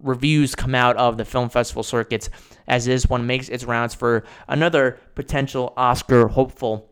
reviews 0.01 0.57
come 0.57 0.75
out 0.75 0.97
of 0.97 1.17
the 1.17 1.25
film 1.25 1.49
festival 1.49 1.85
circuits 1.85 2.29
as 2.67 2.87
this 2.87 3.07
one 3.07 3.27
makes 3.27 3.49
its 3.49 3.65
rounds 3.65 3.95
for 3.95 4.25
another 4.49 4.99
potential 5.15 5.73
Oscar 5.77 6.27
hopeful. 6.27 6.90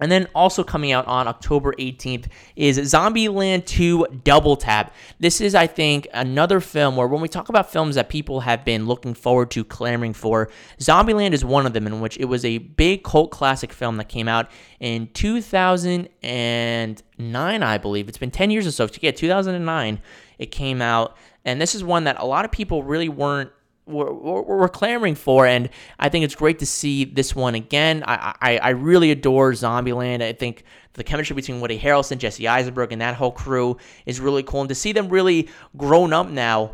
And 0.00 0.10
then 0.10 0.26
also 0.34 0.64
coming 0.64 0.92
out 0.92 1.06
on 1.06 1.28
October 1.28 1.74
18th 1.78 2.26
is 2.56 2.78
Zombieland 2.78 3.66
2 3.66 4.06
Double 4.24 4.56
Tap. 4.56 4.94
This 5.18 5.40
is, 5.40 5.54
I 5.54 5.66
think, 5.66 6.08
another 6.14 6.60
film 6.60 6.96
where 6.96 7.06
when 7.06 7.20
we 7.20 7.28
talk 7.28 7.50
about 7.50 7.70
films 7.70 7.96
that 7.96 8.08
people 8.08 8.40
have 8.40 8.64
been 8.64 8.86
looking 8.86 9.12
forward 9.12 9.50
to, 9.52 9.62
clamoring 9.62 10.14
for, 10.14 10.50
Zombieland 10.78 11.32
is 11.32 11.44
one 11.44 11.66
of 11.66 11.74
them, 11.74 11.86
in 11.86 12.00
which 12.00 12.16
it 12.18 12.24
was 12.24 12.44
a 12.44 12.58
big 12.58 13.04
cult 13.04 13.30
classic 13.30 13.72
film 13.72 13.98
that 13.98 14.08
came 14.08 14.26
out 14.26 14.50
in 14.80 15.08
2009, 15.12 17.62
I 17.62 17.78
believe. 17.78 18.08
It's 18.08 18.18
been 18.18 18.30
10 18.30 18.50
years 18.50 18.66
or 18.66 18.70
so. 18.70 18.88
Yeah, 19.00 19.10
2009 19.10 20.00
it 20.38 20.50
came 20.50 20.80
out. 20.80 21.18
And 21.44 21.60
this 21.60 21.74
is 21.74 21.84
one 21.84 22.04
that 22.04 22.18
a 22.18 22.24
lot 22.24 22.46
of 22.46 22.50
people 22.50 22.82
really 22.82 23.10
weren't 23.10 23.50
we're, 23.90 24.42
we're, 24.42 24.68
clamoring 24.68 25.14
for, 25.14 25.46
and 25.46 25.68
I 25.98 26.08
think 26.08 26.24
it's 26.24 26.34
great 26.34 26.58
to 26.60 26.66
see 26.66 27.04
this 27.04 27.34
one 27.34 27.54
again. 27.54 28.04
I, 28.06 28.34
I, 28.40 28.58
I 28.58 28.68
really 28.70 29.10
adore 29.10 29.52
Zombieland. 29.52 30.22
I 30.22 30.32
think 30.32 30.64
the 30.94 31.04
chemistry 31.04 31.34
between 31.34 31.60
Woody 31.60 31.78
Harrelson, 31.78 32.18
Jesse 32.18 32.48
Eisenberg, 32.48 32.92
and 32.92 33.00
that 33.00 33.14
whole 33.14 33.32
crew 33.32 33.76
is 34.06 34.20
really 34.20 34.42
cool. 34.42 34.60
And 34.60 34.68
to 34.68 34.74
see 34.74 34.92
them 34.92 35.08
really 35.08 35.48
grown 35.76 36.12
up 36.12 36.28
now 36.28 36.72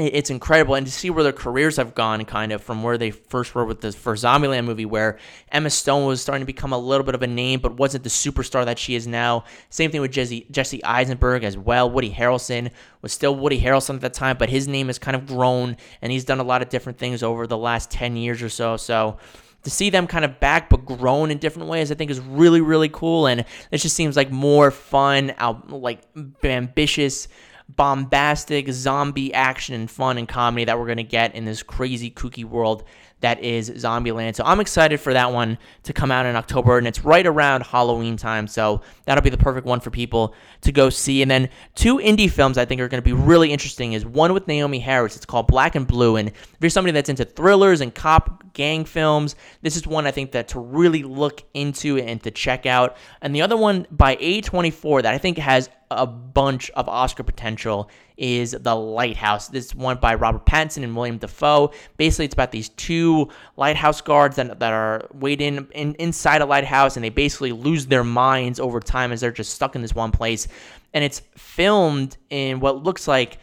it's 0.00 0.30
incredible 0.30 0.74
and 0.74 0.86
to 0.86 0.92
see 0.92 1.10
where 1.10 1.22
their 1.22 1.32
careers 1.32 1.76
have 1.76 1.94
gone 1.94 2.24
kind 2.24 2.52
of 2.52 2.62
from 2.62 2.82
where 2.82 2.98
they 2.98 3.10
first 3.10 3.54
were 3.54 3.64
with 3.64 3.80
the 3.80 3.92
first 3.92 4.24
Zombieland 4.24 4.64
movie 4.64 4.84
where 4.84 5.18
Emma 5.50 5.70
Stone 5.70 6.06
was 6.06 6.20
starting 6.20 6.42
to 6.42 6.46
become 6.46 6.72
a 6.72 6.78
little 6.78 7.04
bit 7.04 7.14
of 7.14 7.22
a 7.22 7.26
name 7.26 7.60
but 7.60 7.76
wasn't 7.76 8.04
the 8.04 8.10
superstar 8.10 8.64
that 8.64 8.78
she 8.78 8.94
is 8.94 9.06
now. 9.06 9.44
Same 9.68 9.90
thing 9.90 10.00
with 10.00 10.12
Jesse, 10.12 10.46
Jesse 10.50 10.82
Eisenberg 10.84 11.44
as 11.44 11.56
well. 11.56 11.90
Woody 11.90 12.10
Harrelson 12.10 12.70
was 13.02 13.12
still 13.12 13.36
Woody 13.36 13.60
Harrelson 13.60 13.94
at 13.96 14.00
that 14.02 14.14
time, 14.14 14.36
but 14.38 14.48
his 14.48 14.68
name 14.68 14.86
has 14.88 14.98
kind 14.98 15.16
of 15.16 15.26
grown 15.26 15.76
and 16.02 16.10
he's 16.12 16.24
done 16.24 16.40
a 16.40 16.44
lot 16.44 16.62
of 16.62 16.68
different 16.68 16.98
things 16.98 17.22
over 17.22 17.46
the 17.46 17.58
last 17.58 17.90
10 17.90 18.16
years 18.16 18.42
or 18.42 18.48
so. 18.48 18.76
So 18.76 19.18
to 19.62 19.70
see 19.70 19.90
them 19.90 20.06
kind 20.06 20.24
of 20.24 20.40
back 20.40 20.70
but 20.70 20.84
grown 20.84 21.30
in 21.30 21.38
different 21.38 21.68
ways, 21.68 21.90
I 21.92 21.94
think 21.94 22.10
is 22.10 22.20
really, 22.20 22.60
really 22.60 22.88
cool. 22.88 23.26
And 23.26 23.44
it 23.70 23.78
just 23.78 23.94
seems 23.94 24.16
like 24.16 24.30
more 24.30 24.70
fun, 24.70 25.34
like 25.68 26.00
ambitious 26.42 27.28
bombastic 27.76 28.68
zombie 28.70 29.32
action 29.34 29.74
and 29.74 29.90
fun 29.90 30.18
and 30.18 30.28
comedy 30.28 30.64
that 30.64 30.78
we're 30.78 30.86
going 30.86 30.96
to 30.96 31.02
get 31.02 31.34
in 31.34 31.44
this 31.44 31.62
crazy 31.62 32.10
kooky 32.10 32.44
world 32.44 32.84
that 33.20 33.42
is 33.42 33.70
Zombieland. 33.70 34.34
So 34.34 34.44
I'm 34.44 34.60
excited 34.60 34.98
for 34.98 35.12
that 35.12 35.32
one 35.32 35.58
to 35.82 35.92
come 35.92 36.10
out 36.10 36.26
in 36.26 36.36
October, 36.36 36.78
and 36.78 36.86
it's 36.86 37.04
right 37.04 37.26
around 37.26 37.62
Halloween 37.62 38.16
time. 38.16 38.46
So 38.46 38.80
that'll 39.04 39.22
be 39.22 39.30
the 39.30 39.36
perfect 39.36 39.66
one 39.66 39.80
for 39.80 39.90
people 39.90 40.34
to 40.62 40.72
go 40.72 40.90
see. 40.90 41.22
And 41.22 41.30
then 41.30 41.48
two 41.74 41.98
indie 41.98 42.30
films 42.30 42.56
I 42.56 42.64
think 42.64 42.80
are 42.80 42.88
going 42.88 43.02
to 43.02 43.04
be 43.04 43.12
really 43.12 43.52
interesting 43.52 43.92
is 43.92 44.06
one 44.06 44.32
with 44.32 44.48
Naomi 44.48 44.78
Harris. 44.78 45.16
It's 45.16 45.26
called 45.26 45.46
Black 45.46 45.74
and 45.74 45.86
Blue, 45.86 46.16
and 46.16 46.28
if 46.28 46.56
you're 46.60 46.70
somebody 46.70 46.92
that's 46.92 47.10
into 47.10 47.24
thrillers 47.24 47.80
and 47.80 47.94
cop 47.94 48.52
gang 48.54 48.84
films, 48.84 49.36
this 49.62 49.76
is 49.76 49.86
one 49.86 50.06
I 50.06 50.10
think 50.10 50.32
that 50.32 50.48
to 50.48 50.60
really 50.60 51.02
look 51.02 51.42
into 51.54 51.98
and 51.98 52.22
to 52.22 52.30
check 52.30 52.66
out. 52.66 52.96
And 53.20 53.34
the 53.34 53.42
other 53.42 53.56
one 53.56 53.86
by 53.90 54.16
A24 54.16 55.02
that 55.02 55.14
I 55.14 55.18
think 55.18 55.38
has 55.38 55.68
a 55.90 56.06
bunch 56.06 56.70
of 56.70 56.88
Oscar 56.88 57.22
potential 57.22 57.90
is 58.16 58.52
The 58.52 58.74
Lighthouse. 58.74 59.48
This 59.48 59.74
one 59.74 59.96
by 59.96 60.14
Robert 60.14 60.46
Pattinson 60.46 60.84
and 60.84 60.94
William 60.94 61.18
Dafoe. 61.18 61.72
Basically, 61.96 62.26
it's 62.26 62.34
about 62.34 62.52
these 62.52 62.68
two 62.70 63.28
lighthouse 63.56 64.00
guards 64.00 64.36
that, 64.36 64.60
that 64.60 64.72
are 64.72 65.08
waiting 65.12 65.66
in, 65.72 65.94
inside 65.94 66.42
a 66.42 66.46
lighthouse 66.46 66.96
and 66.96 67.04
they 67.04 67.10
basically 67.10 67.52
lose 67.52 67.86
their 67.86 68.04
minds 68.04 68.60
over 68.60 68.78
time 68.78 69.10
as 69.10 69.20
they're 69.20 69.32
just 69.32 69.54
stuck 69.54 69.74
in 69.74 69.82
this 69.82 69.94
one 69.94 70.12
place. 70.12 70.46
And 70.94 71.02
it's 71.02 71.22
filmed 71.36 72.16
in 72.28 72.60
what 72.60 72.82
looks 72.82 73.08
like 73.08 73.38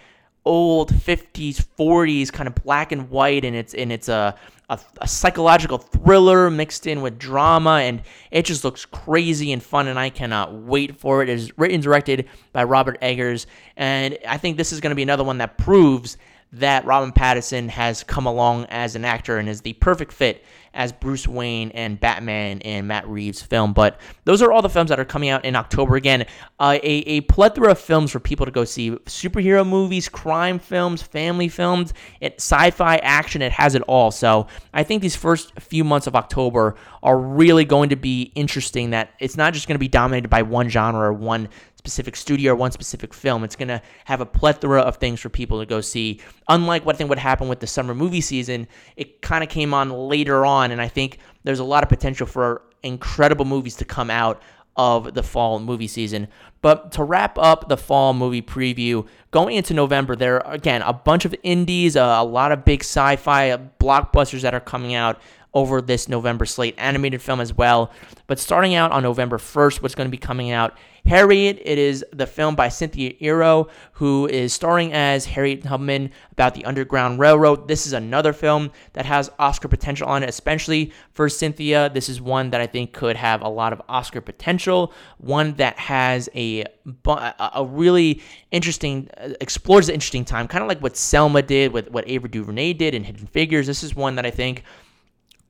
old 0.48 0.94
50s 0.94 1.64
40s 1.78 2.32
kind 2.32 2.48
of 2.48 2.56
black 2.56 2.92
and 2.92 3.10
white 3.10 3.46
and 3.46 3.56
it's 3.56 3.74
and 3.74 3.92
it's 3.92 4.10
a 4.10 4.36
a, 4.70 4.80
a, 5.00 5.08
psychological 5.08 5.78
thriller 5.78 6.50
mixed 6.50 6.88
in 6.88 7.02
with 7.02 7.18
drama, 7.18 7.80
and 7.84 8.02
it 8.32 8.44
just 8.44 8.64
looks 8.66 8.86
crazy 8.86 9.54
and 9.54 9.64
fun, 9.64 9.88
and 9.88 9.98
I 9.98 10.10
cannot 10.10 10.54
wait 10.54 11.00
for 11.00 11.24
it. 11.24 11.30
It 11.30 11.34
is 11.34 11.58
written 11.58 11.80
directed 11.80 12.28
by 12.52 12.66
Robert 12.66 12.98
Eggers, 13.02 13.48
and 13.78 14.18
I 14.28 14.38
think 14.38 14.58
this 14.58 14.74
is 14.74 14.82
going 14.82 14.92
to 14.92 14.96
be 14.96 15.04
another 15.04 15.24
one 15.24 15.38
that 15.38 15.58
proves 15.58 16.18
that 16.54 16.86
Robin 16.86 17.12
Pattinson 17.12 17.70
has 17.70 18.04
come 18.04 18.26
along 18.26 18.66
as 18.66 18.96
an 18.96 19.06
actor 19.06 19.38
and 19.38 19.50
is 19.50 19.62
the 19.62 19.74
perfect 19.74 20.12
fit 20.12 20.44
as 20.78 20.94
Bruce 20.94 21.28
Wayne 21.28 21.72
and 21.72 22.00
Batman 22.00 22.62
in 22.62 22.88
Matt 22.88 23.08
Reeves' 23.08 23.42
film. 23.42 23.74
But 23.74 24.00
those 24.24 24.42
are 24.42 24.52
all 24.52 24.62
the 24.62 24.70
films 24.70 24.90
that 24.90 25.00
are 25.00 25.06
coming 25.06 25.30
out 25.30 25.44
in 25.44 25.56
October. 25.56 25.96
Again, 25.96 26.26
uh, 26.60 26.78
a, 26.82 26.88
a 26.88 27.22
plethora 27.22 27.72
of 27.72 27.80
films 27.80 28.12
for 28.12 28.20
people 28.20 28.46
to 28.46 28.52
go 28.52 28.64
see 28.64 28.92
superhero 28.92 29.68
movies, 29.68 30.08
crime 30.08 30.60
films, 30.60 31.02
family 31.02 31.50
films, 31.50 31.94
it, 32.22 32.36
sci 32.36 32.70
fi, 32.72 32.98
action. 32.98 33.42
It 33.42 33.52
has 33.52 33.74
it 33.76 33.82
all. 33.82 34.12
So 34.12 34.48
I 34.74 34.84
think 34.84 35.02
these 35.02 35.16
first 35.16 35.52
few 35.60 35.84
months 35.84 36.06
of 36.06 36.16
October 36.16 36.76
are 37.02 37.18
really 37.20 37.66
going 37.66 37.90
to 37.90 37.96
be 37.96 38.32
interesting. 38.36 38.92
That 38.92 39.10
it's 39.20 39.36
not 39.36 39.54
just 39.54 39.68
going 39.68 39.76
to 39.76 39.80
be 39.80 39.88
dominated 39.88 40.30
by 40.30 40.44
one 40.44 40.70
genre 40.70 41.10
or 41.10 41.14
one 41.14 41.50
specific 41.78 42.16
studio 42.16 42.54
or 42.54 42.56
one 42.56 42.72
specific 42.72 43.14
film. 43.14 43.44
It's 43.44 43.56
going 43.56 43.68
to 43.68 43.82
have 44.06 44.20
a 44.20 44.26
plethora 44.26 44.82
of 44.82 44.98
things 44.98 45.20
for 45.20 45.30
people 45.30 45.60
to 45.60 45.66
go 45.66 45.80
see. 45.80 46.20
Unlike 46.50 46.86
what 46.86 46.96
I 46.96 46.98
think 46.98 47.10
would 47.10 47.20
happen 47.20 47.48
with 47.48 47.60
the 47.60 47.68
summer 47.68 47.94
movie 47.94 48.22
season, 48.22 48.68
it 48.96 49.22
kind 49.22 49.44
of 49.44 49.50
came 49.50 49.74
on 49.74 49.92
later 49.92 50.46
on, 50.46 50.72
and 50.72 50.82
I 50.82 50.88
think 50.88 51.20
there's 51.44 51.60
a 51.60 51.64
lot 51.64 51.84
of 51.84 51.90
potential 51.90 52.28
for 52.28 52.64
incredible 52.84 53.46
movies 53.46 53.76
to 53.78 53.86
come 53.86 54.10
out 54.10 54.42
of 54.76 55.14
the 55.16 55.24
fall 55.24 55.60
movie 55.60 55.88
season. 55.88 56.28
But 56.62 56.92
to 56.94 57.04
wrap 57.04 57.38
up 57.38 57.68
the 57.68 57.78
fall 57.78 58.14
movie 58.14 58.42
preview, 58.42 59.08
going 59.32 59.56
into 59.56 59.74
November, 59.74 60.16
there 60.16 60.46
are, 60.46 60.54
again, 60.54 60.82
a 60.84 60.94
bunch 60.94 61.26
of 61.26 61.36
indies, 61.44 61.96
a, 61.96 62.22
lot 62.22 62.52
of 62.52 62.64
big 62.64 62.82
sci 62.82 63.16
fi 63.16 63.52
uh, 63.52 63.58
blockbusters 63.80 64.42
that 64.42 64.54
are 64.54 64.60
coming 64.60 64.94
out 64.94 65.20
over 65.58 65.82
this 65.82 66.08
November 66.08 66.46
slate, 66.46 66.76
animated 66.78 67.20
film 67.20 67.42
as 67.42 67.52
well. 67.52 67.92
But 68.28 68.38
starting 68.38 68.76
out 68.76 68.92
on 68.92 69.02
November 69.02 69.40
1st, 69.40 69.82
what's 69.82 69.96
going 69.96 70.08
to 70.08 70.12
be 70.12 70.20
coming 70.20 70.52
out 70.52 70.78
Harriet, 71.08 71.62
it 71.64 71.78
is 71.78 72.04
the 72.12 72.28
film 72.28 72.56
by 72.56 72.68
Cynthia 72.68 73.14
Erivo, 73.22 73.70
who 73.94 74.28
is 74.28 74.52
starring 74.52 74.92
as 74.92 75.26
Harriet 75.26 75.64
Tubman 75.64 76.12
about 76.34 76.54
the 76.54 76.66
Underground 76.66 77.20
Railroad. 77.20 77.70
This 77.70 77.88
is 77.88 77.94
another 77.94 78.34
film 78.34 78.72
that 78.92 79.06
has 79.06 79.32
Oscar 79.40 79.70
potential 79.70 80.06
on 80.08 80.22
it, 80.24 80.28
especially 80.28 80.92
for 81.14 81.30
Cynthia. 81.30 81.90
This 81.90 82.10
is 82.10 82.20
one 82.20 82.50
that 82.50 82.60
I 82.60 82.68
think 82.68 82.92
could 82.92 83.16
have 83.16 83.42
a 83.42 83.48
lot 83.48 83.72
of 83.72 83.82
Oscar 83.88 84.20
potential, 84.20 84.92
one 85.18 85.54
that 85.54 85.80
has 85.80 86.28
a, 86.36 86.66
a 87.06 87.66
really 87.66 88.22
interesting, 88.52 89.10
uh, 89.18 89.30
explores 89.40 89.88
an 89.88 89.94
interesting 89.94 90.26
time, 90.26 90.46
kind 90.46 90.62
of 90.62 90.68
like 90.68 90.80
what 90.80 90.98
Selma 90.98 91.42
did, 91.42 91.72
with 91.72 91.90
what 91.90 92.04
Ava 92.10 92.28
DuVernay 92.28 92.74
did 92.74 92.94
in 92.94 93.06
Hidden 93.06 93.28
Figures. 93.28 93.66
This 93.66 93.82
is 93.82 93.96
one 93.96 94.16
that 94.16 94.26
I 94.26 94.32
think 94.32 94.66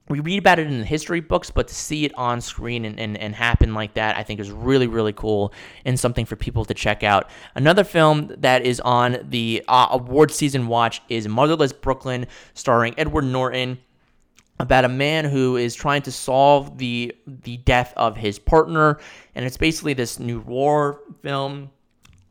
we 0.09 0.19
read 0.19 0.39
about 0.39 0.59
it 0.59 0.67
in 0.67 0.79
the 0.79 0.85
history 0.85 1.19
books, 1.19 1.51
but 1.51 1.67
to 1.67 1.75
see 1.75 2.05
it 2.05 2.13
on 2.17 2.39
screen 2.41 2.85
and, 2.85 2.99
and, 2.99 3.17
and 3.17 3.35
happen 3.35 3.73
like 3.73 3.95
that, 3.95 4.15
I 4.15 4.23
think 4.23 4.39
is 4.39 4.51
really, 4.51 4.87
really 4.87 5.13
cool 5.13 5.53
and 5.85 5.99
something 5.99 6.25
for 6.25 6.35
people 6.35 6.63
to 6.65 6.73
check 6.73 7.03
out. 7.03 7.29
Another 7.55 7.83
film 7.83 8.31
that 8.37 8.65
is 8.65 8.79
on 8.79 9.17
the 9.29 9.63
uh, 9.67 9.87
award 9.91 10.31
season 10.31 10.67
watch 10.67 11.01
is 11.09 11.27
Motherless 11.27 11.73
Brooklyn, 11.73 12.27
starring 12.53 12.93
Edward 12.97 13.25
Norton 13.25 13.79
about 14.59 14.85
a 14.85 14.89
man 14.89 15.25
who 15.25 15.55
is 15.57 15.75
trying 15.75 16.01
to 16.01 16.11
solve 16.11 16.77
the 16.77 17.15
the 17.27 17.57
death 17.57 17.93
of 17.95 18.17
his 18.17 18.39
partner 18.39 18.97
and 19.35 19.45
it's 19.45 19.57
basically 19.57 19.93
this 19.93 20.19
noir 20.19 20.99
film 21.21 21.69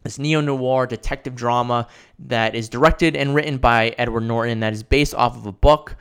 this 0.02 0.18
neo 0.18 0.40
noir 0.40 0.86
detective 0.86 1.34
drama 1.34 1.86
that 2.18 2.54
is 2.54 2.68
directed 2.68 3.14
and 3.14 3.34
written 3.34 3.58
by 3.58 3.94
Edward 3.98 4.22
Norton 4.22 4.60
that 4.60 4.72
is 4.72 4.82
based 4.82 5.14
off 5.14 5.36
of 5.36 5.46
a 5.46 5.52
book 5.52 5.96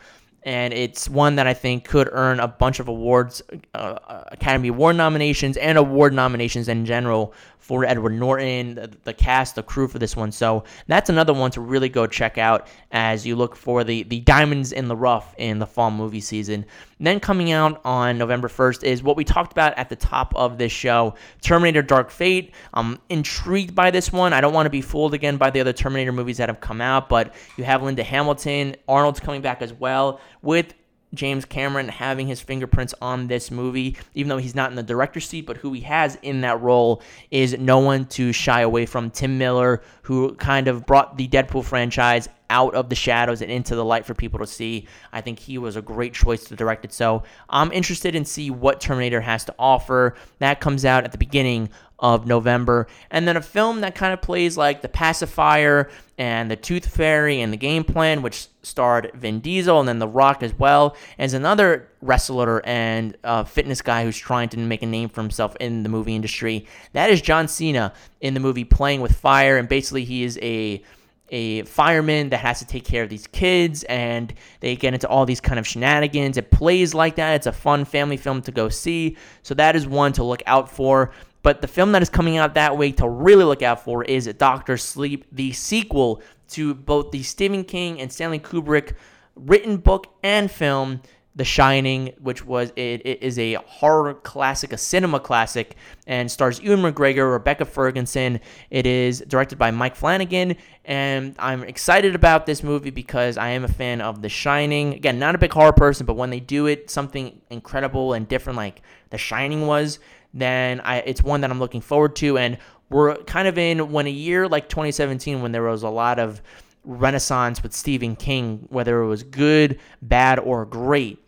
and 0.45 0.73
it's 0.73 1.09
one 1.09 1.35
that 1.35 1.47
I 1.47 1.55
think 1.55 1.85
could 1.85 2.07
earn 2.11 2.39
a 2.39 2.47
bunch 2.47 2.79
of 2.79 2.87
awards, 2.87 3.41
uh, 3.73 3.97
Academy 4.27 4.67
Award 4.67 4.95
nominations, 4.95 5.57
and 5.57 5.75
award 5.75 6.13
nominations 6.13 6.69
in 6.69 6.85
general 6.85 7.33
for 7.65 7.83
Edward 7.83 8.13
Norton, 8.13 8.75
the, 8.75 8.91
the, 9.05 9.13
cast, 9.13 9.55
the 9.55 9.63
crew 9.63 9.87
for 9.87 9.97
this 9.97 10.15
one. 10.15 10.31
So 10.31 10.65
that's 10.85 11.09
another 11.09 11.33
one 11.33 11.49
to 11.49 11.61
really 11.61 11.89
go 11.89 12.05
check 12.05 12.37
out 12.37 12.67
as 12.91 13.25
you 13.25 13.35
look 13.35 13.55
for 13.55 13.83
the, 13.83 14.03
the 14.03 14.19
diamonds 14.19 14.71
in 14.71 14.87
the 14.87 14.95
rough 14.95 15.33
in 15.39 15.57
the 15.57 15.65
fall 15.65 15.89
movie 15.89 16.21
season. 16.21 16.63
And 16.99 17.07
then 17.07 17.19
coming 17.19 17.51
out 17.51 17.81
on 17.83 18.19
November 18.19 18.49
1st 18.49 18.83
is 18.83 19.01
what 19.01 19.17
we 19.17 19.23
talked 19.23 19.51
about 19.51 19.75
at 19.79 19.89
the 19.89 19.95
top 19.95 20.35
of 20.35 20.59
this 20.59 20.71
show 20.71 21.15
Terminator 21.41 21.81
Dark 21.81 22.11
Fate. 22.11 22.53
I'm 22.75 22.99
intrigued 23.09 23.73
by 23.73 23.89
this 23.89 24.13
one. 24.13 24.31
I 24.31 24.41
don't 24.41 24.53
want 24.53 24.67
to 24.67 24.69
be 24.69 24.81
fooled 24.81 25.15
again 25.15 25.37
by 25.37 25.49
the 25.49 25.59
other 25.59 25.73
Terminator 25.73 26.11
movies 26.11 26.37
that 26.37 26.49
have 26.49 26.61
come 26.61 26.81
out, 26.81 27.09
but 27.09 27.33
you 27.57 27.63
have 27.63 27.81
Linda 27.81 28.03
Hamilton, 28.03 28.75
Arnold's 28.87 29.19
coming 29.19 29.41
back 29.41 29.63
as 29.63 29.73
well 29.73 30.21
with 30.41 30.73
James 31.13 31.45
Cameron 31.45 31.87
having 31.87 32.27
his 32.27 32.41
fingerprints 32.41 32.93
on 33.01 33.27
this 33.27 33.49
movie, 33.49 33.97
even 34.13 34.29
though 34.29 34.37
he's 34.37 34.55
not 34.55 34.69
in 34.69 34.75
the 34.75 34.83
director's 34.83 35.27
seat, 35.27 35.45
but 35.45 35.57
who 35.57 35.73
he 35.73 35.81
has 35.81 36.17
in 36.21 36.41
that 36.41 36.61
role 36.61 37.01
is 37.31 37.57
no 37.57 37.79
one 37.79 38.05
to 38.05 38.31
shy 38.31 38.61
away 38.61 38.85
from. 38.85 39.09
Tim 39.09 39.37
Miller, 39.37 39.81
who 40.03 40.35
kind 40.35 40.67
of 40.67 40.85
brought 40.85 41.17
the 41.17 41.27
Deadpool 41.27 41.63
franchise 41.63 42.27
out 42.49 42.75
of 42.75 42.89
the 42.89 42.95
shadows 42.95 43.41
and 43.41 43.51
into 43.51 43.75
the 43.75 43.85
light 43.85 44.05
for 44.05 44.13
people 44.13 44.39
to 44.39 44.45
see. 44.45 44.87
I 45.11 45.21
think 45.21 45.39
he 45.39 45.57
was 45.57 45.75
a 45.75 45.81
great 45.81 46.13
choice 46.13 46.43
to 46.45 46.55
direct 46.55 46.85
it. 46.85 46.93
So 46.93 47.23
I'm 47.49 47.71
interested 47.71 48.13
in 48.13 48.25
see 48.25 48.51
what 48.51 48.79
Terminator 48.79 49.21
has 49.21 49.45
to 49.45 49.55
offer. 49.57 50.15
That 50.39 50.59
comes 50.59 50.85
out 50.85 51.05
at 51.05 51.11
the 51.11 51.17
beginning 51.17 51.69
of 51.97 52.27
November. 52.27 52.87
And 53.09 53.27
then 53.27 53.37
a 53.37 53.41
film 53.41 53.81
that 53.81 53.95
kind 53.95 54.13
of 54.13 54.21
plays 54.21 54.57
like 54.57 54.81
The 54.81 54.89
Pacifier 54.89 55.89
and 56.17 56.51
The 56.51 56.55
Tooth 56.55 56.85
Fairy 56.85 57.41
and 57.41 57.51
The 57.51 57.57
Game 57.57 57.83
Plan, 57.83 58.21
which 58.21 58.47
starred 58.65 59.11
Vin 59.13 59.39
Diesel 59.39 59.79
and 59.79 59.87
then 59.87 59.99
The 59.99 60.07
Rock 60.07 60.43
as 60.43 60.53
well, 60.57 60.95
as 61.17 61.33
another 61.33 61.89
wrestler 62.01 62.65
and 62.65 63.17
uh, 63.23 63.43
fitness 63.43 63.81
guy 63.81 64.03
who's 64.03 64.17
trying 64.17 64.49
to 64.49 64.57
make 64.57 64.81
a 64.81 64.87
name 64.87 65.09
for 65.09 65.21
himself 65.21 65.55
in 65.59 65.83
the 65.83 65.89
movie 65.89 66.15
industry. 66.15 66.65
That 66.93 67.09
is 67.09 67.21
John 67.21 67.47
Cena 67.47 67.93
in 68.21 68.33
the 68.33 68.39
movie 68.39 68.63
Playing 68.63 69.01
with 69.01 69.15
Fire, 69.15 69.57
and 69.57 69.67
basically 69.67 70.05
he 70.05 70.23
is 70.23 70.37
a 70.41 70.83
a 71.29 71.63
fireman 71.63 72.29
that 72.29 72.37
has 72.37 72.59
to 72.59 72.67
take 72.67 72.85
care 72.85 73.03
of 73.03 73.09
these 73.09 73.25
kids 73.27 73.83
and 73.85 74.33
they 74.59 74.75
get 74.75 74.93
into 74.93 75.07
all 75.07 75.25
these 75.25 75.41
kind 75.41 75.57
of 75.57 75.65
shenanigans. 75.65 76.37
It 76.37 76.51
plays 76.51 76.93
like 76.93 77.15
that. 77.15 77.33
It's 77.33 77.47
a 77.47 77.51
fun 77.51 77.83
family 77.85 78.17
film 78.17 78.41
to 78.43 78.51
go 78.51 78.69
see. 78.69 79.17
So 79.41 79.55
that 79.55 79.75
is 79.75 79.87
one 79.87 80.13
to 80.13 80.23
look 80.23 80.43
out 80.45 80.69
for. 80.69 81.11
But 81.41 81.61
the 81.61 81.67
film 81.67 81.91
that 81.91 82.01
is 82.01 82.09
coming 82.09 82.37
out 82.37 82.55
that 82.55 82.75
week 82.75 82.97
to 82.97 83.07
really 83.07 83.43
look 83.43 83.61
out 83.61 83.83
for 83.83 84.03
is 84.03 84.25
Doctor 84.33 84.77
Sleep, 84.77 85.25
the 85.31 85.51
sequel 85.51 86.21
to 86.49 86.73
both 86.73 87.11
the 87.11 87.23
Stephen 87.23 87.63
King 87.63 87.99
and 87.99 88.11
Stanley 88.11 88.39
Kubrick 88.39 88.93
written 89.35 89.77
book 89.77 90.07
and 90.23 90.49
film 90.49 91.01
the 91.35 91.43
Shining, 91.43 92.13
which 92.19 92.45
was 92.45 92.71
it, 92.77 93.01
it 93.05 93.21
is 93.21 93.37
a 93.37 93.55
horror 93.55 94.13
classic, 94.13 94.71
a 94.71 94.77
cinema 94.77 95.19
classic, 95.19 95.75
and 96.07 96.31
stars 96.31 96.61
Ewan 96.61 96.79
McGregor, 96.79 97.29
Rebecca 97.33 97.65
Ferguson. 97.65 98.39
It 98.69 98.87
is 98.87 99.19
directed 99.27 99.57
by 99.57 99.71
Mike 99.71 99.97
Flanagan, 99.97 100.55
and 100.85 101.35
I'm 101.37 101.63
excited 101.63 102.15
about 102.15 102.45
this 102.45 102.63
movie 102.63 102.89
because 102.89 103.37
I 103.37 103.49
am 103.49 103.65
a 103.65 103.67
fan 103.67 103.99
of 103.99 104.21
The 104.21 104.29
Shining. 104.29 104.93
Again, 104.93 105.19
not 105.19 105.35
a 105.35 105.37
big 105.37 105.51
horror 105.51 105.73
person, 105.73 106.05
but 106.05 106.15
when 106.15 106.29
they 106.29 106.39
do 106.39 106.67
it 106.67 106.89
something 106.89 107.41
incredible 107.49 108.13
and 108.13 108.27
different 108.29 108.55
like 108.55 108.81
The 109.09 109.17
Shining 109.17 109.67
was, 109.67 109.99
then 110.33 110.79
I 110.81 110.97
it's 110.99 111.21
one 111.21 111.41
that 111.41 111.51
I'm 111.51 111.59
looking 111.59 111.81
forward 111.81 112.15
to. 112.17 112.37
And 112.37 112.57
we're 112.89 113.15
kind 113.23 113.47
of 113.47 113.57
in 113.57 113.91
when 113.91 114.07
a 114.07 114.11
year 114.11 114.47
like 114.47 114.69
2017 114.69 115.41
when 115.41 115.51
there 115.51 115.63
was 115.63 115.83
a 115.83 115.89
lot 115.89 116.19
of 116.19 116.41
renaissance 116.83 117.63
with 117.63 117.73
Stephen 117.73 118.15
King, 118.15 118.67
whether 118.69 119.01
it 119.01 119.07
was 119.07 119.23
good, 119.23 119.79
bad, 120.01 120.39
or 120.39 120.65
great. 120.65 121.19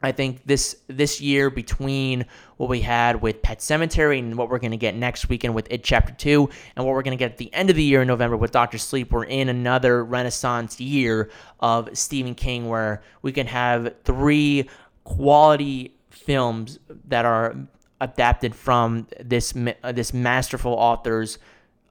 I 0.00 0.12
think 0.12 0.44
this 0.46 0.76
this 0.86 1.20
year 1.20 1.50
between 1.50 2.24
what 2.56 2.68
we 2.68 2.80
had 2.82 3.20
with 3.20 3.42
Pet 3.42 3.58
Sematary 3.58 4.20
and 4.20 4.38
what 4.38 4.48
we're 4.48 4.60
going 4.60 4.70
to 4.70 4.76
get 4.76 4.94
next 4.94 5.28
weekend 5.28 5.56
with 5.56 5.66
It 5.70 5.82
Chapter 5.82 6.12
2 6.12 6.48
and 6.76 6.86
what 6.86 6.94
we're 6.94 7.02
going 7.02 7.18
to 7.18 7.20
get 7.20 7.32
at 7.32 7.38
the 7.38 7.52
end 7.52 7.68
of 7.68 7.74
the 7.74 7.82
year 7.82 8.02
in 8.02 8.08
November 8.08 8.36
with 8.36 8.52
Doctor 8.52 8.78
Sleep, 8.78 9.10
we're 9.10 9.24
in 9.24 9.48
another 9.48 10.04
renaissance 10.04 10.78
year 10.78 11.30
of 11.58 11.88
Stephen 11.98 12.36
King 12.36 12.68
where 12.68 13.02
we 13.22 13.32
can 13.32 13.48
have 13.48 13.92
three 14.04 14.68
quality 15.02 15.92
films 16.10 16.78
that 17.08 17.24
are 17.24 17.56
adapted 18.00 18.54
from 18.54 19.06
this 19.20 19.52
this 19.92 20.12
masterful 20.12 20.72
author's 20.72 21.38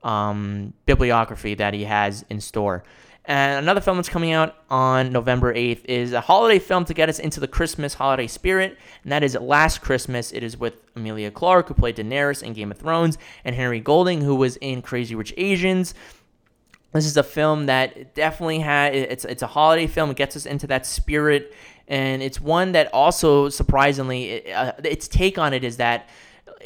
um, 0.04 0.74
bibliography 0.86 1.56
that 1.56 1.74
he 1.74 1.84
has 1.84 2.26
in 2.30 2.40
store. 2.40 2.84
And 3.26 3.60
another 3.60 3.82
film 3.82 3.98
that's 3.98 4.08
coming 4.08 4.32
out 4.32 4.56
on 4.70 5.12
November 5.12 5.54
8th 5.54 5.84
is 5.84 6.14
a 6.14 6.22
holiday 6.22 6.60
film 6.60 6.86
to 6.86 6.94
get 6.94 7.10
us 7.10 7.20
into 7.20 7.42
the 7.42 7.48
Christmas 7.48 7.94
holiday 7.94 8.26
spirit, 8.26 8.78
and 9.04 9.12
that 9.12 9.22
is 9.22 9.36
Last 9.36 9.82
Christmas. 9.82 10.32
It 10.32 10.44
is 10.44 10.56
with 10.56 10.76
Emilia 10.96 11.30
Clarke, 11.30 11.68
who 11.68 11.74
played 11.74 11.98
Daenerys 11.98 12.42
in 12.42 12.54
Game 12.54 12.72
of 12.72 12.78
Thrones, 12.78 13.18
and 13.44 13.54
Henry 13.54 13.82
Golding, 13.82 14.22
who 14.22 14.36
was 14.36 14.56
in 14.58 14.82
Crazy 14.82 15.14
Rich 15.14 15.34
Asians. 15.36 15.94
This 16.94 17.06
is 17.06 17.18
a 17.18 17.24
film 17.24 17.66
that 17.66 18.16
definitely 18.16 18.60
had 18.60 18.96
it's 18.96 19.26
it's 19.26 19.44
a 19.44 19.48
holiday 19.48 19.88
film. 19.88 20.10
It 20.10 20.16
gets 20.16 20.38
us 20.38 20.46
into 20.46 20.66
that 20.68 20.86
spirit, 20.86 21.54
and 21.88 22.22
it's 22.22 22.42
one 22.42 22.74
that 22.74 22.94
also 22.94 23.50
surprisingly, 23.50 24.52
uh, 24.52 24.74
its 24.84 25.08
take 25.08 25.38
on 25.38 25.54
it 25.54 25.64
is 25.64 25.78
that 25.78 26.10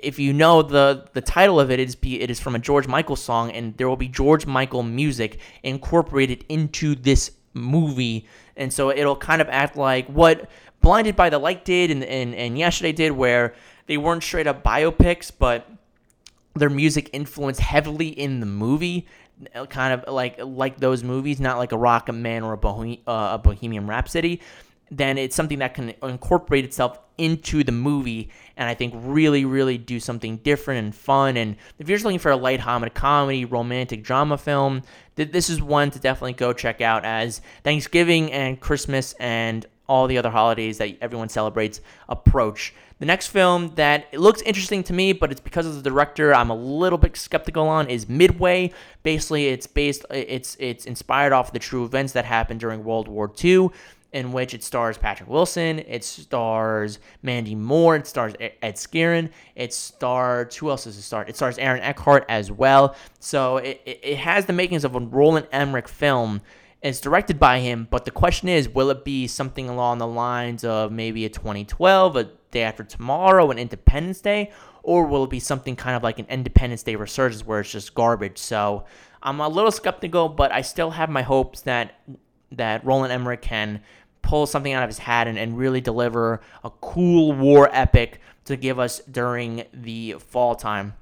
if 0.02 0.18
you 0.20 0.34
know 0.34 0.62
the 0.62 1.08
the 1.14 1.22
title 1.22 1.60
of 1.60 1.70
it 1.70 1.80
is 1.80 1.98
it 2.02 2.32
is 2.32 2.40
from 2.40 2.56
a 2.56 2.60
George 2.60 2.88
Michael 2.88 3.16
song, 3.16 3.52
and 3.52 3.76
there 3.78 3.88
will 3.88 3.98
be 3.98 4.08
George 4.08 4.46
Michael 4.46 4.84
music 4.84 5.40
incorporated 5.64 6.44
into 6.50 6.96
this 6.96 7.32
movie, 7.54 8.28
and 8.56 8.74
so 8.74 8.90
it'll 8.90 9.16
kind 9.16 9.42
of 9.42 9.50
act 9.50 9.76
like 9.76 10.08
what 10.08 10.50
Blinded 10.82 11.16
by 11.16 11.30
the 11.30 11.38
Light 11.38 11.66
did 11.66 11.92
and 11.92 12.04
and, 12.04 12.34
and 12.34 12.58
Yesterday 12.58 12.92
did, 12.92 13.12
where 13.12 13.54
they 13.86 13.98
weren't 13.98 14.24
straight 14.24 14.48
up 14.48 14.64
biopics, 14.64 15.32
but 15.38 15.70
their 16.56 16.70
music 16.70 17.10
influenced 17.14 17.62
heavily 17.62 18.08
in 18.08 18.40
the 18.40 18.46
movie 18.46 19.08
kind 19.70 19.94
of 19.94 20.12
like 20.12 20.40
like 20.44 20.78
those 20.80 21.04
movies, 21.04 21.40
not 21.40 21.58
like 21.58 21.72
a 21.72 21.78
Rocketman 21.78 22.44
or 22.44 22.54
a, 22.54 23.10
uh, 23.10 23.36
a 23.36 23.38
Bohemian 23.38 23.88
Rhapsody, 23.88 24.42
then 24.92 25.18
it's 25.18 25.36
something 25.36 25.60
that 25.60 25.74
can 25.74 25.94
incorporate 26.04 26.66
itself 26.66 27.00
into 27.18 27.64
the 27.64 27.72
movie 27.72 28.30
and 28.58 28.68
I 28.68 28.74
think 28.74 28.94
really, 28.98 29.46
really 29.46 29.78
do 29.78 30.00
something 30.00 30.38
different 30.38 30.84
and 30.84 30.94
fun. 30.94 31.38
And 31.38 31.56
if 31.80 31.88
you're 31.88 31.98
just 31.98 32.06
looking 32.06 32.20
for 32.20 32.32
a 32.32 32.36
light-hearted 32.36 32.94
comedy, 32.94 33.46
romantic 33.46 34.04
drama 34.04 34.38
film, 34.38 34.84
this 35.16 35.50
is 35.50 35.62
one 35.62 35.92
to 35.92 36.00
definitely 36.00 36.34
go 36.34 36.52
check 36.52 36.82
out 36.82 37.06
as 37.06 37.42
Thanksgiving 37.64 38.32
and 38.32 38.60
Christmas 38.60 39.14
and 39.20 39.66
all 39.88 40.08
the 40.08 40.18
other 40.18 40.30
holidays 40.30 40.78
that 40.78 40.98
everyone 41.02 41.30
celebrates 41.30 41.82
approach. 42.10 42.74
The 43.00 43.06
next 43.06 43.28
film 43.28 43.74
that 43.76 44.14
looks 44.14 44.42
interesting 44.44 44.84
to 44.84 44.94
me, 44.94 45.12
but 45.12 45.32
it's 45.32 45.42
because 45.42 45.66
of 45.66 45.76
the 45.76 45.90
director 45.90 46.36
I'm 46.36 46.52
a 46.52 46.56
little 46.56 47.00
bit 47.00 47.18
skeptical 47.18 47.68
on 47.68 47.90
is 47.90 48.08
Midway. 48.08 48.72
Basically, 49.02 49.48
it's 49.48 49.66
based 49.66 50.06
it's 50.12 50.56
it's 50.60 50.86
inspired 50.86 51.34
off 51.34 51.52
the 51.52 51.60
true 51.60 51.84
events 51.84 52.14
that 52.14 52.26
happened 52.26 52.60
during 52.60 52.84
World 52.84 53.08
War 53.08 53.32
II 53.44 53.70
in 54.14 54.32
which 54.34 54.54
it 54.54 54.64
stars 54.64 54.98
Patrick 54.98 55.30
Wilson, 55.30 55.80
it 55.80 56.04
stars 56.04 57.00
Mandy 57.22 57.56
Moore, 57.56 57.96
it 57.96 58.08
stars 58.08 58.34
Ed 58.40 58.76
Skrein, 58.76 59.30
it 59.56 59.74
stars 59.74 60.56
who 60.56 60.70
else 60.70 60.84
does 60.84 60.98
it 60.98 61.02
star? 61.02 61.26
It 61.26 61.36
stars 61.36 61.58
Aaron 61.58 61.82
Eckhart 61.82 62.26
as 62.28 62.52
well. 62.52 62.96
So 63.20 63.58
it, 63.58 63.82
it 63.86 64.18
has 64.18 64.46
the 64.46 64.54
makings 64.54 64.84
of 64.84 64.96
a 64.96 65.00
Roland 65.00 65.48
Emmerich 65.52 65.88
film. 65.88 66.42
It's 66.82 67.00
directed 67.00 67.40
by 67.40 67.60
him, 67.60 67.88
but 67.90 68.06
the 68.06 68.12
question 68.12 68.50
is, 68.50 68.68
will 68.68 68.90
it 68.90 69.06
be 69.06 69.28
something 69.28 69.70
along 69.70 70.00
the 70.00 70.08
lines 70.08 70.64
of 70.64 70.92
maybe 70.92 71.26
a 71.26 71.30
2012, 71.30 72.16
a 72.16 72.24
Day 72.50 72.64
After 72.64 72.84
Tomorrow, 72.84 73.52
an 73.52 73.60
Independence 73.60 74.20
Day, 74.20 74.52
or 74.84 75.06
will 75.06 75.24
it 75.24 75.30
be 75.30 75.40
something 75.40 75.76
kind 75.76 75.96
of 75.96 76.04
like 76.04 76.20
an 76.20 76.26
Independence 76.28 76.84
Day 76.84 76.96
resurgence 76.96 77.46
where 77.46 77.60
it's 77.60 77.72
just 77.72 77.94
garbage? 77.94 78.40
So 78.40 78.86
I'm 79.22 79.40
a 79.40 79.48
little 79.48 79.72
skeptical, 79.72 80.28
but 80.28 80.52
I 80.52 80.62
still 80.62 80.92
have 80.92 81.10
my 81.10 81.22
hopes 81.22 81.62
that 81.62 82.00
that 82.54 82.86
Roland 82.86 83.14
Emmerich 83.14 83.42
can 83.42 83.82
pull 84.22 84.46
something 84.46 84.74
out 84.74 84.84
of 84.84 84.90
his 84.90 85.00
hat 85.00 85.28
and, 85.28 85.38
and 85.38 85.58
really 85.58 85.82
deliver 85.82 86.42
a 86.64 86.70
cool 86.70 87.34
war 87.34 87.70
epic 87.72 88.22
to 88.46 88.56
give 88.56 88.80
us 88.80 89.00
during 89.12 89.64
the 89.74 90.16
fall 90.20 90.56
time. 90.56 90.94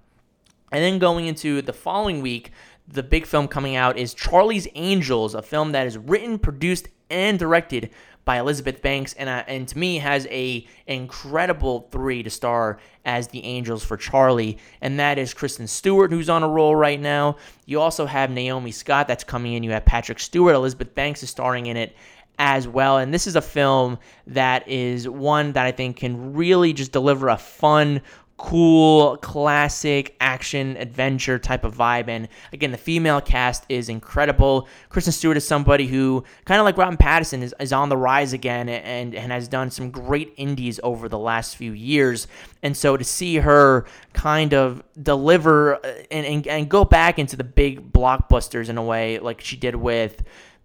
And 0.72 0.84
then 0.84 1.00
going 1.00 1.26
into 1.28 1.62
the 1.62 1.74
following 1.74 2.22
week, 2.22 2.52
the 2.88 3.04
big 3.04 3.26
film 3.26 3.48
coming 3.48 3.76
out 3.76 3.98
is 3.98 4.14
Charlie's 4.14 4.68
Angels, 4.76 5.36
a 5.36 5.42
film 5.42 5.72
that 5.72 5.88
is 5.88 5.98
written, 5.98 6.40
produced, 6.40 6.88
and 7.10 7.40
directed 7.40 7.90
by 8.26 8.38
Elizabeth 8.38 8.80
Banks, 8.84 9.14
and 9.14 9.28
uh, 9.28 9.44
and 9.48 9.68
to 9.68 9.76
me 9.76 9.98
has 9.98 10.28
a 10.28 10.68
incredible 10.86 11.88
three 11.92 12.22
to 12.22 12.30
star 12.30 12.78
as 13.04 13.30
the 13.30 13.44
Angels 13.44 13.84
for 13.84 13.98
Charlie, 13.98 14.60
and 14.82 15.00
that 15.00 15.18
is 15.18 15.34
Kristen 15.34 15.66
Stewart, 15.66 16.12
who's 16.12 16.30
on 16.30 16.44
a 16.44 16.48
roll 16.48 16.76
right 16.76 17.00
now. 17.00 17.38
You 17.66 17.82
also 17.82 18.06
have 18.06 18.30
Naomi 18.30 18.70
Scott 18.70 19.08
that's 19.08 19.24
coming 19.24 19.54
in. 19.54 19.64
You 19.64 19.72
have 19.72 19.86
Patrick 19.86 20.20
Stewart. 20.20 20.54
Elizabeth 20.54 20.94
Banks 20.94 21.24
is 21.24 21.32
starring 21.32 21.66
in 21.66 21.78
it, 21.78 21.96
as 22.40 22.68
well. 22.68 22.98
And 22.98 23.14
this 23.14 23.28
is 23.28 23.36
a 23.36 23.42
film 23.42 24.00
that 24.28 24.68
is 24.68 25.08
one 25.08 25.52
that 25.52 25.66
I 25.66 25.72
think 25.72 25.98
can 25.98 26.34
really 26.34 26.72
just 26.72 26.94
deliver 26.94 27.28
a 27.28 27.38
fun, 27.38 28.02
cool, 28.38 29.18
classic 29.18 30.16
action 30.22 30.78
adventure 30.78 31.38
type 31.38 31.66
of 31.66 31.76
vibe. 31.76 32.08
And 32.08 32.30
again, 32.54 32.72
the 32.72 32.78
female 32.78 33.20
cast 33.20 33.66
is 33.68 33.90
incredible. 33.90 34.70
Kristen 34.88 35.12
Stewart 35.12 35.36
is 35.36 35.46
somebody 35.46 35.88
who, 35.88 36.24
kind 36.46 36.62
of 36.62 36.64
like 36.64 36.78
Robin 36.78 36.96
Pattinson, 36.96 37.42
is, 37.42 37.54
is 37.60 37.74
on 37.74 37.90
the 37.90 37.98
rise 37.98 38.32
again 38.32 38.70
and, 38.70 39.14
and 39.14 39.32
has 39.34 39.50
done 39.50 39.70
some 39.70 39.92
great 39.92 40.34
indies 40.38 40.80
over 40.82 41.10
the 41.10 41.20
last 41.20 41.58
few 41.58 41.74
years. 41.74 42.28
And 42.64 42.76
so 42.78 42.96
to 42.96 43.04
see 43.04 43.36
her 43.36 43.86
kind 44.14 44.54
of 44.54 44.82
deliver 45.04 45.76
uh, 45.76 46.04
and, 46.10 46.26
and, 46.26 46.48
and 46.48 46.70
go 46.70 46.86
back 46.86 47.20
into 47.20 47.36
the 47.36 47.44
big 47.44 47.92
blockbusters 47.92 48.70
in 48.70 48.78
a 48.78 48.84
way 48.84 49.20
like 49.20 49.42
she 49.42 49.58
did 49.58 49.76
with 49.76 50.24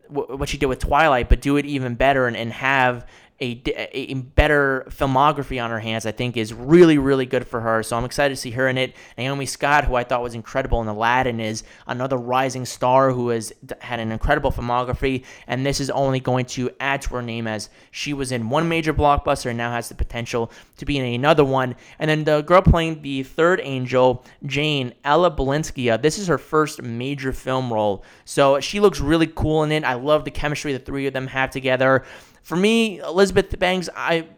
what 0.08 0.48
she 0.48 0.58
did 0.58 0.66
with 0.66 0.78
Twilight, 0.78 1.28
but 1.28 1.40
do 1.40 1.56
it 1.56 1.64
even 1.64 1.94
better 1.94 2.26
and, 2.26 2.36
and 2.36 2.52
have 2.52 3.06
a, 3.40 3.60
a 3.92 4.14
better 4.14 4.86
filmography 4.88 5.62
on 5.62 5.70
her 5.70 5.80
hands, 5.80 6.06
I 6.06 6.12
think 6.12 6.36
is 6.36 6.54
really, 6.54 6.98
really 6.98 7.26
good 7.26 7.46
for 7.46 7.60
her. 7.60 7.82
So 7.82 7.96
I'm 7.96 8.04
excited 8.04 8.34
to 8.34 8.40
see 8.40 8.52
her 8.52 8.68
in 8.68 8.78
it. 8.78 8.94
Naomi 9.18 9.46
Scott, 9.46 9.84
who 9.84 9.96
I 9.96 10.04
thought 10.04 10.22
was 10.22 10.34
incredible 10.34 10.80
in 10.80 10.86
Aladdin, 10.86 11.40
is 11.40 11.64
another 11.86 12.16
rising 12.16 12.64
star 12.64 13.10
who 13.10 13.30
has 13.30 13.52
had 13.80 13.98
an 13.98 14.12
incredible 14.12 14.52
filmography. 14.52 15.24
And 15.48 15.66
this 15.66 15.80
is 15.80 15.90
only 15.90 16.20
going 16.20 16.46
to 16.46 16.70
add 16.78 17.02
to 17.02 17.10
her 17.14 17.22
name 17.22 17.48
as 17.48 17.70
she 17.90 18.12
was 18.12 18.30
in 18.30 18.50
one 18.50 18.68
major 18.68 18.94
blockbuster 18.94 19.46
and 19.46 19.58
now 19.58 19.72
has 19.72 19.88
the 19.88 19.96
potential 19.96 20.52
to 20.76 20.84
be 20.84 20.98
in 20.98 21.04
another 21.04 21.44
one. 21.44 21.74
And 21.98 22.08
then 22.08 22.24
the 22.24 22.42
girl 22.42 22.62
playing 22.62 23.02
the 23.02 23.24
third 23.24 23.60
angel, 23.64 24.24
Jane, 24.46 24.94
Ella 25.02 25.30
Balinska, 25.30 25.92
uh, 25.92 25.96
this 25.96 26.18
is 26.18 26.28
her 26.28 26.38
first 26.38 26.82
major 26.82 27.32
film 27.32 27.72
role. 27.72 28.04
So 28.24 28.60
she 28.60 28.78
looks 28.78 29.00
really 29.00 29.26
cool 29.26 29.64
in 29.64 29.72
it. 29.72 29.82
I 29.82 29.94
love 29.94 30.24
the 30.24 30.30
chemistry 30.30 30.72
the 30.72 30.78
three 30.78 31.06
of 31.06 31.12
them 31.12 31.26
have 31.26 31.50
together. 31.50 32.04
For 32.44 32.56
me, 32.56 33.00
Elizabeth 33.00 33.58
Banks, 33.58 33.88
I 33.96 34.28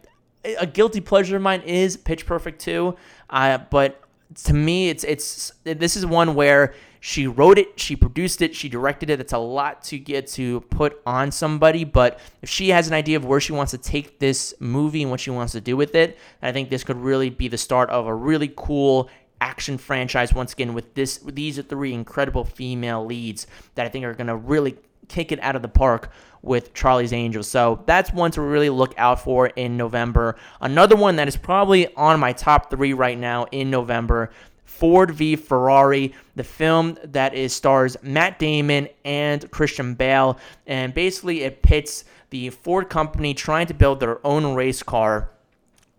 a 0.57 0.65
guilty 0.65 1.01
pleasure 1.01 1.35
of 1.35 1.41
mine 1.41 1.61
is 1.61 1.97
Pitch 1.97 2.25
Perfect 2.25 2.61
2. 2.61 2.95
Uh, 3.29 3.57
but 3.69 4.01
to 4.43 4.53
me, 4.53 4.89
it's 4.89 5.03
it's 5.03 5.51
this 5.63 5.95
is 5.95 6.05
one 6.05 6.33
where 6.33 6.73
she 6.99 7.27
wrote 7.27 7.57
it, 7.57 7.79
she 7.79 7.95
produced 7.95 8.41
it, 8.41 8.55
she 8.55 8.69
directed 8.69 9.09
it. 9.09 9.19
It's 9.19 9.33
a 9.33 9.37
lot 9.37 9.83
to 9.83 9.99
get 9.99 10.27
to 10.29 10.61
put 10.61 11.01
on 11.05 11.31
somebody, 11.31 11.83
but 11.83 12.19
if 12.41 12.49
she 12.49 12.69
has 12.69 12.87
an 12.87 12.93
idea 12.93 13.17
of 13.17 13.25
where 13.25 13.39
she 13.39 13.53
wants 13.53 13.71
to 13.71 13.77
take 13.77 14.19
this 14.19 14.53
movie 14.59 15.03
and 15.03 15.11
what 15.11 15.19
she 15.19 15.29
wants 15.29 15.51
to 15.53 15.61
do 15.61 15.77
with 15.77 15.95
it, 15.95 16.17
I 16.41 16.51
think 16.51 16.69
this 16.69 16.83
could 16.83 16.97
really 16.97 17.29
be 17.29 17.47
the 17.47 17.57
start 17.57 17.89
of 17.89 18.07
a 18.07 18.15
really 18.15 18.51
cool 18.55 19.09
action 19.39 19.77
franchise 19.77 20.33
once 20.33 20.53
again 20.53 20.73
with 20.73 20.95
this 20.95 21.19
these 21.19 21.59
are 21.59 21.61
three 21.61 21.93
incredible 21.93 22.43
female 22.43 23.05
leads 23.05 23.45
that 23.75 23.85
I 23.85 23.89
think 23.89 24.03
are 24.03 24.15
going 24.15 24.27
to 24.27 24.35
really 24.35 24.75
kick 25.07 25.31
it 25.31 25.39
out 25.41 25.55
of 25.55 25.61
the 25.61 25.67
park 25.67 26.11
with 26.47 26.73
Charlie's 26.73 27.13
Angels. 27.13 27.47
So 27.47 27.83
that's 27.85 28.11
one 28.13 28.31
to 28.31 28.41
really 28.41 28.69
look 28.69 28.93
out 28.97 29.19
for 29.19 29.47
in 29.47 29.77
November. 29.77 30.35
Another 30.61 30.95
one 30.95 31.17
that 31.17 31.27
is 31.27 31.37
probably 31.37 31.93
on 31.95 32.19
my 32.19 32.33
top 32.33 32.69
3 32.69 32.93
right 32.93 33.17
now 33.17 33.45
in 33.51 33.69
November 33.69 34.31
Ford 34.77 35.09
v 35.09 35.35
Ferrari, 35.35 36.13
the 36.35 36.43
film 36.43 36.99
that 37.03 37.33
is 37.33 37.51
stars 37.51 37.97
Matt 38.03 38.37
Damon 38.37 38.87
and 39.03 39.49
Christian 39.49 39.95
Bale, 39.95 40.37
and 40.67 40.93
basically 40.93 41.41
it 41.41 41.63
pits 41.63 42.03
the 42.29 42.51
Ford 42.51 42.87
company 42.87 43.33
trying 43.33 43.65
to 43.67 43.73
build 43.73 43.99
their 43.99 44.25
own 44.25 44.53
race 44.53 44.83
car 44.83 45.31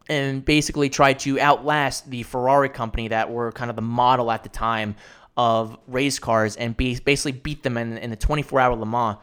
and 0.08 0.44
basically 0.44 0.88
try 0.88 1.12
to 1.12 1.40
outlast 1.40 2.08
the 2.08 2.22
Ferrari 2.22 2.68
company 2.68 3.08
that 3.08 3.30
were 3.30 3.50
kind 3.50 3.68
of 3.68 3.74
the 3.74 3.82
model 3.82 4.30
at 4.30 4.44
the 4.44 4.48
time 4.48 4.94
of 5.36 5.76
race 5.88 6.18
cars 6.20 6.54
and 6.56 6.76
be, 6.76 6.98
basically 7.00 7.32
beat 7.32 7.64
them 7.64 7.76
in, 7.76 7.98
in 7.98 8.10
the 8.10 8.16
24-hour 8.16 8.76
Le 8.76 8.86
Mans 8.86 9.18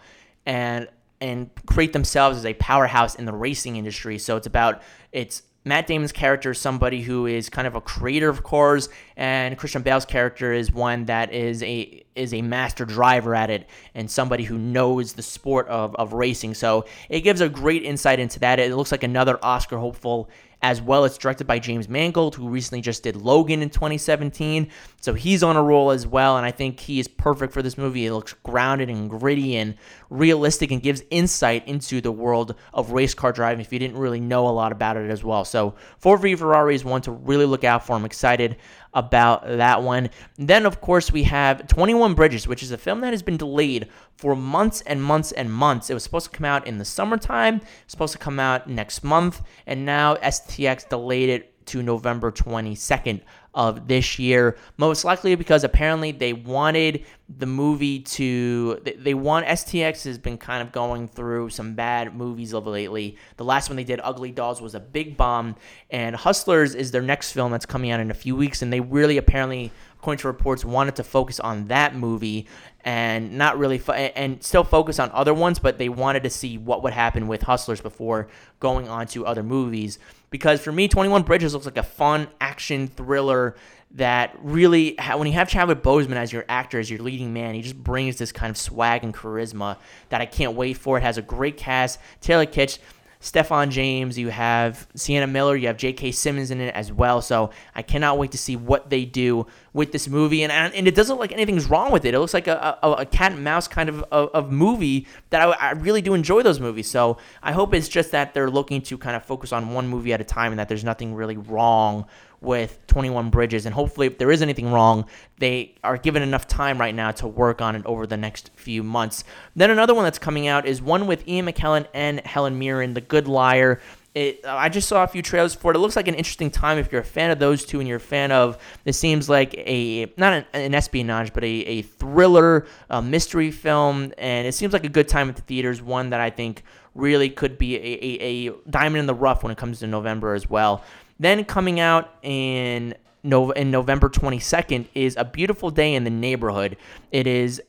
and 0.46 0.88
and 1.22 1.50
create 1.66 1.94
themselves 1.94 2.38
as 2.38 2.46
a 2.46 2.54
powerhouse 2.56 3.16
in 3.16 3.26
the 3.26 3.34
racing 3.34 3.76
industry. 3.76 4.18
So 4.18 4.38
it's 4.38 4.48
about 4.48 4.82
it's 5.12 5.44
Matt 5.68 5.88
Damon's 5.88 6.12
character 6.12 6.52
is 6.52 6.60
somebody 6.60 7.02
who 7.02 7.26
is 7.26 7.50
kind 7.50 7.68
of 7.68 7.74
a 7.76 7.82
creator 7.82 8.30
of 8.30 8.44
cars, 8.44 8.88
and 9.18 9.58
Christian 9.58 9.82
Bale's 9.82 10.06
character 10.06 10.54
is 10.54 10.72
one 10.72 11.06
that 11.06 11.34
is 11.34 11.64
a 11.64 12.06
is 12.16 12.36
a 12.36 12.42
master 12.44 12.86
driver 12.86 13.34
at 13.34 13.50
it 13.50 13.68
and 13.96 14.10
somebody 14.10 14.44
who 14.44 14.58
knows 14.60 15.14
the 15.14 15.24
sport 15.24 15.68
of, 15.68 15.96
of 15.96 16.14
racing. 16.14 16.54
So 16.54 16.86
it 17.10 17.22
gives 17.22 17.42
a 17.42 17.50
great 17.50 17.84
insight 17.84 18.20
into 18.20 18.40
that. 18.40 18.60
It 18.60 18.76
looks 18.76 18.92
like 18.92 19.04
another 19.04 19.38
Oscar 19.44 19.78
hopeful 19.78 20.30
as 20.66 20.82
well. 20.82 21.06
It's 21.06 21.20
directed 21.20 21.46
by 21.46 21.60
James 21.60 21.88
Mangold, 21.88 22.34
who 22.34 22.50
recently 22.50 22.82
just 22.82 23.04
did 23.04 23.16
Logan 23.16 23.62
in 23.62 23.70
2017. 23.70 24.68
So 25.00 25.14
he's 25.14 25.44
on 25.44 25.56
a 25.56 25.62
roll 25.62 25.92
as 25.92 26.08
well, 26.08 26.38
and 26.38 26.46
I 26.46 26.50
think 26.50 26.80
he 26.80 27.00
is 27.00 27.08
perfect 27.08 27.54
for 27.54 27.62
this 27.62 27.78
movie. 27.78 28.08
It 28.08 28.14
looks 28.14 28.34
grounded 28.42 28.90
and 28.90 29.08
gritty 29.08 29.58
and 29.58 29.76
realistic 30.10 30.72
and 30.72 30.82
gives 30.82 31.04
insight 31.12 31.68
into 31.68 32.02
the 32.02 32.12
world 32.12 32.56
of 32.74 32.90
race 32.94 33.14
car 33.14 33.32
driving 33.32 33.62
if 33.62 33.72
you 33.72 33.78
didn't 33.78 34.00
really 34.00 34.20
know 34.20 34.48
a 34.48 34.50
lot 34.50 34.72
about 34.72 34.98
it 34.98 35.12
as 35.12 35.24
well. 35.24 35.46
So 35.46 35.76
Ford 36.00 36.22
v 36.22 36.36
Ferrari 36.36 36.74
is 36.74 36.84
one 36.84 37.02
to 37.02 37.12
really 37.12 37.46
look 37.46 37.64
out 37.64 37.86
for. 37.86 37.94
I'm 37.94 38.04
excited 38.04 38.58
about 38.96 39.46
that 39.46 39.84
one. 39.84 40.10
Then, 40.38 40.66
of 40.66 40.82
course, 40.82 41.12
we 41.12 41.24
have 41.24 41.68
21 41.68 42.16
Bridges, 42.16 42.48
which 42.48 42.64
is 42.64 42.72
a 42.72 42.78
film 42.78 43.02
that 43.02 43.14
has 43.14 43.22
been 43.22 43.38
delayed 43.38 43.90
for 44.16 44.36
months 44.36 44.82
and 44.82 45.04
months 45.04 45.32
and 45.34 45.54
months. 45.54 45.90
It 45.90 45.94
was 45.94 46.04
supposed 46.04 46.32
to 46.32 46.36
come 46.36 46.46
out 46.46 46.66
in 46.66 46.80
the 46.80 46.86
summertime, 46.86 47.62
supposed 47.86 48.14
to 48.14 48.20
come 48.20 48.40
out 48.40 48.68
next 48.68 49.04
month, 49.04 49.42
and 49.68 49.86
now 49.86 50.16
STX 50.16 50.90
delayed 50.90 51.30
it 51.30 51.66
to 51.68 51.84
November 51.84 52.32
22nd 52.32 53.22
of 53.56 53.88
this 53.88 54.20
year. 54.20 54.58
Most 54.78 55.06
likely 55.06 55.34
because 55.36 55.64
apparently 55.64 56.12
they 56.12 56.34
wanted 56.34 57.06
the 57.28 57.48
movie 57.48 58.00
to 58.02 58.80
they, 58.84 59.16
want 59.16 59.48
STX 59.48 60.04
has 60.04 60.20
been 60.20 60.38
kind 60.38 60.62
of 60.62 60.72
going 60.72 61.08
through 61.08 61.50
some 61.50 61.74
bad 61.74 62.16
movies 62.16 62.54
of 62.54 62.68
lately. 62.68 63.18
The 63.38 63.46
last 63.46 63.70
one 63.70 63.78
they 63.78 63.84
did, 63.84 64.00
Ugly 64.04 64.34
Dolls, 64.34 64.62
was 64.62 64.76
a 64.76 64.80
big 64.80 65.18
bomb, 65.18 65.56
and 65.90 66.16
Hustlers 66.16 66.76
is 66.76 66.92
their 66.92 67.02
next 67.02 67.32
film 67.32 67.52
that's 67.52 67.66
coming 67.66 67.90
out 67.90 68.00
in 68.00 68.12
a 68.12 68.14
few 68.14 68.36
weeks, 68.36 68.62
and 68.62 68.72
they 68.72 68.82
really 68.82 69.18
apparently 69.18 69.72
according 70.06 70.20
to 70.20 70.28
reports, 70.28 70.64
wanted 70.64 70.96
to 70.96 71.04
focus 71.04 71.40
on 71.40 71.66
that 71.66 71.96
movie 71.96 72.46
and 72.86 73.36
not 73.36 73.58
really 73.58 73.80
fo- 73.80 73.94
and 73.94 74.42
still 74.44 74.64
focus 74.64 75.00
on 75.00 75.12
other 75.12 75.34
ones, 75.34 75.58
but 75.58 75.80
they 75.80 75.90
wanted 75.90 76.22
to 76.24 76.30
see 76.30 76.58
what 76.58 76.84
would 76.84 76.94
happen 76.94 77.28
with 77.28 77.42
Hustlers 77.42 77.82
before 77.82 78.28
going 78.60 78.88
on 78.88 79.08
to 79.08 79.26
other 79.26 79.42
movies. 79.42 79.98
Because 80.30 80.62
for 80.62 80.72
me, 80.72 80.88
21 80.88 81.24
Bridges 81.24 81.54
looks 81.54 81.66
like 81.66 81.78
a 81.78 81.84
fun 81.84 82.28
action 82.40 82.88
thriller 82.88 83.56
that 83.92 84.36
really, 84.42 84.96
when 85.16 85.28
you 85.28 85.34
have 85.34 85.50
Chadwick 85.50 85.82
Boseman 85.82 86.18
as 86.18 86.32
your 86.32 86.46
actor, 86.48 86.80
as 86.80 86.90
your 86.90 87.00
leading 87.00 87.34
man, 87.34 87.56
he 87.56 87.62
just 87.62 87.82
brings 87.82 88.18
this 88.18 88.32
kind 88.32 88.52
of 88.52 88.58
swag 88.58 89.04
and 89.04 89.14
charisma 89.14 89.78
that 90.10 90.22
I 90.22 90.26
can't 90.26 90.54
wait 90.54 90.74
for. 90.78 90.98
It 90.98 91.02
has 91.02 91.18
a 91.18 91.22
great 91.22 91.58
cast. 91.58 91.98
Taylor 92.22 92.46
Kitsch 92.46 92.78
Stephan 93.26 93.72
James, 93.72 94.20
you 94.20 94.30
have 94.30 94.88
Sienna 94.94 95.26
Miller, 95.26 95.56
you 95.56 95.66
have 95.66 95.78
J.K. 95.78 96.12
Simmons 96.12 96.52
in 96.52 96.62
it 96.62 96.72
as 96.76 96.92
well. 96.92 97.24
So 97.24 97.50
I 97.74 97.82
cannot 97.82 98.20
wait 98.20 98.32
to 98.34 98.38
see 98.38 98.56
what 98.56 98.92
they 98.92 99.04
do 99.04 99.48
with 99.74 99.92
this 99.92 100.08
movie. 100.08 100.44
And 100.44 100.52
and 100.52 100.88
it 100.88 100.94
doesn't 100.94 101.16
look 101.16 101.22
like 101.22 101.32
anything's 101.32 101.68
wrong 101.68 101.92
with 101.92 102.06
it. 102.06 102.14
It 102.14 102.20
looks 102.20 102.36
like 102.36 102.46
a, 102.46 102.78
a, 102.84 102.92
a 102.92 103.06
cat 103.08 103.32
and 103.32 103.44
mouse 103.44 103.68
kind 103.68 103.90
of, 103.90 104.04
of, 104.12 104.30
of 104.30 104.52
movie 104.52 105.08
that 105.32 105.42
I, 105.42 105.52
I, 105.54 105.72
really 105.72 106.04
do 106.04 106.14
enjoy 106.14 106.44
those 106.44 106.60
movies. 106.60 106.88
So 106.88 107.18
I 107.42 107.52
hope 107.52 107.74
it's 107.74 107.90
just 107.90 108.12
that 108.12 108.36
they're 108.36 108.52
looking 108.52 108.84
to 108.84 108.98
kind 109.00 109.16
of 109.16 109.26
focus 109.26 109.52
on 109.52 109.74
one 109.74 109.88
movie 109.88 110.14
at 110.14 110.22
a 110.22 110.24
time 110.24 110.52
and 110.52 110.60
that 110.60 110.70
there's 110.70 110.84
nothing 110.84 111.16
really 111.16 111.36
wrong 111.36 112.06
with 112.42 112.80
21 112.88 113.30
Bridges. 113.30 113.66
And 113.66 113.74
hopefully, 113.74 114.08
if 114.08 114.18
there 114.18 114.32
is 114.32 114.42
anything 114.42 114.72
wrong, 114.72 115.06
they 115.40 115.76
are 115.84 115.98
given 115.98 116.22
enough 116.22 116.48
time 116.48 116.80
right 116.80 116.96
now 116.96 117.12
to 117.12 117.28
work 117.28 117.62
on 117.62 117.76
it 117.76 117.86
over 117.86 118.08
the 118.08 118.18
next 118.18 118.52
few 118.56 118.84
months. 118.84 119.24
Then 119.56 119.72
another 119.72 119.94
one 119.94 120.04
that's 120.04 120.20
coming 120.20 120.48
out 120.48 120.66
is 120.66 120.82
one 120.82 121.08
with 121.08 121.28
Ian 121.28 121.48
McKellen 121.48 121.88
and 121.94 122.20
Helen 122.22 122.58
Mirren, 122.58 122.94
The 122.94 123.02
Good 123.02 123.28
Liar. 123.28 123.82
It, 124.14 124.46
I 124.46 124.70
just 124.70 124.88
saw 124.88 125.04
a 125.04 125.08
few 125.08 125.22
trailers 125.22 125.54
for 125.54 125.72
it. 125.72 125.76
It 125.76 125.80
looks 125.80 125.98
like 125.98 126.08
an 126.08 126.16
interesting 126.16 126.50
time 126.50 126.78
if 126.78 126.90
you're 126.90 127.02
a 127.02 127.06
fan 127.06 127.32
of 127.32 127.40
those 127.40 127.66
two 127.66 127.80
and 127.80 127.88
you're 127.88 127.98
a 127.98 128.00
fan 128.00 128.32
of. 128.32 128.58
It 128.86 128.94
seems 128.94 129.28
like 129.28 129.54
a 129.58 130.10
not 130.16 130.34
an, 130.34 130.46
an 130.54 130.74
espionage, 130.74 131.34
but 131.34 131.44
a, 131.44 131.48
a 131.48 131.82
thriller, 131.82 132.66
a 132.90 133.02
mystery 133.02 133.52
film, 133.52 134.14
and 134.18 134.48
it 134.48 134.54
seems 134.54 134.72
like 134.72 134.86
a 134.86 134.90
good 134.90 135.10
time 135.10 135.28
at 135.28 135.36
the 135.36 135.42
theaters. 135.42 135.82
One 135.82 136.12
that 136.12 136.22
I 136.22 136.30
think 136.30 136.64
really 136.94 137.30
could 137.30 137.58
be 137.58 137.76
a, 137.76 137.80
a, 137.80 138.48
a 138.48 138.54
diamond 138.70 139.00
in 139.00 139.06
the 139.06 139.14
rough 139.14 139.44
when 139.44 139.52
it 139.52 139.58
comes 139.58 139.80
to 139.80 139.88
November 139.88 140.34
as 140.34 140.50
well. 140.50 140.82
Then 141.20 141.46
coming 141.46 141.80
out 141.80 142.14
in 142.22 142.96
no, 143.24 143.52
in 143.52 143.72
November 143.72 144.10
22nd 144.10 144.88
is 144.94 145.16
A 145.18 145.26
Beautiful 145.26 145.72
Day 145.72 145.96
in 145.96 146.04
the 146.04 146.10
Neighborhood. 146.10 146.78
It 147.12 147.26
is 147.26 147.62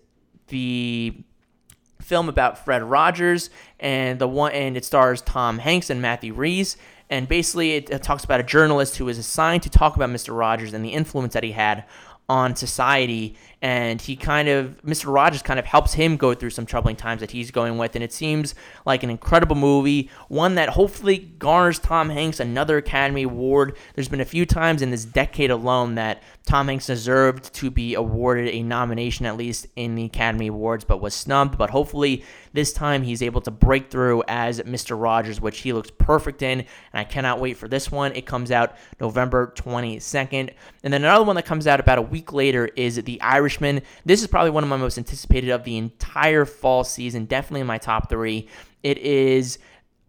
the 0.49 1.15
film 2.01 2.29
about 2.29 2.65
Fred 2.65 2.83
Rogers 2.83 3.51
and 3.81 4.19
the 4.19 4.29
one 4.29 4.53
and 4.53 4.77
it 4.77 4.85
stars 4.85 5.23
Tom 5.23 5.59
Hanks 5.59 5.91
and 5.91 6.01
Matthew 6.01 6.35
Rhys 6.35 6.77
and 7.11 7.27
basically 7.27 7.73
it, 7.73 7.91
it, 7.91 8.03
talks 8.03 8.23
about 8.23 8.39
a 8.39 8.45
journalist 8.45 8.97
who 8.97 9.09
is 9.09 9.19
assigned 9.19 9.63
to 9.65 9.71
talk 9.71 9.97
about 9.97 10.11
Mr. 10.11 10.37
Rogers 10.37 10.73
and 10.73 10.85
the 10.85 10.91
influence 10.91 11.35
that 11.35 11.43
he 11.43 11.53
had 11.53 11.85
on 12.29 12.57
society 12.57 13.37
and 13.63 14.03
he 14.03 14.17
kind 14.17 14.49
of 14.49 14.81
Mr. 14.85 15.13
Rogers 15.13 15.43
kind 15.43 15.61
of 15.61 15.65
helps 15.65 15.95
him 15.95 16.17
go 16.17 16.35
through 16.35 16.51
some 16.51 16.67
troubling 16.67 16.97
times 16.97 17.21
that 17.21 17.31
he's 17.31 17.53
going 17.53 17.79
with 17.79 17.95
and 17.95 18.03
it 18.03 18.13
seems 18.13 18.55
like 18.85 19.05
an 19.05 19.11
incredible 19.11 19.55
movie 19.55 20.11
one 20.29 20.57
that 20.57 20.71
hopefully 20.71 21.19
garners 21.39 21.79
Tom 21.79 22.11
Hanks 22.11 22.41
another 22.41 22.79
Academy 22.79 23.23
Award 23.23 23.77
there's 23.95 24.09
been 24.09 24.21
a 24.21 24.25
few 24.25 24.45
times 24.45 24.83
in 24.83 24.91
this 24.91 25.05
decade 25.05 25.53
alone 25.53 25.95
that 25.95 26.21
Tom 26.45 26.67
Hanks 26.67 26.87
deserved 26.87 27.55
to 27.55 27.71
be 27.71 27.95
awarded 27.95 28.49
a 28.49 28.63
nomination 28.63 29.25
at 29.25 29.37
least 29.37 29.69
in 29.77 29.95
the 29.95 30.05
Academy 30.05 30.49
Awards 30.49 30.85
but 30.85 31.01
was 31.01 31.15
snubbed 31.15 31.57
but 31.57 31.71
hopefully 31.71 32.25
this 32.57 32.73
time 32.73 33.03
he's 33.03 33.23
able 33.23 33.41
to 33.43 33.51
break 33.53 33.91
through 33.91 34.25
as 34.27 34.61
Mr. 34.63 35.01
Rogers 35.01 35.41
which 35.41 35.59
he 35.59 35.73
looks 35.73 35.91
perfect 35.99 36.43
in 36.43 36.61
and 36.61 36.67
I 36.93 37.05
cannot 37.05 37.39
wait 37.39 37.57
for 37.57 37.69
this 37.69 37.93
one 37.93 38.13
it 38.13 38.27
comes 38.27 38.51
out 38.51 38.77
November 39.01 39.53
22nd 39.57 40.53
and 40.83 40.93
then 40.93 41.05
another 41.05 41.25
one 41.25 41.37
that 41.37 41.47
comes 41.47 41.67
out 41.67 41.81
about 41.81 41.99
a 41.99 42.03
week 42.03 42.33
later 42.33 42.67
is 42.77 42.97
The 43.03 43.21
Irishman. 43.21 43.83
This 44.05 44.23
is 44.23 44.29
probably 44.29 44.51
one 44.51 44.63
of 44.63 44.71
my 44.71 44.77
most 44.77 44.99
anticipated 44.99 45.51
of 45.51 45.65
the 45.65 45.77
entire 45.77 46.45
fall 46.45 46.85
season. 46.85 47.27
Definitely 47.27 47.63
in 47.63 47.67
my 47.67 47.79
top 47.79 48.09
three. 48.09 48.49
It 48.83 48.99
is 48.99 49.59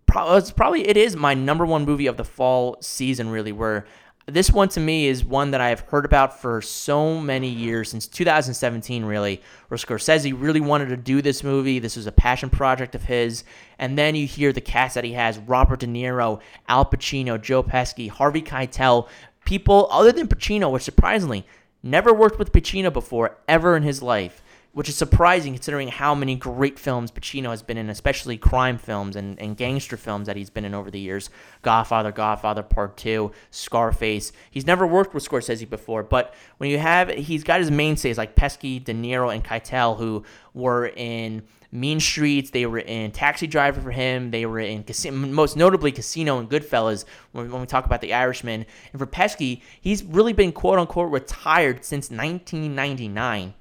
it's 0.10 0.52
probably 0.52 0.88
it 0.88 0.98
is 0.98 1.16
my 1.16 1.34
number 1.34 1.66
one 1.66 1.86
movie 1.86 2.08
of 2.08 2.18
the 2.18 2.24
fall 2.24 2.78
season. 2.82 3.30
Really, 3.30 3.52
where 3.52 3.86
this 4.28 4.52
one 4.52 4.68
to 4.70 4.82
me 4.82 5.08
is 5.08 5.24
one 5.24 5.52
that 5.52 5.62
I 5.62 5.70
have 5.70 5.80
heard 5.80 6.04
about 6.04 6.42
for 6.42 6.62
so 6.62 7.20
many 7.20 7.48
years 7.48 7.90
since 7.90 8.08
2017, 8.08 9.06
really. 9.06 9.42
Where 9.70 9.78
Scorsese 9.78 10.34
really 10.38 10.60
wanted 10.60 10.90
to 10.90 10.98
do 10.98 11.22
this 11.22 11.44
movie. 11.44 11.80
This 11.80 11.96
was 11.96 12.08
a 12.08 12.12
passion 12.12 12.50
project 12.50 12.94
of 12.94 13.04
his. 13.04 13.46
And 13.80 13.98
then 13.98 14.16
you 14.16 14.28
hear 14.28 14.52
the 14.52 14.60
cast 14.60 14.96
that 14.96 15.06
he 15.06 15.14
has: 15.14 15.38
Robert 15.40 15.80
De 15.80 15.88
Niro, 15.88 16.42
Al 16.68 16.86
Pacino, 16.86 17.42
Joe 17.42 17.64
Pesci, 17.64 18.10
Harvey 18.10 18.42
Keitel, 18.42 19.08
people 19.46 19.88
other 19.92 20.12
than 20.12 20.28
Pacino, 20.28 20.70
which 20.72 20.84
surprisingly 20.84 21.46
never 21.82 22.14
worked 22.14 22.38
with 22.38 22.52
Pacino 22.52 22.92
before 22.92 23.38
ever 23.48 23.78
in 23.78 23.84
his 23.84 24.02
life. 24.02 24.44
Which 24.74 24.90
is 24.90 24.96
surprising 24.96 25.54
considering 25.54 25.88
how 25.88 26.14
many 26.14 26.36
great 26.36 26.78
films 26.78 27.10
Pacino 27.10 27.50
has 27.50 27.64
been 27.64 27.78
in, 27.78 27.90
especially 27.90 28.38
crime 28.38 28.78
films 28.78 29.16
and, 29.16 29.40
and 29.40 29.58
gangster 29.58 29.98
films 29.98 30.28
that 30.28 30.36
he's 30.36 30.52
been 30.52 30.66
in 30.66 30.76
over 30.76 30.92
the 30.92 31.00
years. 31.00 31.32
Godfather, 31.64 32.12
Godfather 32.12 32.62
Part 32.62 32.96
2, 32.98 33.32
Scarface. 33.50 34.32
He's 34.52 34.68
never 34.68 34.86
worked 34.86 35.14
with 35.16 35.28
Scorsese 35.28 35.68
before, 35.68 36.04
but 36.04 36.36
when 36.58 36.70
you 36.70 36.78
have, 36.78 37.10
he's 37.10 37.44
got 37.44 37.60
his 37.60 37.72
mainstays 37.72 38.18
like 38.18 38.36
Pesci, 38.36 38.84
De 38.84 38.94
Niro, 38.94 39.34
and 39.34 39.44
Keitel, 39.44 39.98
who 39.98 40.24
were 40.54 40.88
in 40.96 41.44
Mean 41.72 42.00
Streets. 42.00 42.52
They 42.52 42.66
were 42.66 42.80
in 42.80 43.12
Taxi 43.12 43.48
Driver 43.48 43.82
for 43.82 43.92
him. 43.92 44.32
They 44.32 44.46
were 44.46 44.60
in 44.60 44.86
most 45.34 45.58
notably 45.58 45.92
Casino 45.92 46.40
and 46.40 46.50
Goodfellas 46.50 47.06
when, 47.32 47.52
when 47.52 47.62
we 47.62 47.68
talk 47.68 47.86
about 47.86 48.02
The 48.02 48.14
Irishman. 48.14 48.66
And 48.92 49.00
for 49.00 49.08
Pesci, 49.08 49.62
he's 49.82 50.04
really 50.04 50.34
been 50.34 50.52
quote 50.52 50.80
unquote 50.80 51.12
retired 51.12 51.84
since 51.84 52.10
1999 52.10 53.54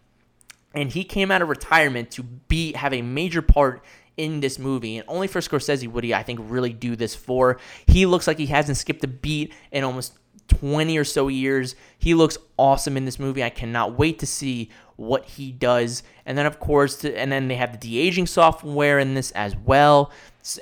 and 0.74 0.90
he 0.92 1.04
came 1.04 1.30
out 1.30 1.42
of 1.42 1.48
retirement 1.48 2.10
to 2.12 2.22
be 2.22 2.72
have 2.72 2.92
a 2.92 3.02
major 3.02 3.42
part 3.42 3.82
in 4.16 4.40
this 4.40 4.58
movie, 4.58 4.96
and 4.96 5.08
only 5.08 5.26
for 5.26 5.40
Scorsese 5.40 5.88
would 5.88 6.04
he, 6.04 6.14
I 6.14 6.22
think, 6.22 6.40
really 6.42 6.72
do 6.72 6.96
this 6.96 7.14
for. 7.14 7.58
He 7.86 8.06
looks 8.06 8.26
like 8.26 8.38
he 8.38 8.46
hasn't 8.46 8.78
skipped 8.78 9.04
a 9.04 9.08
beat 9.08 9.52
in 9.70 9.84
almost 9.84 10.18
20 10.48 10.96
or 10.96 11.04
so 11.04 11.28
years. 11.28 11.74
He 11.98 12.14
looks 12.14 12.38
awesome 12.56 12.96
in 12.96 13.04
this 13.04 13.18
movie. 13.18 13.44
I 13.44 13.50
cannot 13.50 13.98
wait 13.98 14.18
to 14.20 14.26
see 14.26 14.70
what 14.96 15.24
he 15.24 15.52
does. 15.52 16.02
And 16.24 16.36
then, 16.36 16.46
of 16.46 16.58
course, 16.58 16.96
to, 16.96 17.16
and 17.16 17.30
then 17.30 17.48
they 17.48 17.54
have 17.54 17.72
the 17.72 17.78
de 17.78 17.98
aging 17.98 18.26
software 18.26 18.98
in 18.98 19.14
this 19.14 19.30
as 19.32 19.54
well 19.56 20.10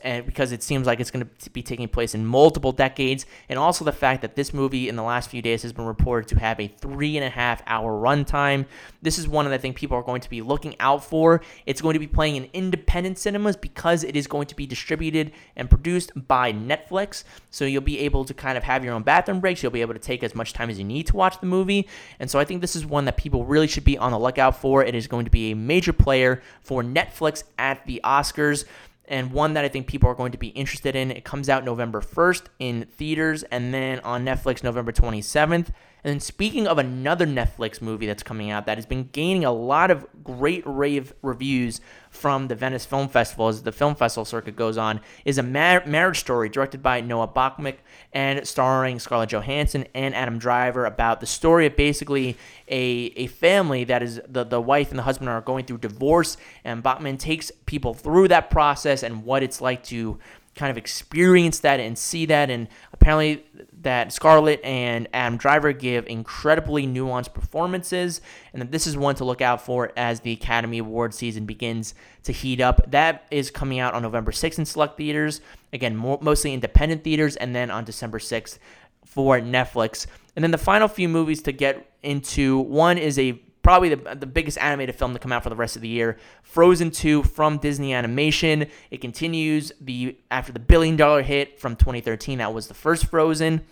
and 0.02 0.24
because 0.24 0.52
it 0.52 0.62
seems 0.62 0.86
like 0.86 1.00
it's 1.00 1.10
going 1.10 1.28
to 1.38 1.50
be 1.50 1.62
taking 1.62 1.88
place 1.88 2.14
in 2.14 2.24
multiple 2.24 2.72
decades, 2.72 3.26
and 3.48 3.58
also 3.58 3.84
the 3.84 3.92
fact 3.92 4.22
that 4.22 4.34
this 4.34 4.54
movie 4.54 4.88
in 4.88 4.96
the 4.96 5.02
last 5.02 5.30
few 5.30 5.42
days 5.42 5.62
has 5.62 5.72
been 5.72 5.84
reported 5.84 6.28
to 6.28 6.40
have 6.40 6.58
a 6.58 6.68
three 6.68 7.16
and 7.16 7.24
a 7.24 7.30
half 7.30 7.62
hour 7.66 7.92
runtime. 7.92 8.66
This 9.02 9.18
is 9.18 9.28
one 9.28 9.44
that 9.44 9.54
I 9.54 9.58
think 9.58 9.76
people 9.76 9.96
are 9.96 10.02
going 10.02 10.22
to 10.22 10.30
be 10.30 10.40
looking 10.40 10.74
out 10.80 11.04
for. 11.04 11.42
It's 11.66 11.82
going 11.82 11.94
to 11.94 11.98
be 11.98 12.06
playing 12.06 12.36
in 12.36 12.48
independent 12.52 13.18
cinemas 13.18 13.56
because 13.56 14.04
it 14.04 14.16
is 14.16 14.26
going 14.26 14.46
to 14.46 14.56
be 14.56 14.66
distributed 14.66 15.32
and 15.56 15.68
produced 15.68 16.12
by 16.26 16.52
Netflix. 16.52 17.24
So 17.50 17.64
you'll 17.64 17.82
be 17.82 17.98
able 18.00 18.24
to 18.24 18.34
kind 18.34 18.56
of 18.56 18.64
have 18.64 18.84
your 18.84 18.94
own 18.94 19.02
bathroom 19.02 19.40
breaks. 19.40 19.62
You'll 19.62 19.72
be 19.72 19.82
able 19.82 19.94
to 19.94 20.00
take 20.00 20.22
as 20.22 20.34
much 20.34 20.52
time 20.52 20.70
as 20.70 20.78
you 20.78 20.84
need 20.84 21.06
to 21.08 21.16
watch 21.16 21.40
the 21.40 21.46
movie. 21.46 21.88
And 22.18 22.30
so 22.30 22.38
I 22.38 22.44
think 22.44 22.60
this 22.60 22.76
is 22.76 22.86
one 22.86 23.04
that 23.04 23.16
people 23.16 23.44
really 23.44 23.66
should 23.66 23.84
be 23.84 23.98
on 23.98 24.12
the 24.12 24.18
lookout 24.24 24.56
for. 24.56 24.84
It 24.84 24.94
is 24.94 25.06
going 25.06 25.26
to 25.26 25.30
be 25.30 25.52
a 25.52 25.56
major 25.56 25.92
player 25.92 26.42
for 26.62 26.82
Netflix 26.82 27.44
at 27.58 27.86
the 27.86 28.00
Oscars 28.02 28.64
and 29.06 29.32
one 29.32 29.54
that 29.54 29.64
I 29.64 29.68
think 29.68 29.86
people 29.86 30.08
are 30.08 30.14
going 30.14 30.32
to 30.32 30.38
be 30.38 30.48
interested 30.48 30.96
in. 30.96 31.10
It 31.10 31.24
comes 31.24 31.48
out 31.48 31.64
November 31.64 32.00
1st 32.00 32.46
in 32.58 32.86
theaters 32.86 33.42
and 33.44 33.72
then 33.72 34.00
on 34.00 34.24
Netflix 34.24 34.62
November 34.62 34.92
27th. 34.92 35.68
And 36.04 36.12
then 36.12 36.20
speaking 36.20 36.66
of 36.66 36.78
another 36.78 37.26
Netflix 37.26 37.80
movie 37.80 38.06
that's 38.06 38.22
coming 38.22 38.50
out 38.50 38.66
that 38.66 38.78
has 38.78 38.86
been 38.86 39.08
gaining 39.12 39.44
a 39.44 39.52
lot 39.52 39.90
of 39.90 40.06
great 40.22 40.62
rave 40.66 41.14
reviews 41.22 41.80
from 42.14 42.48
the 42.48 42.54
Venice 42.54 42.86
Film 42.86 43.08
Festival 43.08 43.48
as 43.48 43.62
the 43.62 43.72
film 43.72 43.94
festival 43.94 44.24
circuit 44.24 44.56
goes 44.56 44.78
on, 44.78 45.00
is 45.24 45.36
a 45.36 45.42
mar- 45.42 45.84
marriage 45.84 46.20
story 46.20 46.48
directed 46.48 46.82
by 46.82 47.00
Noah 47.00 47.28
Baumbach 47.28 47.76
and 48.12 48.46
starring 48.46 48.98
Scarlett 48.98 49.30
Johansson 49.30 49.86
and 49.94 50.14
Adam 50.14 50.38
Driver 50.38 50.86
about 50.86 51.20
the 51.20 51.26
story 51.26 51.66
of 51.66 51.76
basically 51.76 52.36
a, 52.68 53.12
a 53.16 53.26
family 53.26 53.84
that 53.84 54.02
is 54.02 54.20
the, 54.26 54.44
the 54.44 54.60
wife 54.60 54.90
and 54.90 54.98
the 54.98 55.02
husband 55.02 55.28
are 55.28 55.40
going 55.40 55.64
through 55.64 55.78
divorce 55.78 56.36
and 56.64 56.82
Bachman 56.82 57.18
takes 57.18 57.50
people 57.66 57.92
through 57.92 58.28
that 58.28 58.48
process 58.48 59.02
and 59.02 59.24
what 59.24 59.42
it's 59.42 59.60
like 59.60 59.82
to 59.84 60.18
kind 60.54 60.70
of 60.70 60.76
experience 60.76 61.60
that 61.60 61.80
and 61.80 61.96
see 61.98 62.26
that. 62.26 62.50
And 62.50 62.68
apparently, 62.92 63.44
that 63.82 64.12
Scarlett 64.12 64.62
and 64.64 65.08
Adam 65.12 65.36
Driver 65.36 65.72
give 65.72 66.06
incredibly 66.06 66.86
nuanced 66.86 67.34
performances, 67.34 68.20
and 68.52 68.62
that 68.62 68.72
this 68.72 68.86
is 68.86 68.96
one 68.96 69.14
to 69.16 69.24
look 69.24 69.42
out 69.42 69.60
for 69.60 69.92
as 69.96 70.20
the 70.20 70.32
Academy 70.32 70.78
Award 70.78 71.12
season 71.12 71.44
begins 71.44 71.94
to 72.22 72.32
heat 72.32 72.60
up. 72.60 72.90
That 72.90 73.26
is 73.30 73.50
coming 73.50 73.78
out 73.78 73.94
on 73.94 74.02
November 74.02 74.32
6th 74.32 74.58
in 74.58 74.64
select 74.64 74.96
theaters. 74.96 75.40
Again, 75.72 75.96
more, 75.96 76.18
mostly 76.22 76.54
independent 76.54 77.04
theaters, 77.04 77.36
and 77.36 77.54
then 77.54 77.70
on 77.70 77.84
December 77.84 78.18
6th 78.18 78.58
for 79.04 79.38
Netflix. 79.40 80.06
And 80.34 80.42
then 80.42 80.50
the 80.50 80.58
final 80.58 80.88
few 80.88 81.08
movies 81.08 81.42
to 81.42 81.52
get 81.52 81.90
into 82.02 82.58
one 82.58 82.98
is 82.98 83.18
a 83.18 83.40
probably 83.64 83.92
the, 83.92 84.14
the 84.14 84.26
biggest 84.26 84.58
animated 84.58 84.94
film 84.94 85.12
to 85.14 85.18
come 85.18 85.32
out 85.32 85.42
for 85.42 85.50
the 85.50 85.56
rest 85.56 85.74
of 85.74 85.82
the 85.82 85.88
year. 85.88 86.18
Frozen 86.44 86.92
2 86.92 87.24
from 87.24 87.58
Disney 87.58 87.92
Animation. 87.92 88.68
It 88.92 89.00
continues 89.00 89.72
the 89.80 90.16
after 90.30 90.52
the 90.52 90.60
billion 90.60 90.94
dollar 90.96 91.22
hit 91.22 91.58
from 91.58 91.74
2013. 91.74 92.38
That 92.38 92.54
was 92.54 92.68
the 92.68 92.74
first 92.74 93.06
Frozen 93.06 93.62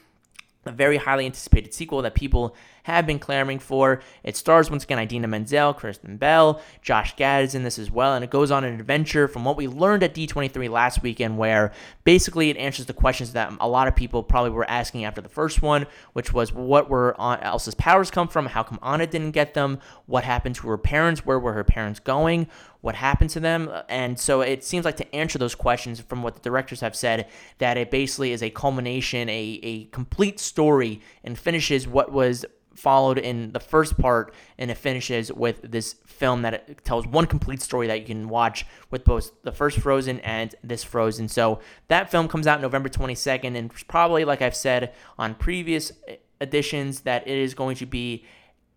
a 0.64 0.72
very 0.72 0.96
highly 0.96 1.26
anticipated 1.26 1.74
sequel 1.74 2.02
that 2.02 2.14
people 2.14 2.54
have 2.84 3.06
been 3.06 3.18
clamoring 3.18 3.58
for. 3.58 4.00
It 4.24 4.36
stars 4.36 4.70
once 4.70 4.84
again 4.84 4.98
Idina 4.98 5.28
Menzel, 5.28 5.74
Kristen 5.74 6.16
Bell, 6.16 6.60
Josh 6.82 7.16
Gad 7.16 7.44
is 7.44 7.54
in 7.54 7.62
this 7.62 7.78
as 7.78 7.90
well, 7.90 8.14
and 8.14 8.24
it 8.24 8.30
goes 8.30 8.50
on 8.50 8.64
an 8.64 8.78
adventure 8.78 9.28
from 9.28 9.44
what 9.44 9.56
we 9.56 9.68
learned 9.68 10.02
at 10.02 10.14
D23 10.14 10.68
last 10.68 11.02
weekend, 11.02 11.38
where 11.38 11.72
basically 12.04 12.50
it 12.50 12.56
answers 12.56 12.86
the 12.86 12.92
questions 12.92 13.32
that 13.32 13.52
a 13.60 13.68
lot 13.68 13.88
of 13.88 13.96
people 13.96 14.22
probably 14.22 14.50
were 14.50 14.68
asking 14.68 15.04
after 15.04 15.20
the 15.20 15.28
first 15.28 15.62
one, 15.62 15.86
which 16.12 16.32
was 16.32 16.52
what 16.52 16.90
were 16.90 17.18
Elsa's 17.20 17.74
powers 17.74 18.10
come 18.10 18.28
from? 18.28 18.46
How 18.46 18.62
come 18.62 18.78
Anna 18.82 19.06
didn't 19.06 19.32
get 19.32 19.54
them? 19.54 19.78
What 20.06 20.24
happened 20.24 20.56
to 20.56 20.68
her 20.68 20.78
parents? 20.78 21.24
Where 21.24 21.38
were 21.38 21.52
her 21.52 21.64
parents 21.64 22.00
going? 22.00 22.48
what 22.82 22.96
happened 22.96 23.30
to 23.30 23.40
them. 23.40 23.70
And 23.88 24.18
so 24.18 24.42
it 24.42 24.62
seems 24.62 24.84
like 24.84 24.96
to 24.98 25.14
answer 25.14 25.38
those 25.38 25.54
questions 25.54 26.00
from 26.00 26.22
what 26.22 26.34
the 26.34 26.40
directors 26.40 26.80
have 26.80 26.94
said, 26.94 27.28
that 27.58 27.78
it 27.78 27.90
basically 27.90 28.32
is 28.32 28.42
a 28.42 28.50
culmination, 28.50 29.28
a, 29.28 29.60
a 29.62 29.84
complete 29.86 30.38
story, 30.38 31.00
and 31.24 31.38
finishes 31.38 31.88
what 31.88 32.12
was 32.12 32.44
followed 32.74 33.18
in 33.18 33.52
the 33.52 33.60
first 33.60 33.98
part 33.98 34.34
and 34.58 34.70
it 34.70 34.76
finishes 34.76 35.32
with 35.32 35.60
this 35.62 35.94
film 36.06 36.42
that 36.42 36.84
tells 36.84 37.06
one 37.06 37.26
complete 37.26 37.62
story 37.62 37.86
that 37.86 38.00
you 38.00 38.06
can 38.06 38.28
watch 38.28 38.66
with 38.90 39.04
both 39.04 39.30
the 39.42 39.52
first 39.52 39.78
frozen 39.78 40.20
and 40.20 40.54
this 40.62 40.84
frozen. 40.84 41.28
So 41.28 41.60
that 41.88 42.10
film 42.10 42.28
comes 42.28 42.46
out 42.46 42.60
november 42.60 42.88
22nd 42.88 43.56
and 43.56 43.72
probably 43.88 44.24
like 44.24 44.42
i've 44.42 44.56
said 44.56 44.92
on 45.18 45.34
previous 45.34 45.92
editions 46.40 47.00
that 47.00 47.26
it 47.26 47.38
is 47.38 47.54
going 47.54 47.76
to 47.76 47.86
be 47.86 48.24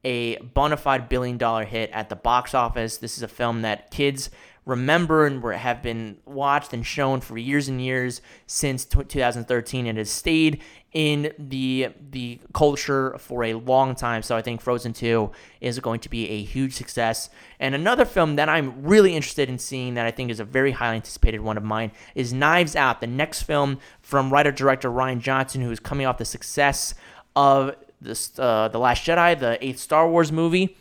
a 0.06 0.38
bona 0.38 0.78
fide 0.78 1.10
billion 1.10 1.38
dollar 1.38 1.66
hit 1.66 1.90
at 1.92 2.10
the 2.10 2.16
box 2.16 2.54
office. 2.54 2.98
This 2.98 3.18
is 3.18 3.24
a 3.24 3.28
film 3.28 3.64
that 3.64 3.90
kids 3.90 4.30
remember 4.66 5.26
and 5.26 5.44
have 5.54 5.82
been 5.82 6.18
watched 6.26 6.74
and 6.74 6.86
shown 6.86 7.22
for 7.22 7.38
years 7.38 7.68
and 7.68 7.82
years 7.82 8.22
since 8.48 8.84
2013 8.84 9.86
and 9.86 9.98
has 9.98 10.10
stayed 10.10 10.62
in 10.92 11.32
the 11.38 11.90
the 12.12 12.40
culture 12.54 13.18
for 13.20 13.44
a 13.44 13.54
long 13.54 13.94
time. 13.96 14.24
So 14.24 14.36
I 14.36 14.42
think 14.42 14.62
Frozen 14.62 14.94
2 14.94 15.30
is 15.62 15.78
going 15.80 16.00
to 16.00 16.10
be 16.10 16.30
a 16.30 16.42
huge 16.42 16.74
success. 16.74 17.30
And 17.60 17.76
another 17.76 18.06
film 18.06 18.38
that 18.38 18.50
I'm 18.50 18.82
really 18.82 19.14
interested 19.16 19.50
in 19.50 19.60
seeing 19.60 19.96
that 19.96 20.06
I 20.06 20.12
think 20.12 20.32
is 20.32 20.40
a 20.40 20.46
very 20.46 20.72
highly 20.72 20.96
anticipated 20.96 21.42
one 21.42 21.58
of 21.58 21.64
mine 21.64 21.92
is 22.16 22.34
Knives 22.34 22.76
Out, 22.76 23.02
the 23.02 23.08
next 23.08 23.44
film 23.44 23.80
from 24.02 24.32
writer 24.32 24.52
director 24.52 24.90
Rian 24.90 25.20
Johnson, 25.20 25.62
who 25.62 25.72
is 25.72 25.80
coming 25.80 26.08
off 26.08 26.18
the 26.18 26.26
success 26.26 26.96
of 27.36 27.76
this 28.02 28.38
uh, 28.40 28.70
the 28.70 28.80
Last 28.80 29.06
Jedi, 29.06 29.38
the 29.38 29.64
eighth 29.64 29.80
Star 29.80 30.10
Wars 30.10 30.32
movie. 30.32 30.78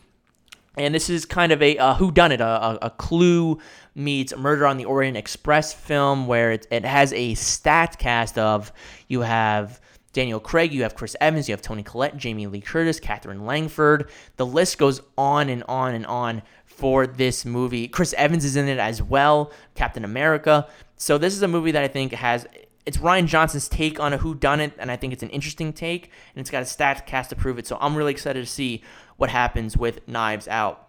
And 0.76 0.94
this 0.94 1.08
is 1.08 1.24
kind 1.24 1.52
of 1.52 1.62
a, 1.62 1.76
a 1.76 1.94
whodunit, 1.94 2.40
a, 2.40 2.44
a, 2.44 2.78
a 2.86 2.90
clue 2.90 3.58
meets 3.94 4.36
Murder 4.36 4.66
on 4.66 4.76
the 4.76 4.84
Orient 4.84 5.16
Express 5.16 5.72
film 5.72 6.26
where 6.26 6.52
it, 6.52 6.66
it 6.70 6.84
has 6.84 7.12
a 7.12 7.34
stat 7.34 7.98
cast 7.98 8.38
of 8.38 8.72
you 9.06 9.20
have 9.20 9.80
Daniel 10.12 10.40
Craig, 10.40 10.72
you 10.72 10.82
have 10.82 10.94
Chris 10.94 11.16
Evans, 11.20 11.48
you 11.48 11.52
have 11.52 11.62
Toni 11.62 11.82
Collette, 11.82 12.16
Jamie 12.16 12.46
Lee 12.46 12.60
Curtis, 12.60 12.98
Katherine 12.98 13.44
Langford. 13.44 14.10
The 14.36 14.46
list 14.46 14.78
goes 14.78 15.00
on 15.18 15.48
and 15.48 15.62
on 15.64 15.94
and 15.94 16.06
on 16.06 16.42
for 16.64 17.06
this 17.06 17.44
movie. 17.44 17.86
Chris 17.86 18.12
Evans 18.14 18.44
is 18.44 18.56
in 18.56 18.68
it 18.68 18.78
as 18.78 19.02
well, 19.02 19.52
Captain 19.74 20.04
America. 20.04 20.68
So 20.96 21.18
this 21.18 21.34
is 21.34 21.42
a 21.42 21.48
movie 21.48 21.72
that 21.72 21.82
I 21.82 21.88
think 21.88 22.12
has 22.12 22.46
it's 22.86 22.98
Rian 22.98 23.26
Johnson's 23.26 23.66
take 23.66 23.98
on 23.98 24.12
a 24.12 24.18
who 24.18 24.34
done 24.34 24.60
it, 24.60 24.72
and 24.78 24.90
I 24.90 24.96
think 24.96 25.12
it's 25.12 25.22
an 25.22 25.30
interesting 25.30 25.72
take, 25.72 26.10
and 26.34 26.40
it's 26.40 26.50
got 26.50 26.62
a 26.62 26.66
stat 26.66 27.06
cast 27.06 27.30
to 27.30 27.36
prove 27.36 27.58
it. 27.58 27.66
So 27.66 27.78
I'm 27.80 27.96
really 27.96 28.12
excited 28.12 28.44
to 28.44 28.50
see 28.50 28.82
what 29.16 29.30
happens 29.30 29.76
with 29.76 30.06
Knives 30.08 30.48
Out. 30.48 30.88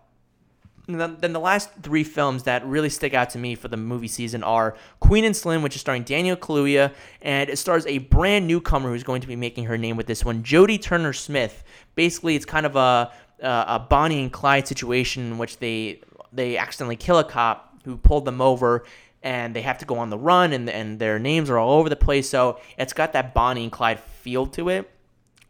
And 0.87 0.99
then 1.19 1.33
the 1.33 1.39
last 1.39 1.71
three 1.81 2.03
films 2.03 2.43
that 2.43 2.63
really 2.65 2.89
stick 2.89 3.15
out 3.15 3.31
to 3.31 3.39
me 3.39 3.55
for 3.55 3.69
the 3.69 3.77
movie 3.77 4.07
season 4.07 4.43
are 4.43 4.75
Queen 4.99 5.25
and 5.25 5.35
Slim, 5.35 5.63
which 5.63 5.73
is 5.73 5.81
starring 5.81 6.03
Daniel 6.03 6.35
Kaluuya, 6.35 6.93
and 7.23 7.49
it 7.49 7.57
stars 7.57 7.87
a 7.87 7.97
brand 7.97 8.45
newcomer 8.45 8.89
who's 8.89 9.03
going 9.03 9.21
to 9.21 9.27
be 9.27 9.35
making 9.35 9.65
her 9.65 9.79
name 9.79 9.97
with 9.97 10.05
this 10.05 10.23
one, 10.23 10.43
Jodie 10.43 10.79
Turner 10.79 11.11
Smith. 11.11 11.63
Basically, 11.95 12.35
it's 12.35 12.45
kind 12.45 12.67
of 12.67 12.75
a 12.75 13.11
a 13.39 13.79
Bonnie 13.79 14.21
and 14.21 14.31
Clyde 14.31 14.67
situation 14.67 15.23
in 15.23 15.37
which 15.37 15.57
they 15.57 16.01
they 16.31 16.57
accidentally 16.57 16.95
kill 16.95 17.17
a 17.17 17.23
cop 17.23 17.81
who 17.83 17.97
pulled 17.97 18.25
them 18.25 18.39
over, 18.41 18.85
and 19.23 19.55
they 19.55 19.61
have 19.61 19.79
to 19.79 19.85
go 19.85 19.97
on 19.97 20.09
the 20.09 20.17
run, 20.17 20.53
and 20.53 20.69
and 20.69 20.99
their 20.99 21.17
names 21.17 21.49
are 21.49 21.57
all 21.57 21.79
over 21.79 21.89
the 21.89 21.95
place. 21.95 22.29
So 22.29 22.59
it's 22.77 22.93
got 22.93 23.13
that 23.13 23.33
Bonnie 23.33 23.63
and 23.63 23.71
Clyde 23.71 23.99
feel 23.99 24.45
to 24.47 24.69
it. 24.69 24.91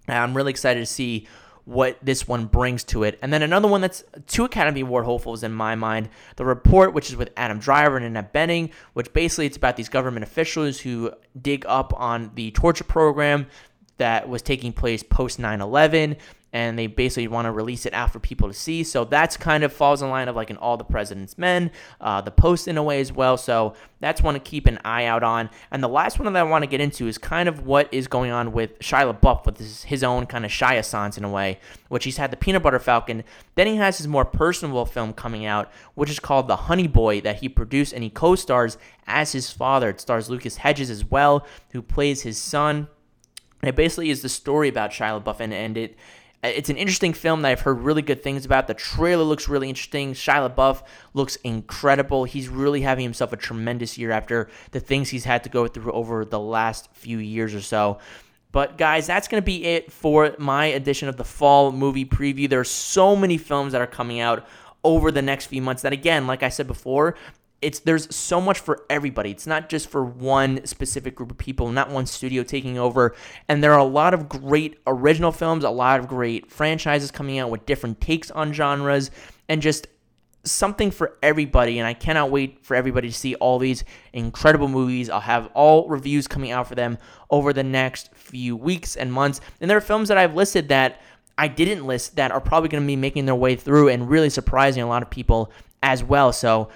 And 0.08 0.18
I'm 0.18 0.36
really 0.36 0.52
excited 0.52 0.80
to 0.80 0.86
see 0.86 1.28
what 1.66 1.98
this 2.02 2.28
one 2.28 2.46
brings 2.46 2.84
to 2.86 3.04
it. 3.04 3.20
And 3.22 3.34
then 3.34 3.42
another 3.42 3.68
one 3.68 3.82
that's 3.82 4.04
two 4.28 4.46
Academy 4.46 4.82
Award 4.82 5.06
hopefuls 5.06 5.44
in 5.44 5.52
my 5.52 5.76
mind, 5.76 6.10
The 6.36 6.46
Report, 6.46 6.94
which 6.94 7.10
is 7.10 7.16
with 7.16 7.32
Adam 7.36 7.60
Driver 7.60 7.98
and 7.98 8.06
Annette 8.06 8.34
Bening, 8.34 8.72
which 8.94 9.12
basically 9.14 9.48
it's 9.48 9.58
about 9.58 9.76
these 9.76 9.90
government 9.90 10.24
officials 10.24 10.80
who 10.80 11.12
dig 11.40 11.66
up 11.68 11.92
on 12.00 12.32
the 12.36 12.52
torture 12.52 12.84
program 12.84 13.48
that 13.98 14.30
was 14.30 14.42
taking 14.42 14.74
place 14.74 15.04
post 15.04 15.40
9 15.40 15.62
11 15.62 16.18
and 16.56 16.80
they 16.80 16.88
basically 16.88 17.28
want 17.28 17.48
to 17.48 17.52
release 17.52 17.86
it 17.86 17.94
out 17.94 18.14
for 18.14 18.20
people 18.22 18.48
to 18.48 18.54
see. 18.54 18.82
So 18.86 19.04
that's 19.04 19.36
kind 19.36 19.66
of 19.66 19.74
falls 19.74 20.02
in 20.02 20.10
line 20.10 20.30
of 20.30 20.38
like 20.38 20.50
an 20.50 20.56
All 20.56 20.78
the 20.78 20.86
President's 20.86 21.38
Men, 21.38 21.70
uh, 22.00 22.22
the 22.22 22.32
Post 22.32 22.70
in 22.70 22.78
a 22.78 22.84
way 22.84 23.02
as 23.02 23.12
well. 23.12 23.36
So 23.36 23.74
that's 24.00 24.24
one 24.24 24.36
to 24.36 24.40
keep 24.40 24.66
an 24.66 24.80
eye 24.86 25.04
out 25.04 25.22
on. 25.22 25.50
And 25.70 25.84
the 25.84 25.90
last 25.90 26.18
one 26.18 26.32
that 26.32 26.40
I 26.40 26.44
want 26.44 26.64
to 26.64 26.68
get 26.68 26.80
into 26.80 27.10
is 27.10 27.18
kind 27.18 27.50
of 27.50 27.66
what 27.66 27.94
is 27.94 28.08
going 28.08 28.32
on 28.32 28.54
with 28.54 28.80
Shia 28.80 29.14
LaBeouf 29.14 29.46
with 29.46 29.58
his, 29.58 29.84
his 29.84 30.02
own 30.02 30.28
kind 30.28 30.46
of 30.46 30.52
Shia 30.52 30.86
Sans 30.86 31.18
in 31.18 31.26
a 31.26 31.30
way, 31.30 31.60
which 31.90 32.06
he's 32.06 32.16
had 32.16 32.32
the 32.32 32.38
Peanut 32.38 32.64
Butter 32.64 32.80
Falcon. 32.80 33.26
Then 33.56 33.68
he 33.68 33.76
has 33.76 33.98
his 33.98 34.08
more 34.08 34.24
personal 34.24 34.86
film 34.86 35.12
coming 35.12 35.46
out, 35.46 35.70
which 35.94 36.10
is 36.10 36.22
called 36.22 36.48
The 36.48 36.56
Honey 36.56 36.88
Boy, 36.88 37.20
that 37.20 37.42
he 37.42 37.50
produced 37.50 37.92
and 37.92 38.02
he 38.02 38.10
co-stars 38.10 38.78
as 39.08 39.34
his 39.34 39.52
father. 39.52 39.90
It 39.90 40.00
stars 40.00 40.30
Lucas 40.30 40.56
Hedges 40.56 40.90
as 40.90 41.04
well, 41.04 41.46
who 41.72 41.82
plays 41.82 42.22
his 42.22 42.38
son. 42.38 42.88
And 43.62 43.68
it 43.68 43.76
basically 43.76 44.10
is 44.10 44.22
the 44.22 44.30
story 44.30 44.70
about 44.70 44.92
Shia 44.92 45.22
LaBeouf, 45.22 45.42
and, 45.42 45.54
and 45.54 45.76
it 45.76 45.98
it's 46.44 46.70
an 46.70 46.78
interesting 46.78 47.14
film 47.14 47.42
that 47.42 47.52
I've 47.52 47.62
heard 47.62 47.80
really 47.80 48.02
good 48.02 48.22
things 48.22 48.46
about. 48.46 48.68
The 48.68 48.74
trailer 48.74 49.24
looks 49.24 49.48
really 49.48 49.70
interesting. 49.70 50.14
Shia 50.14 50.54
LaBeouf 50.54 50.84
looks 51.14 51.38
incredible. 51.38 52.26
He's 52.26 52.50
really 52.50 52.82
having 52.82 53.04
himself 53.04 53.34
a 53.34 53.38
tremendous 53.38 53.98
year 53.98 54.12
after 54.12 54.50
the 54.72 54.80
things 54.80 55.10
he's 55.10 55.26
had 55.26 55.44
to 55.44 55.50
go 55.50 55.68
through 55.68 55.92
over 55.92 56.26
the 56.26 56.40
last 56.40 56.90
few 56.94 57.18
years 57.18 57.56
or 57.56 57.62
so. 57.62 58.00
But 58.52 58.78
guys, 58.78 59.06
that's 59.06 59.28
going 59.28 59.42
to 59.42 59.46
be 59.46 59.66
it 59.66 59.92
for 59.92 60.34
my 60.38 60.68
edition 60.68 61.10
of 61.10 61.18
the 61.18 61.26
fall 61.26 61.72
movie 61.72 62.06
preview. 62.06 62.50
There 62.50 62.62
are 62.62 62.64
so 62.64 63.16
many 63.16 63.38
films 63.38 63.74
that 63.74 63.82
are 63.82 63.88
coming 63.88 64.20
out 64.20 64.48
over 64.84 65.12
the 65.12 65.22
next 65.22 65.48
few 65.48 65.62
months 65.62 65.82
that 65.82 65.92
again, 65.92 66.26
like 66.28 66.44
I 66.44 66.50
said 66.50 66.68
before, 66.68 67.16
it's 67.62 67.80
there's 67.80 68.14
so 68.16 68.40
much 68.40 68.60
for 68.60 68.86
everybody. 68.90 69.32
It's 69.32 69.48
not 69.48 69.70
just 69.70 69.90
for 69.90 70.04
one 70.04 70.66
specific 70.66 71.16
group 71.16 71.32
of 71.32 71.38
people, 71.38 71.72
not 71.72 71.90
one 71.90 72.06
studio 72.06 72.44
taking 72.44 72.78
over. 72.78 73.16
And 73.48 73.64
there 73.64 73.74
are 73.74 73.80
a 73.80 73.84
lot 73.84 74.14
of 74.14 74.30
great 74.30 74.80
original 74.86 75.32
films, 75.32 75.64
a 75.64 75.70
lot 75.70 76.00
of 76.00 76.08
great 76.08 76.52
franchises 76.52 77.12
coming 77.12 77.40
out 77.40 77.50
with 77.50 77.66
different 77.66 78.02
takes 78.02 78.30
on 78.32 78.54
genres 78.54 79.10
and 79.50 79.62
just 79.62 79.88
something 80.44 80.92
for 80.92 81.18
everybody 81.24 81.80
and 81.80 81.88
I 81.88 81.94
cannot 81.94 82.30
wait 82.30 82.64
for 82.64 82.76
everybody 82.76 83.10
to 83.10 83.14
see 83.14 83.36
all 83.36 83.58
these 83.58 83.84
incredible 84.14 84.68
movies. 84.68 85.10
I'll 85.10 85.20
have 85.20 85.50
all 85.54 85.88
reviews 85.90 86.28
coming 86.28 86.52
out 86.52 86.68
for 86.68 86.76
them 86.76 86.98
over 87.32 87.52
the 87.52 87.64
next 87.64 88.14
few 88.14 88.56
weeks 88.56 88.96
and 88.96 89.12
months. 89.12 89.42
And 89.60 89.70
there 89.70 89.78
are 89.78 89.82
films 89.82 90.10
that 90.10 90.18
I've 90.18 90.36
listed 90.36 90.70
that 90.70 91.02
I 91.38 91.48
didn't 91.48 91.86
list 91.86 92.16
that 92.16 92.32
are 92.32 92.40
probably 92.40 92.70
going 92.70 92.84
to 92.84 92.88
be 92.88 92.96
making 92.96 93.26
their 93.26 93.36
way 93.36 93.56
through 93.56 93.90
and 93.90 94.10
really 94.10 94.30
surprising 94.30 94.84
a 94.84 94.88
lot 94.88 95.02
of 95.02 95.10
people 95.10 95.52
as 95.84 96.04
well. 96.04 96.32
So 96.32 96.70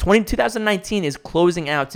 20, 0.00 0.24
2019 0.24 1.04
is 1.04 1.18
closing 1.18 1.68
out 1.68 1.94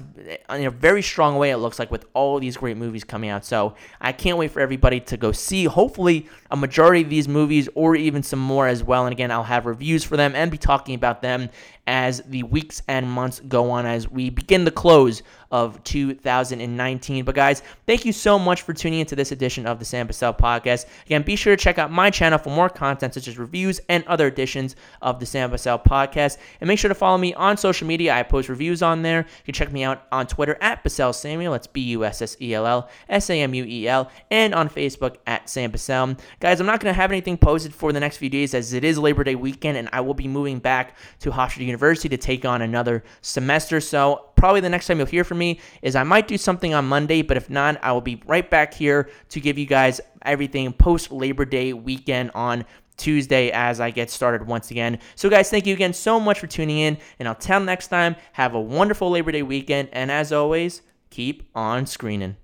in 0.50 0.66
a 0.66 0.70
very 0.70 1.00
strong 1.00 1.38
way, 1.38 1.50
it 1.52 1.56
looks 1.56 1.78
like, 1.78 1.90
with 1.90 2.04
all 2.12 2.38
these 2.38 2.54
great 2.54 2.76
movies 2.76 3.02
coming 3.02 3.30
out. 3.30 3.46
So 3.46 3.76
I 3.98 4.12
can't 4.12 4.36
wait 4.36 4.50
for 4.50 4.60
everybody 4.60 5.00
to 5.00 5.16
go 5.16 5.32
see, 5.32 5.64
hopefully, 5.64 6.28
a 6.50 6.56
majority 6.56 7.00
of 7.00 7.08
these 7.08 7.28
movies 7.28 7.66
or 7.74 7.96
even 7.96 8.22
some 8.22 8.40
more 8.40 8.68
as 8.68 8.84
well. 8.84 9.06
And 9.06 9.12
again, 9.12 9.30
I'll 9.30 9.42
have 9.42 9.64
reviews 9.64 10.04
for 10.04 10.18
them 10.18 10.34
and 10.34 10.50
be 10.50 10.58
talking 10.58 10.94
about 10.94 11.22
them 11.22 11.48
as 11.86 12.22
the 12.22 12.42
weeks 12.44 12.82
and 12.88 13.10
months 13.10 13.40
go 13.40 13.70
on 13.70 13.86
as 13.86 14.08
we 14.08 14.30
begin 14.30 14.64
the 14.64 14.70
close 14.70 15.22
of 15.50 15.82
2019. 15.84 17.24
But 17.24 17.34
guys, 17.34 17.62
thank 17.86 18.04
you 18.04 18.12
so 18.12 18.38
much 18.38 18.62
for 18.62 18.72
tuning 18.72 19.00
into 19.00 19.14
this 19.14 19.30
edition 19.30 19.66
of 19.66 19.78
the 19.78 19.84
Sam 19.84 20.08
Bussell 20.08 20.36
podcast. 20.36 20.86
Again, 21.06 21.22
be 21.22 21.36
sure 21.36 21.54
to 21.54 21.62
check 21.62 21.78
out 21.78 21.92
my 21.92 22.10
channel 22.10 22.38
for 22.38 22.50
more 22.50 22.68
content 22.68 23.14
such 23.14 23.28
as 23.28 23.38
reviews 23.38 23.80
and 23.88 24.04
other 24.06 24.26
editions 24.26 24.74
of 25.02 25.20
the 25.20 25.26
Sam 25.26 25.50
Bussell 25.50 25.84
podcast. 25.84 26.38
And 26.60 26.66
make 26.66 26.78
sure 26.78 26.88
to 26.88 26.94
follow 26.94 27.18
me 27.18 27.34
on 27.34 27.56
social 27.56 27.86
media. 27.86 28.14
I 28.14 28.22
post 28.22 28.48
reviews 28.48 28.82
on 28.82 29.02
there. 29.02 29.20
You 29.20 29.44
can 29.44 29.54
check 29.54 29.70
me 29.70 29.84
out 29.84 30.06
on 30.10 30.26
Twitter 30.26 30.56
at 30.60 30.82
Bussell 30.82 31.14
Samuel. 31.14 31.52
That's 31.52 31.66
B 31.66 31.82
U 31.82 32.04
S 32.04 32.22
S 32.22 32.36
E 32.40 32.54
L 32.54 32.66
L 32.66 32.88
S 33.08 33.30
A 33.30 33.40
M 33.40 33.54
U 33.54 33.64
E 33.64 33.86
L. 33.86 34.10
And 34.30 34.54
on 34.54 34.68
Facebook 34.68 35.16
at 35.26 35.48
Sam 35.48 35.70
Bussell. 35.70 36.18
Guys, 36.40 36.60
I'm 36.60 36.66
not 36.66 36.80
going 36.80 36.92
to 36.92 37.00
have 37.00 37.12
anything 37.12 37.36
posted 37.36 37.72
for 37.72 37.92
the 37.92 38.00
next 38.00 38.16
few 38.16 38.28
days 38.28 38.54
as 38.54 38.72
it 38.72 38.82
is 38.84 38.98
Labor 38.98 39.22
Day 39.22 39.36
weekend 39.36 39.76
and 39.78 39.88
I 39.92 40.00
will 40.00 40.14
be 40.14 40.26
moving 40.26 40.58
back 40.58 40.96
to 41.20 41.30
Hofstra 41.30 41.58
University 41.58 41.73
University 41.74 42.08
to 42.08 42.16
take 42.16 42.44
on 42.44 42.62
another 42.62 43.02
semester. 43.20 43.80
So, 43.80 44.30
probably 44.36 44.60
the 44.60 44.68
next 44.68 44.86
time 44.86 44.98
you'll 44.98 45.06
hear 45.06 45.24
from 45.24 45.38
me 45.38 45.58
is 45.82 45.96
I 45.96 46.04
might 46.04 46.28
do 46.28 46.38
something 46.38 46.72
on 46.72 46.84
Monday, 46.86 47.22
but 47.22 47.36
if 47.36 47.50
not, 47.50 47.78
I 47.82 47.92
will 47.92 48.00
be 48.00 48.22
right 48.26 48.48
back 48.48 48.74
here 48.74 49.10
to 49.30 49.40
give 49.40 49.58
you 49.58 49.66
guys 49.66 50.00
everything 50.22 50.72
post 50.72 51.10
Labor 51.10 51.44
Day 51.44 51.72
weekend 51.72 52.30
on 52.34 52.64
Tuesday 52.96 53.50
as 53.50 53.80
I 53.80 53.90
get 53.90 54.10
started 54.10 54.46
once 54.46 54.70
again. 54.70 54.98
So, 55.16 55.28
guys, 55.28 55.50
thank 55.50 55.66
you 55.66 55.74
again 55.74 55.92
so 55.92 56.20
much 56.20 56.38
for 56.38 56.46
tuning 56.46 56.78
in. 56.78 56.98
And 57.18 57.26
until 57.26 57.60
next 57.60 57.88
time, 57.88 58.14
have 58.32 58.54
a 58.54 58.60
wonderful 58.60 59.10
Labor 59.10 59.32
Day 59.32 59.42
weekend. 59.42 59.88
And 59.92 60.10
as 60.10 60.32
always, 60.32 60.82
keep 61.10 61.48
on 61.54 61.86
screening. 61.86 62.36